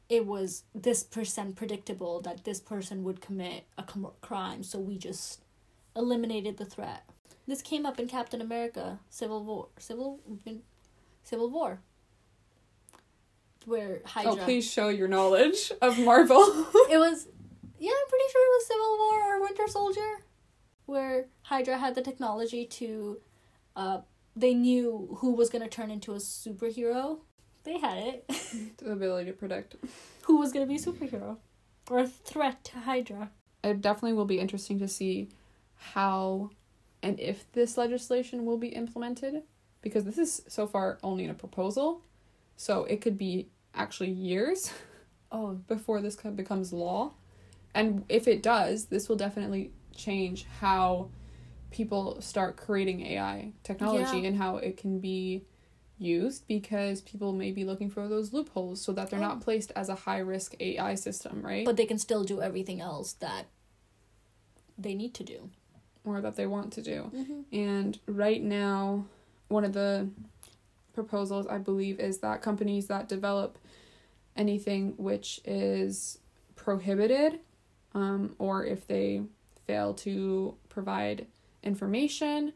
it 0.10 0.25
was 0.25 0.63
this 0.73 1.03
percent 1.03 1.55
predictable 1.55 2.21
that 2.21 2.43
this 2.43 2.60
person 2.60 3.03
would 3.03 3.21
commit 3.21 3.65
a 3.77 3.84
com- 3.84 4.12
crime, 4.21 4.63
so 4.63 4.79
we 4.79 4.97
just 4.97 5.41
eliminated 5.95 6.57
the 6.57 6.65
threat. 6.65 7.03
This 7.47 7.61
came 7.61 7.86
up 7.86 7.99
in 7.99 8.07
Captain 8.07 8.41
America: 8.41 8.99
Civil 9.09 9.43
War, 9.43 9.67
Civil, 9.78 10.20
Civil 11.24 11.49
War, 11.49 11.80
where 13.65 14.01
Hydra. 14.05 14.32
Oh, 14.32 14.36
please 14.38 14.70
show 14.70 14.89
your 14.89 15.07
knowledge 15.07 15.72
of 15.82 15.97
Marvel. 15.99 16.41
it 16.89 16.97
was, 16.97 17.28
yeah, 17.80 17.91
I'm 17.91 18.09
pretty 18.09 18.26
sure 18.32 18.45
it 18.45 18.55
was 18.57 18.67
Civil 18.67 18.97
War 18.97 19.36
or 19.36 19.41
Winter 19.41 19.67
Soldier, 19.67 20.24
where 20.86 21.28
Hydra 21.43 21.78
had 21.78 21.95
the 21.95 22.01
technology 22.01 22.65
to, 22.65 23.20
uh, 23.76 24.01
they 24.36 24.53
knew 24.53 25.17
who 25.19 25.34
was 25.34 25.49
going 25.49 25.63
to 25.63 25.69
turn 25.69 25.91
into 25.91 26.13
a 26.13 26.17
superhero. 26.17 27.19
They 27.63 27.77
had 27.77 27.97
it. 27.97 28.27
the 28.77 28.91
ability 28.91 29.30
to 29.32 29.38
predict 29.38 29.75
who 30.23 30.38
was 30.38 30.51
going 30.51 30.65
to 30.65 30.69
be 30.69 30.75
a 30.75 30.84
superhero 30.84 31.38
or 31.89 31.99
a 31.99 32.07
threat 32.07 32.63
to 32.65 32.80
Hydra. 32.80 33.32
It 33.63 33.82
definitely 33.82 34.13
will 34.13 34.25
be 34.25 34.39
interesting 34.39 34.80
to 34.80 34.88
see 34.88 35.30
how 35.75 36.51
and 37.01 37.19
if 37.19 37.49
this 37.53 37.77
legislation 37.77 38.45
will 38.45 38.57
be 38.57 38.67
implemented 38.69 39.43
because 39.82 40.03
this 40.03 40.17
is 40.17 40.41
so 40.47 40.67
far 40.67 40.99
only 41.03 41.23
in 41.23 41.30
a 41.30 41.34
proposal. 41.34 42.01
So 42.57 42.84
it 42.86 43.01
could 43.01 43.17
be 43.17 43.47
actually 43.73 44.11
years 44.11 44.71
oh 45.32 45.53
before 45.67 46.01
this 46.01 46.15
becomes 46.15 46.73
law. 46.73 47.13
And 47.73 48.03
if 48.09 48.27
it 48.27 48.41
does, 48.41 48.86
this 48.86 49.07
will 49.07 49.15
definitely 49.15 49.71
change 49.95 50.45
how 50.59 51.09
people 51.72 52.20
start 52.22 52.57
creating 52.57 53.05
AI 53.05 53.51
technology 53.63 54.20
yeah. 54.20 54.28
and 54.30 54.38
how 54.38 54.57
it 54.57 54.78
can 54.78 54.99
be 54.99 55.43
used 55.97 56.47
because 56.47 57.01
people 57.01 57.34
may 57.34 57.51
be 57.51 57.63
looking 57.65 57.89
for 57.89 58.07
those 58.07 58.32
loopholes 58.34 58.82
so 58.82 58.91
that 58.93 59.09
they're 59.09 59.20
Oh. 59.20 59.24
not 59.24 59.41
placed 59.41 59.72
as 59.76 59.89
a 59.89 59.95
high 59.95 60.20
risk 60.20 60.55
AI 60.59 60.95
system, 60.95 61.41
right? 61.41 61.65
But 61.65 61.78
they 61.78 61.86
can 61.86 61.99
still 61.99 62.24
do 62.24 62.41
everything 62.41 62.80
else 62.82 63.13
that 63.13 63.47
they 64.78 64.95
need 64.95 65.13
to 65.15 65.24
do. 65.24 65.49
or 66.05 66.22
that 66.22 66.38
they 66.38 66.47
want 66.47 66.72
to 66.74 66.82
do. 66.82 67.11
Mm-hmm. 67.13 67.41
And 67.55 67.99
right 68.07 68.41
now, 68.41 69.05
one 69.49 69.65
of 69.65 69.74
the 69.74 70.07
proposals 70.93 71.45
I 71.45 71.57
believe 71.57 71.99
is 71.99 72.20
that 72.20 72.41
companies 72.41 72.88
that 72.88 73.09
develop 73.09 73.59
anything 74.36 74.93
which 74.97 75.41
is 75.43 76.20
prohibited, 76.55 77.41
um, 77.93 78.34
or 78.39 78.65
if 78.65 78.88
they 78.88 79.24
fail 79.67 79.93
to 79.95 80.55
provide 80.70 81.28
information, 81.64 82.53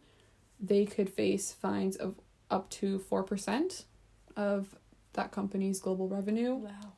they 0.59 0.85
could 0.85 1.09
face 1.09 1.51
fines 1.51 1.95
of 1.95 2.15
up 2.49 2.69
to 2.71 2.99
4% 2.99 3.83
of 4.35 4.75
that 5.13 5.31
company's 5.31 5.79
global 5.79 6.07
revenue. 6.07 6.55
Wow. 6.55 6.93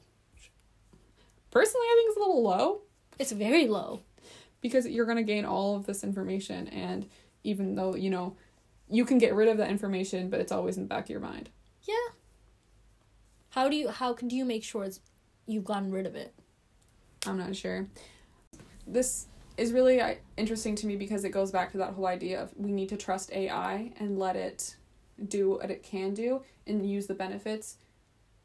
Personally, 1.52 1.86
I 1.88 1.96
think 1.98 2.10
it's 2.10 2.18
a 2.18 2.20
little 2.20 2.44
low 2.44 2.82
It's 3.18 3.32
very 3.32 3.68
low. 3.68 4.02
because 4.62 4.88
you're 4.88 5.06
going 5.06 5.18
to 5.18 5.24
gain 5.24 5.46
all 5.46 5.76
of 5.76 5.86
this 5.86 6.04
information 6.04 6.68
and 6.70 7.08
even 7.44 7.76
though 7.76 7.96
you 7.96 8.10
know 8.10 8.36
you 8.90 9.06
can 9.06 9.18
get 9.18 9.34
rid 9.36 9.48
of 9.48 9.58
that 9.58 9.70
information 9.70 10.30
but 10.30 10.40
it's 10.40 10.52
always 10.52 10.78
in 10.78 10.84
the 10.84 10.90
back 10.90 11.04
of 11.06 11.10
your 11.10 11.20
mind 11.20 11.50
Yeah. 11.84 11.94
How 13.50 13.70
do 13.70 13.76
you 13.76 13.90
how 13.90 14.14
can 14.14 14.28
do 14.28 14.36
you 14.36 14.44
make 14.46 14.64
sure 14.64 14.84
it's 14.84 15.00
you've 15.46 15.64
gotten 15.66 15.92
rid 15.92 16.06
of 16.06 16.16
it? 16.16 16.34
i'm 17.28 17.38
not 17.38 17.56
sure 17.56 17.88
this 18.86 19.28
is 19.58 19.72
really 19.72 20.02
uh, 20.02 20.16
interesting 20.38 20.76
to 20.76 20.88
me 20.88 20.96
because 20.96 21.24
it 21.24 21.30
goes 21.30 21.52
back 21.52 21.72
to 21.72 21.78
that 21.78 21.94
whole 21.94 22.08
idea 22.08 22.42
of 22.42 22.52
we 22.56 22.72
need 22.72 22.90
to 22.90 22.98
trust 22.98 23.32
ai 23.32 23.92
and 24.00 24.20
let 24.20 24.36
it 24.36 24.76
do 25.28 25.52
what 25.52 25.72
it 25.72 25.84
can 25.84 26.14
do 26.14 26.42
and 26.68 26.90
use 26.90 27.08
the 27.08 27.14
benefits 27.14 27.78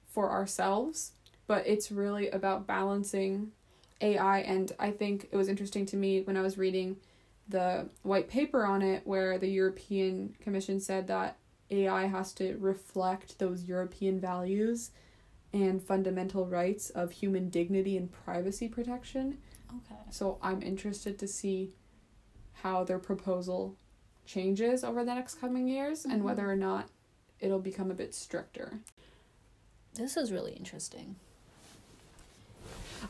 for 0.08 0.30
ourselves 0.30 1.12
but 1.46 1.66
it's 1.66 1.90
really 1.90 2.28
about 2.30 2.66
balancing 2.66 3.50
ai 4.00 4.40
and 4.40 4.72
i 4.78 4.90
think 4.90 5.28
it 5.30 5.36
was 5.36 5.48
interesting 5.48 5.84
to 5.84 5.96
me 5.96 6.20
when 6.22 6.36
i 6.36 6.40
was 6.40 6.56
reading 6.56 6.96
the 7.50 7.88
white 8.02 8.28
paper 8.28 8.64
on 8.64 8.80
it 8.80 9.06
where 9.06 9.36
the 9.36 9.48
European 9.48 10.34
Commission 10.40 10.80
said 10.80 11.08
that 11.08 11.36
AI 11.70 12.06
has 12.06 12.32
to 12.34 12.56
reflect 12.58 13.38
those 13.38 13.64
European 13.64 14.20
values 14.20 14.90
and 15.52 15.82
fundamental 15.82 16.46
rights 16.46 16.90
of 16.90 17.11
human 17.11 17.48
dignity 17.48 17.96
and 17.96 18.11
privacy 18.12 18.68
protection. 18.68 19.38
Okay. 19.76 20.00
So 20.10 20.38
I'm 20.42 20.62
interested 20.62 21.18
to 21.18 21.28
see 21.28 21.70
how 22.62 22.84
their 22.84 22.98
proposal 22.98 23.76
changes 24.26 24.84
over 24.84 25.04
the 25.04 25.14
next 25.14 25.40
coming 25.40 25.66
years 25.66 26.04
and 26.04 26.20
Mhm. 26.20 26.24
whether 26.24 26.50
or 26.50 26.56
not 26.56 26.88
it'll 27.40 27.58
become 27.58 27.90
a 27.90 27.94
bit 27.94 28.14
stricter. 28.14 28.80
This 29.94 30.16
is 30.16 30.30
really 30.30 30.52
interesting. 30.52 31.16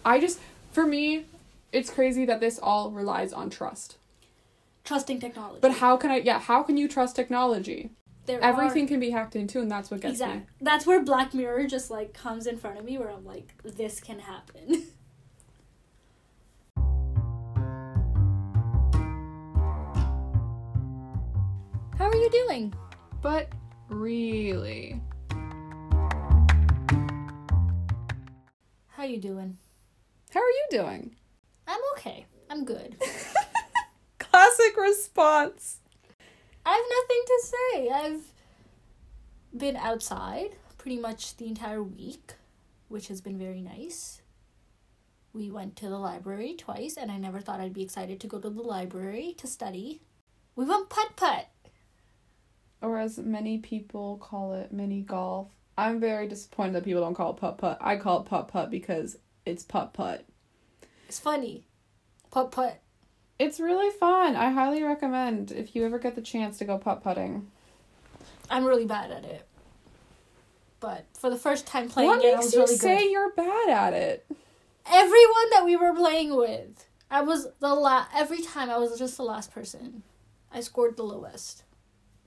I 0.05 0.21
just 0.21 0.39
for 0.73 0.87
me 0.87 1.27
it's 1.73 1.91
crazy 1.91 2.25
that 2.25 2.41
this 2.41 2.59
all 2.59 2.91
relies 2.91 3.33
on 3.33 3.51
trust. 3.51 3.97
Trusting 4.85 5.21
technology. 5.21 5.59
But 5.61 5.73
how 5.73 5.97
can 5.97 6.11
I 6.11 6.17
yeah, 6.19 6.39
how 6.39 6.63
can 6.63 6.77
you 6.77 6.89
trust 6.89 7.17
technology? 7.17 7.91
there 8.27 8.41
Everything 8.43 8.85
are, 8.85 8.89
can 8.89 9.01
be 9.01 9.11
hacked 9.11 9.35
into, 9.35 9.61
and 9.61 9.71
that's 9.71 9.91
what 9.91 10.01
gets 10.01 10.13
exactly. 10.13 10.41
me. 10.41 10.47
That's 10.61 10.87
where 10.87 11.03
Black 11.03 11.35
Mirror 11.35 11.67
just 11.67 11.91
like 11.91 12.13
comes 12.15 12.47
in 12.47 12.59
front 12.59 12.79
of 12.79 12.85
me 12.85 12.97
where 12.99 13.11
I'm 13.11 13.25
like, 13.25 13.55
this 13.65 14.01
can 14.01 14.21
happen. 14.21 14.85
How 22.11 22.17
are 22.19 22.23
you 22.23 22.31
doing? 22.31 22.75
But 23.23 23.53
really, 23.89 25.01
How 28.89 29.05
you 29.05 29.19
doing? 29.19 29.59
how 30.31 30.41
are 30.41 30.51
you 30.51 30.67
doing? 30.71 31.15
I'm 31.69 31.79
okay. 31.97 32.27
I'm 32.51 32.65
good. 32.65 32.97
Classic 34.19 34.77
response. 34.77 35.79
I 36.67 36.71
have 36.71 36.85
nothing 36.99 37.23
to 37.27 37.43
say. 37.47 37.91
I've 37.91 39.57
been 39.57 39.77
outside 39.77 40.57
pretty 40.79 40.99
much 40.99 41.37
the 41.37 41.47
entire 41.47 41.81
week, 41.81 42.35
which 42.89 43.07
has 43.07 43.21
been 43.21 43.39
very 43.39 43.61
nice. 43.63 44.21
We 45.33 45.49
went 45.49 45.77
to 45.77 45.89
the 45.89 45.99
library 45.99 46.57
twice, 46.59 46.97
and 46.97 47.13
I 47.13 47.19
never 47.19 47.41
thought 47.41 47.61
I'd 47.61 47.73
be 47.73 47.85
excited 47.85 48.19
to 48.19 48.27
go 48.27 48.41
to 48.41 48.51
the 48.51 48.63
library 48.63 49.33
to 49.39 49.47
study. 49.47 50.03
We 50.57 50.65
went 50.65 50.89
putt 50.89 51.15
putt. 51.15 51.47
Or 52.83 52.99
as 52.99 53.19
many 53.19 53.59
people 53.59 54.17
call 54.19 54.55
it, 54.55 54.73
mini 54.73 55.03
golf. 55.03 55.49
I'm 55.77 56.01
very 56.01 56.29
disappointed 56.29 56.75
that 56.75 56.85
people 56.85 57.03
don't 57.03 57.15
call 57.15 57.31
it 57.33 57.37
putt 57.37 57.59
putt. 57.59 57.79
I 57.81 57.97
call 57.97 58.21
it 58.21 58.27
putt 58.27 58.49
putt 58.49 58.71
because 58.71 59.17
it's 59.47 59.63
putt 59.63 59.93
putt. 59.93 60.25
It's 61.09 61.19
funny. 61.19 61.65
Putt 62.31 62.51
putt. 62.53 62.81
It's 63.39 63.59
really 63.61 63.91
fun. 63.91 64.37
I 64.37 64.51
highly 64.51 64.83
recommend 64.83 65.51
if 65.51 65.75
you 65.75 65.85
ever 65.85 65.99
get 65.99 66.15
the 66.15 66.21
chance 66.23 66.59
to 66.59 66.65
go 66.65 66.79
putt 66.79 67.03
putting. 67.03 67.49
I'm 68.51 68.65
really 68.65 68.85
bad 68.87 69.11
at 69.11 69.25
it. 69.25 69.47
But 70.81 71.07
for 71.15 71.31
the 71.31 71.37
first 71.37 71.67
time 71.67 71.89
playing 71.89 72.09
What 72.09 72.25
it, 72.25 72.35
I 72.35 72.39
was 72.39 72.53
you 72.55 72.61
really 72.61 72.77
say 72.77 72.99
good. 72.99 73.11
you're 73.11 73.33
bad 73.33 73.69
at 73.69 73.93
it? 73.93 74.27
Everyone 74.91 75.51
that 75.53 75.63
we 75.65 75.77
were 75.77 75.95
playing 75.95 76.35
with, 76.37 76.87
I 77.11 77.21
was 77.23 77.49
the 77.61 77.75
last. 77.75 78.11
every 78.15 78.41
time 78.43 78.71
I 78.71 78.79
was 78.79 78.99
just 78.99 79.17
the 79.17 79.23
last 79.23 79.53
person. 79.53 80.03
I 80.53 80.61
scored 80.61 80.97
the 80.97 81.03
lowest. 81.05 81.65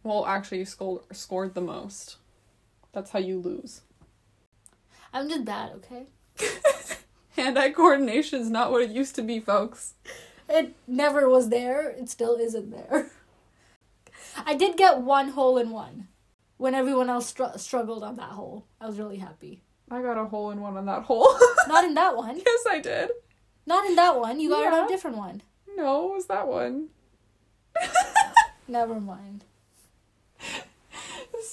Well, 0.04 0.26
actually, 0.26 0.60
you 0.60 0.66
scored 0.66 1.02
scored 1.16 1.54
the 1.54 1.62
most. 1.62 2.18
That's 2.92 3.12
how 3.12 3.20
you 3.20 3.40
lose. 3.40 3.82
I'm 5.14 5.30
just 5.30 5.46
bad, 5.46 5.72
okay? 5.76 6.08
Hand-eye 7.36 7.72
coordination 7.72 8.42
is 8.42 8.50
not 8.50 8.72
what 8.72 8.82
it 8.82 8.90
used 8.92 9.16
to 9.16 9.22
be, 9.22 9.40
folks. 9.40 9.94
It 10.50 10.76
never 10.88 11.28
was 11.30 11.50
there. 11.50 11.90
It 11.90 12.10
still 12.10 12.36
isn't 12.36 12.72
there. 12.72 13.10
I 14.46 14.56
did 14.56 14.78
get 14.78 15.02
one 15.02 15.30
hole 15.30 15.58
in 15.58 15.70
one. 15.70 16.08
When 16.58 16.76
everyone 16.76 17.10
else 17.10 17.28
str- 17.28 17.58
struggled 17.58 18.04
on 18.04 18.16
that 18.18 18.32
hole, 18.32 18.66
I 18.82 18.88
was 18.88 19.00
really 19.00 19.18
happy. 19.18 19.62
I 19.90 20.02
got 20.02 20.18
a 20.18 20.26
hole 20.26 20.52
in 20.52 20.62
one 20.62 20.78
on 20.78 20.86
that 20.86 21.04
hole. 21.04 21.36
Not 21.68 21.84
in 21.86 21.94
that 21.96 22.16
one. 22.16 22.38
yes, 22.38 22.60
I 22.70 22.80
did. 22.80 23.10
Not 23.66 23.86
in 23.86 23.96
that 23.96 24.20
one. 24.20 24.40
You 24.40 24.50
got 24.50 24.62
it 24.64 24.74
on 24.74 24.80
Yeah. 24.80 24.86
a 24.86 24.90
different 24.90 25.18
one. 25.18 25.42
No, 25.76 26.12
it 26.12 26.16
was 26.16 26.26
that 26.28 26.48
one. 26.48 26.90
Never 28.68 29.00
mind. 29.00 29.44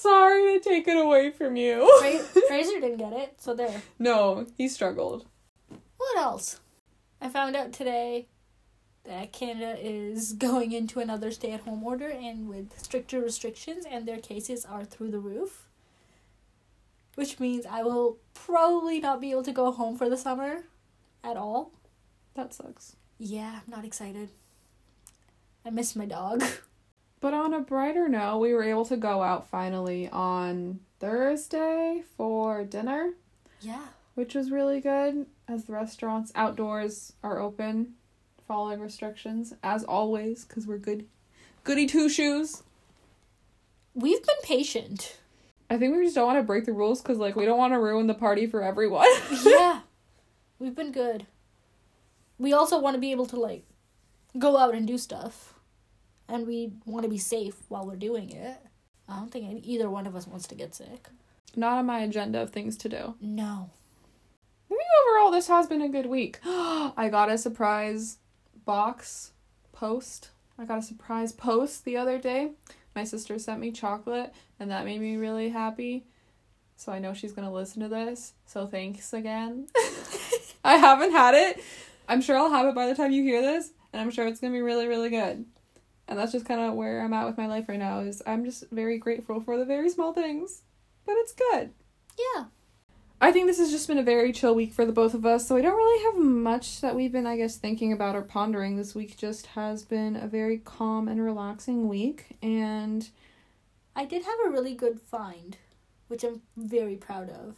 Sorry 0.01 0.57
to 0.57 0.59
take 0.67 0.87
it 0.87 0.97
away 0.97 1.29
from 1.29 1.55
you. 1.55 1.87
Fra- 1.99 2.41
Fraser 2.47 2.79
didn't 2.79 2.97
get 2.97 3.13
it, 3.13 3.35
so 3.39 3.53
there. 3.53 3.81
no, 3.99 4.47
he 4.57 4.67
struggled. 4.67 5.27
What 5.97 6.17
else? 6.17 6.59
I 7.21 7.29
found 7.29 7.55
out 7.55 7.71
today 7.71 8.27
that 9.03 9.31
Canada 9.31 9.77
is 9.79 10.33
going 10.47 10.71
into 10.71 10.99
another 10.99 11.29
stay 11.29 11.51
at 11.51 11.61
home 11.61 11.83
order 11.83 12.09
and 12.09 12.49
with 12.49 12.79
stricter 12.81 13.21
restrictions, 13.21 13.85
and 13.89 14.07
their 14.07 14.17
cases 14.17 14.65
are 14.65 14.83
through 14.83 15.11
the 15.11 15.19
roof. 15.19 15.67
Which 17.13 17.39
means 17.39 17.65
I 17.67 17.83
will 17.83 18.17
probably 18.33 18.99
not 18.99 19.21
be 19.21 19.29
able 19.31 19.43
to 19.43 19.51
go 19.51 19.71
home 19.71 19.97
for 19.97 20.09
the 20.09 20.17
summer 20.17 20.63
at 21.23 21.37
all. 21.37 21.71
That 22.33 22.53
sucks. 22.53 22.95
Yeah, 23.19 23.59
I'm 23.63 23.69
not 23.71 23.85
excited. 23.85 24.29
I 25.63 25.69
miss 25.69 25.95
my 25.95 26.05
dog. 26.05 26.43
But 27.21 27.33
on 27.35 27.53
a 27.53 27.61
brighter 27.61 28.09
note, 28.09 28.39
we 28.39 28.53
were 28.53 28.63
able 28.63 28.83
to 28.85 28.97
go 28.97 29.21
out 29.21 29.47
finally 29.47 30.09
on 30.09 30.79
Thursday 30.99 32.03
for 32.17 32.63
dinner, 32.63 33.13
Yeah. 33.61 33.85
which 34.15 34.33
was 34.35 34.51
really 34.51 34.81
good 34.81 35.27
as 35.47 35.65
the 35.65 35.73
restaurants 35.73 36.31
outdoors 36.35 37.13
are 37.23 37.39
open, 37.39 37.93
following 38.47 38.79
restrictions 38.81 39.53
as 39.63 39.83
always 39.83 40.43
cuz 40.43 40.65
we're 40.67 40.77
good 40.79 41.07
goody 41.63 41.85
two 41.85 42.09
shoes. 42.09 42.63
We've 43.93 44.25
been 44.25 44.35
patient. 44.43 45.17
I 45.69 45.77
think 45.77 45.95
we 45.95 46.03
just 46.03 46.15
don't 46.15 46.25
want 46.25 46.39
to 46.39 46.43
break 46.43 46.65
the 46.65 46.73
rules 46.73 47.01
cuz 47.01 47.17
like 47.19 47.35
we 47.35 47.45
don't 47.45 47.57
want 47.59 47.73
to 47.73 47.79
ruin 47.79 48.07
the 48.07 48.13
party 48.15 48.47
for 48.47 48.63
everyone. 48.63 49.07
yeah. 49.45 49.81
We've 50.59 50.75
been 50.75 50.91
good. 50.91 51.27
We 52.39 52.51
also 52.51 52.79
want 52.79 52.95
to 52.95 52.99
be 52.99 53.11
able 53.11 53.27
to 53.27 53.39
like 53.39 53.63
go 54.39 54.57
out 54.57 54.73
and 54.73 54.87
do 54.87 54.97
stuff. 54.97 55.50
And 56.31 56.47
we 56.47 56.71
want 56.85 57.03
to 57.03 57.09
be 57.09 57.17
safe 57.17 57.55
while 57.67 57.85
we're 57.85 57.97
doing 57.97 58.31
it. 58.31 58.57
I 59.09 59.17
don't 59.17 59.29
think 59.29 59.65
either 59.65 59.89
one 59.89 60.07
of 60.07 60.15
us 60.15 60.25
wants 60.25 60.47
to 60.47 60.55
get 60.55 60.73
sick. 60.73 61.09
Not 61.57 61.77
on 61.77 61.85
my 61.85 61.99
agenda 61.99 62.41
of 62.41 62.51
things 62.51 62.77
to 62.77 62.89
do. 62.89 63.15
No. 63.19 63.69
I 64.65 64.69
think 64.69 64.81
overall 65.05 65.31
this 65.31 65.49
has 65.49 65.67
been 65.67 65.81
a 65.81 65.89
good 65.89 66.05
week. 66.05 66.39
I 66.45 67.09
got 67.11 67.29
a 67.29 67.37
surprise 67.37 68.19
box 68.63 69.31
post. 69.73 70.29
I 70.57 70.63
got 70.63 70.77
a 70.77 70.81
surprise 70.81 71.33
post 71.33 71.83
the 71.83 71.97
other 71.97 72.17
day. 72.17 72.51
My 72.95 73.03
sister 73.03 73.37
sent 73.37 73.59
me 73.59 73.73
chocolate 73.73 74.33
and 74.57 74.71
that 74.71 74.85
made 74.85 75.01
me 75.01 75.17
really 75.17 75.49
happy. 75.49 76.05
So 76.77 76.93
I 76.93 76.99
know 76.99 77.13
she's 77.13 77.33
going 77.33 77.47
to 77.47 77.53
listen 77.53 77.81
to 77.81 77.89
this. 77.89 78.33
So 78.45 78.67
thanks 78.67 79.11
again. 79.11 79.67
I 80.63 80.77
haven't 80.77 81.11
had 81.11 81.35
it. 81.35 81.61
I'm 82.07 82.21
sure 82.21 82.37
I'll 82.37 82.49
have 82.49 82.67
it 82.67 82.75
by 82.75 82.87
the 82.87 82.95
time 82.95 83.11
you 83.11 83.23
hear 83.23 83.41
this 83.41 83.71
and 83.91 84.01
I'm 84.01 84.11
sure 84.11 84.27
it's 84.27 84.39
going 84.39 84.53
to 84.53 84.57
be 84.57 84.61
really 84.61 84.87
really 84.87 85.09
good. 85.09 85.45
And 86.11 86.19
that's 86.19 86.33
just 86.33 86.45
kind 86.45 86.59
of 86.59 86.73
where 86.73 87.01
I'm 87.01 87.13
at 87.13 87.25
with 87.25 87.37
my 87.37 87.47
life 87.47 87.69
right 87.69 87.79
now 87.79 88.01
is 88.01 88.21
I'm 88.27 88.43
just 88.43 88.69
very 88.69 88.97
grateful 88.97 89.39
for 89.39 89.57
the 89.57 89.63
very 89.63 89.89
small 89.89 90.11
things. 90.11 90.63
but 91.05 91.15
it's 91.17 91.31
good. 91.31 91.71
Yeah. 92.19 92.45
I 93.21 93.31
think 93.31 93.47
this 93.47 93.59
has 93.59 93.71
just 93.71 93.87
been 93.87 93.97
a 93.97 94.03
very 94.03 94.33
chill 94.33 94.53
week 94.53 94.73
for 94.73 94.85
the 94.85 94.91
both 94.91 95.13
of 95.13 95.25
us, 95.25 95.47
so 95.47 95.55
we 95.55 95.61
don't 95.61 95.77
really 95.77 96.03
have 96.03 96.21
much 96.21 96.81
that 96.81 96.95
we've 96.95 97.13
been, 97.13 97.25
I 97.25 97.37
guess, 97.37 97.55
thinking 97.55 97.93
about 97.93 98.15
or 98.15 98.23
pondering. 98.23 98.75
This 98.75 98.93
week 98.93 99.15
just 99.15 99.45
has 99.47 99.83
been 99.83 100.17
a 100.17 100.27
very 100.27 100.57
calm 100.57 101.07
and 101.07 101.23
relaxing 101.23 101.87
week, 101.87 102.35
and 102.41 103.09
I 103.95 104.03
did 104.05 104.23
have 104.23 104.37
a 104.45 104.49
really 104.49 104.73
good 104.73 104.99
find, 104.99 105.57
which 106.09 106.23
I'm 106.25 106.41
very 106.57 106.97
proud 106.97 107.29
of. 107.29 107.55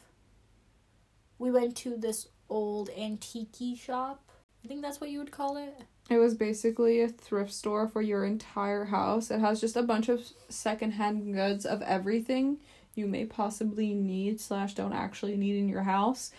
We 1.39 1.49
went 1.49 1.75
to 1.77 1.97
this 1.97 2.27
old 2.49 2.89
antique 2.95 3.79
shop. 3.79 4.29
I 4.63 4.67
think 4.67 4.83
that's 4.83 5.01
what 5.01 5.09
you 5.09 5.19
would 5.19 5.31
call 5.31 5.57
it. 5.57 5.73
It 6.09 6.17
was 6.17 6.35
basically 6.35 7.01
a 7.01 7.07
thrift 7.07 7.53
store 7.53 7.87
for 7.87 8.01
your 8.01 8.25
entire 8.25 8.85
house. 8.85 9.31
It 9.31 9.39
has 9.39 9.61
just 9.61 9.75
a 9.75 9.83
bunch 9.83 10.09
of 10.09 10.21
secondhand 10.49 11.33
goods 11.33 11.65
of 11.65 11.81
everything 11.81 12.57
you 12.95 13.07
may 13.07 13.25
possibly 13.25 13.93
need 13.93 14.39
slash 14.39 14.75
don't 14.75 14.93
actually 14.93 15.37
need 15.37 15.57
in 15.57 15.69
your 15.69 15.83
house. 15.83 16.31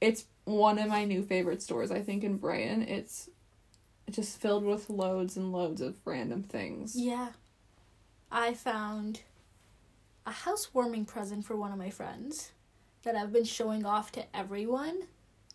It's 0.00 0.26
one 0.44 0.78
of 0.78 0.88
my 0.88 1.04
new 1.04 1.22
favorite 1.22 1.62
stores, 1.62 1.90
I 1.90 2.02
think, 2.02 2.22
in 2.22 2.36
Brighton. 2.36 2.82
It's 2.82 3.28
just 4.10 4.40
filled 4.40 4.64
with 4.64 4.88
loads 4.88 5.36
and 5.36 5.52
loads 5.52 5.80
of 5.80 5.96
random 6.04 6.42
things. 6.42 6.94
Yeah. 6.94 7.30
I 8.30 8.54
found 8.54 9.22
a 10.26 10.30
housewarming 10.30 11.06
present 11.06 11.44
for 11.46 11.56
one 11.56 11.72
of 11.72 11.78
my 11.78 11.90
friends 11.90 12.52
that 13.02 13.16
I've 13.16 13.32
been 13.32 13.44
showing 13.44 13.84
off 13.84 14.12
to 14.12 14.24
everyone 14.36 15.04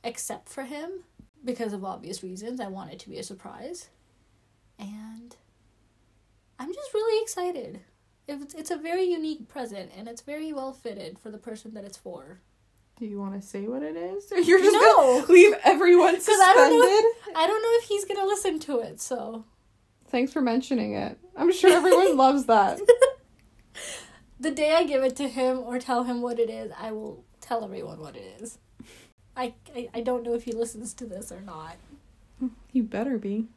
except 0.03 0.49
for 0.49 0.63
him 0.63 1.03
because 1.43 1.73
of 1.73 1.83
obvious 1.83 2.23
reasons. 2.23 2.59
I 2.59 2.67
want 2.67 2.91
it 2.91 2.99
to 2.99 3.09
be 3.09 3.17
a 3.17 3.23
surprise. 3.23 3.89
And 4.79 5.35
I'm 6.59 6.73
just 6.73 6.93
really 6.93 7.21
excited. 7.23 7.81
It's, 8.27 8.53
it's 8.53 8.71
a 8.71 8.77
very 8.77 9.03
unique 9.03 9.47
present 9.49 9.91
and 9.97 10.07
it's 10.07 10.21
very 10.21 10.53
well 10.53 10.71
fitted 10.73 11.19
for 11.19 11.29
the 11.29 11.37
person 11.37 11.73
that 11.73 11.83
it's 11.83 11.97
for. 11.97 12.39
Do 12.99 13.05
you 13.05 13.19
want 13.19 13.33
to 13.39 13.45
say 13.45 13.67
what 13.67 13.83
it 13.83 13.95
is? 13.97 14.31
Or 14.31 14.39
you're 14.39 14.59
just 14.59 14.73
No. 14.73 15.21
gonna 15.21 15.31
leave 15.33 15.53
everyone 15.63 16.13
Because 16.19 16.27
I 16.39 16.53
suspended? 16.53 16.79
don't 16.79 17.33
know. 17.33 17.41
I 17.41 17.47
don't 17.47 17.61
know 17.61 17.69
if 17.73 17.83
he's 17.85 18.05
gonna 18.05 18.25
listen 18.25 18.59
to 18.59 18.79
it. 18.79 19.01
So 19.01 19.45
Thanks 20.07 20.31
for 20.31 20.41
mentioning 20.41 20.93
it. 20.93 21.17
I'm 21.35 21.51
sure 21.51 21.71
everyone 21.71 22.15
loves 22.25 22.45
that. 22.45 22.79
the 24.39 24.51
day 24.51 24.73
I 24.75 24.83
give 24.83 25.03
it 25.03 25.15
to 25.17 25.27
him 25.27 25.59
or 25.59 25.79
tell 25.79 26.03
him 26.03 26.21
what 26.21 26.37
it 26.39 26.49
is, 26.51 26.71
I 26.79 26.91
will 26.91 27.25
tell 27.41 27.63
everyone 27.65 27.99
what 27.99 28.15
it 28.15 28.39
is. 28.41 28.59
I, 29.35 29.53
I, 29.75 29.89
I 29.95 30.01
don't 30.01 30.23
know 30.23 30.33
if 30.33 30.43
he 30.43 30.51
listens 30.51 30.93
to 30.95 31.05
this 31.05 31.31
or 31.31 31.41
not. 31.41 31.75
You 32.71 32.83
better 32.83 33.17
be. 33.17 33.47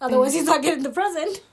Otherwise, 0.00 0.34
he's 0.34 0.44
not 0.44 0.62
getting 0.62 0.82
the 0.82 0.90
present. 0.90 1.42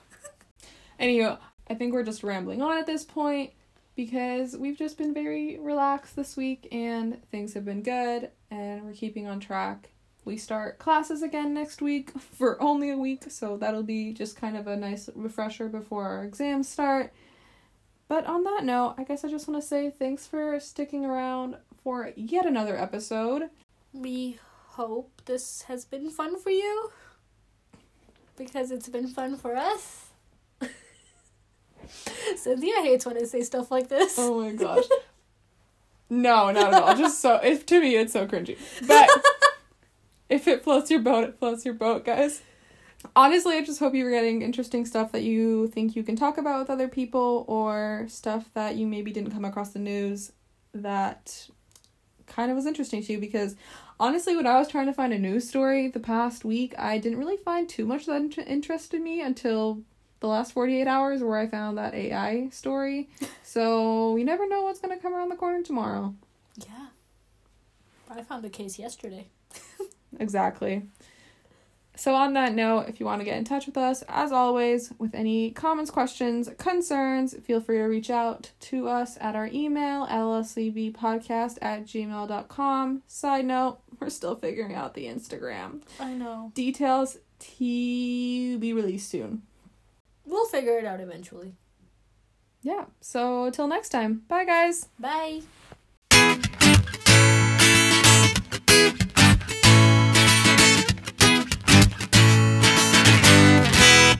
Anyway, 0.96 1.36
I 1.68 1.74
think 1.74 1.92
we're 1.92 2.04
just 2.04 2.22
rambling 2.22 2.62
on 2.62 2.78
at 2.78 2.86
this 2.86 3.04
point 3.04 3.52
because 3.96 4.56
we've 4.56 4.78
just 4.78 4.96
been 4.96 5.12
very 5.12 5.58
relaxed 5.58 6.16
this 6.16 6.36
week 6.36 6.68
and 6.70 7.20
things 7.30 7.54
have 7.54 7.64
been 7.64 7.82
good 7.82 8.30
and 8.50 8.84
we're 8.84 8.92
keeping 8.92 9.26
on 9.26 9.40
track. 9.40 9.90
We 10.24 10.36
start 10.36 10.78
classes 10.78 11.22
again 11.22 11.52
next 11.52 11.82
week 11.82 12.10
for 12.20 12.62
only 12.62 12.90
a 12.90 12.96
week, 12.96 13.24
so 13.28 13.56
that'll 13.56 13.82
be 13.82 14.12
just 14.12 14.36
kind 14.36 14.56
of 14.56 14.66
a 14.66 14.76
nice 14.76 15.10
refresher 15.14 15.68
before 15.68 16.06
our 16.06 16.24
exams 16.24 16.68
start. 16.68 17.12
But 18.06 18.26
on 18.26 18.44
that 18.44 18.64
note, 18.64 18.94
I 18.98 19.04
guess 19.04 19.24
I 19.24 19.28
just 19.30 19.48
want 19.48 19.60
to 19.60 19.66
say 19.66 19.90
thanks 19.90 20.26
for 20.26 20.60
sticking 20.60 21.04
around 21.04 21.56
for 21.82 22.12
yet 22.16 22.46
another 22.46 22.76
episode. 22.78 23.50
We 23.94 24.38
hope 24.70 25.22
this 25.24 25.62
has 25.62 25.84
been 25.84 26.10
fun 26.10 26.38
for 26.38 26.50
you. 26.50 26.90
Because 28.36 28.70
it's 28.72 28.88
been 28.88 29.06
fun 29.06 29.36
for 29.36 29.54
us. 29.56 30.06
Cynthia 32.36 32.82
hates 32.82 33.06
when 33.06 33.16
I 33.16 33.22
say 33.22 33.42
stuff 33.42 33.70
like 33.70 33.88
this. 33.88 34.16
Oh 34.18 34.42
my 34.42 34.52
gosh. 34.52 34.84
No, 36.10 36.50
not 36.50 36.74
at 36.74 36.82
all. 36.82 36.96
Just 36.98 37.20
so 37.20 37.36
if 37.36 37.64
to 37.66 37.80
me 37.80 37.96
it's 37.96 38.12
so 38.12 38.26
cringy. 38.26 38.58
But 38.86 39.08
if 40.28 40.48
it 40.48 40.64
floats 40.64 40.90
your 40.90 41.00
boat, 41.00 41.24
it 41.24 41.38
floats 41.38 41.64
your 41.64 41.74
boat, 41.74 42.04
guys. 42.04 42.42
Honestly, 43.14 43.56
I 43.56 43.62
just 43.62 43.80
hope 43.80 43.94
you're 43.94 44.10
getting 44.10 44.40
interesting 44.40 44.86
stuff 44.86 45.12
that 45.12 45.22
you 45.22 45.68
think 45.68 45.94
you 45.94 46.02
can 46.02 46.16
talk 46.16 46.38
about 46.38 46.58
with 46.58 46.70
other 46.70 46.88
people 46.88 47.44
or 47.48 48.06
stuff 48.08 48.48
that 48.54 48.76
you 48.76 48.86
maybe 48.86 49.12
didn't 49.12 49.30
come 49.30 49.44
across 49.44 49.70
the 49.70 49.78
news 49.78 50.32
that 50.72 51.48
kind 52.26 52.50
of 52.50 52.56
was 52.56 52.66
interesting 52.66 53.02
to 53.02 53.12
you 53.12 53.18
because 53.18 53.56
honestly 54.00 54.36
when 54.36 54.46
I 54.46 54.58
was 54.58 54.68
trying 54.68 54.86
to 54.86 54.92
find 54.92 55.12
a 55.12 55.18
news 55.18 55.48
story 55.48 55.88
the 55.88 56.00
past 56.00 56.44
week, 56.44 56.74
I 56.78 56.98
didn't 56.98 57.18
really 57.18 57.36
find 57.36 57.68
too 57.68 57.86
much 57.86 58.06
that 58.06 58.16
int- 58.16 58.38
interested 58.38 59.00
me 59.00 59.20
until 59.20 59.82
the 60.20 60.26
last 60.28 60.52
48 60.52 60.86
hours 60.86 61.22
where 61.22 61.36
I 61.36 61.46
found 61.46 61.78
that 61.78 61.94
AI 61.94 62.48
story. 62.50 63.08
So 63.46 64.16
you 64.16 64.24
never 64.24 64.48
know 64.48 64.62
what's 64.62 64.80
going 64.80 64.96
to 64.96 65.00
come 65.00 65.14
around 65.14 65.28
the 65.28 65.36
corner 65.36 65.62
tomorrow. 65.62 66.12
Yeah. 66.56 66.86
I 68.10 68.22
found 68.22 68.42
the 68.42 68.50
case 68.50 68.78
yesterday. 68.80 69.28
Exactly. 70.18 70.82
So, 71.96 72.14
on 72.14 72.32
that 72.34 72.54
note, 72.54 72.86
if 72.88 72.98
you 72.98 73.06
want 73.06 73.20
to 73.20 73.24
get 73.24 73.38
in 73.38 73.44
touch 73.44 73.66
with 73.66 73.76
us, 73.76 74.02
as 74.08 74.32
always, 74.32 74.92
with 74.98 75.14
any 75.14 75.52
comments, 75.52 75.90
questions, 75.90 76.50
concerns, 76.58 77.36
feel 77.44 77.60
free 77.60 77.78
to 77.78 77.84
reach 77.84 78.10
out 78.10 78.50
to 78.60 78.88
us 78.88 79.16
at 79.20 79.36
our 79.36 79.48
email, 79.52 80.06
llcbpodcast 80.06 81.58
at 81.62 81.84
gmail.com. 81.84 83.02
Side 83.06 83.44
note, 83.44 83.78
we're 84.00 84.10
still 84.10 84.34
figuring 84.34 84.74
out 84.74 84.94
the 84.94 85.06
Instagram. 85.06 85.82
I 86.00 86.14
know. 86.14 86.50
Details 86.54 87.18
to 87.38 88.58
be 88.58 88.72
released 88.72 89.08
soon. 89.08 89.42
We'll 90.24 90.46
figure 90.46 90.78
it 90.78 90.84
out 90.84 91.00
eventually. 91.00 91.54
Yeah. 92.62 92.86
So, 93.00 93.50
till 93.50 93.68
next 93.68 93.90
time. 93.90 94.22
Bye, 94.26 94.46
guys. 94.46 94.88
Bye. 94.98 95.42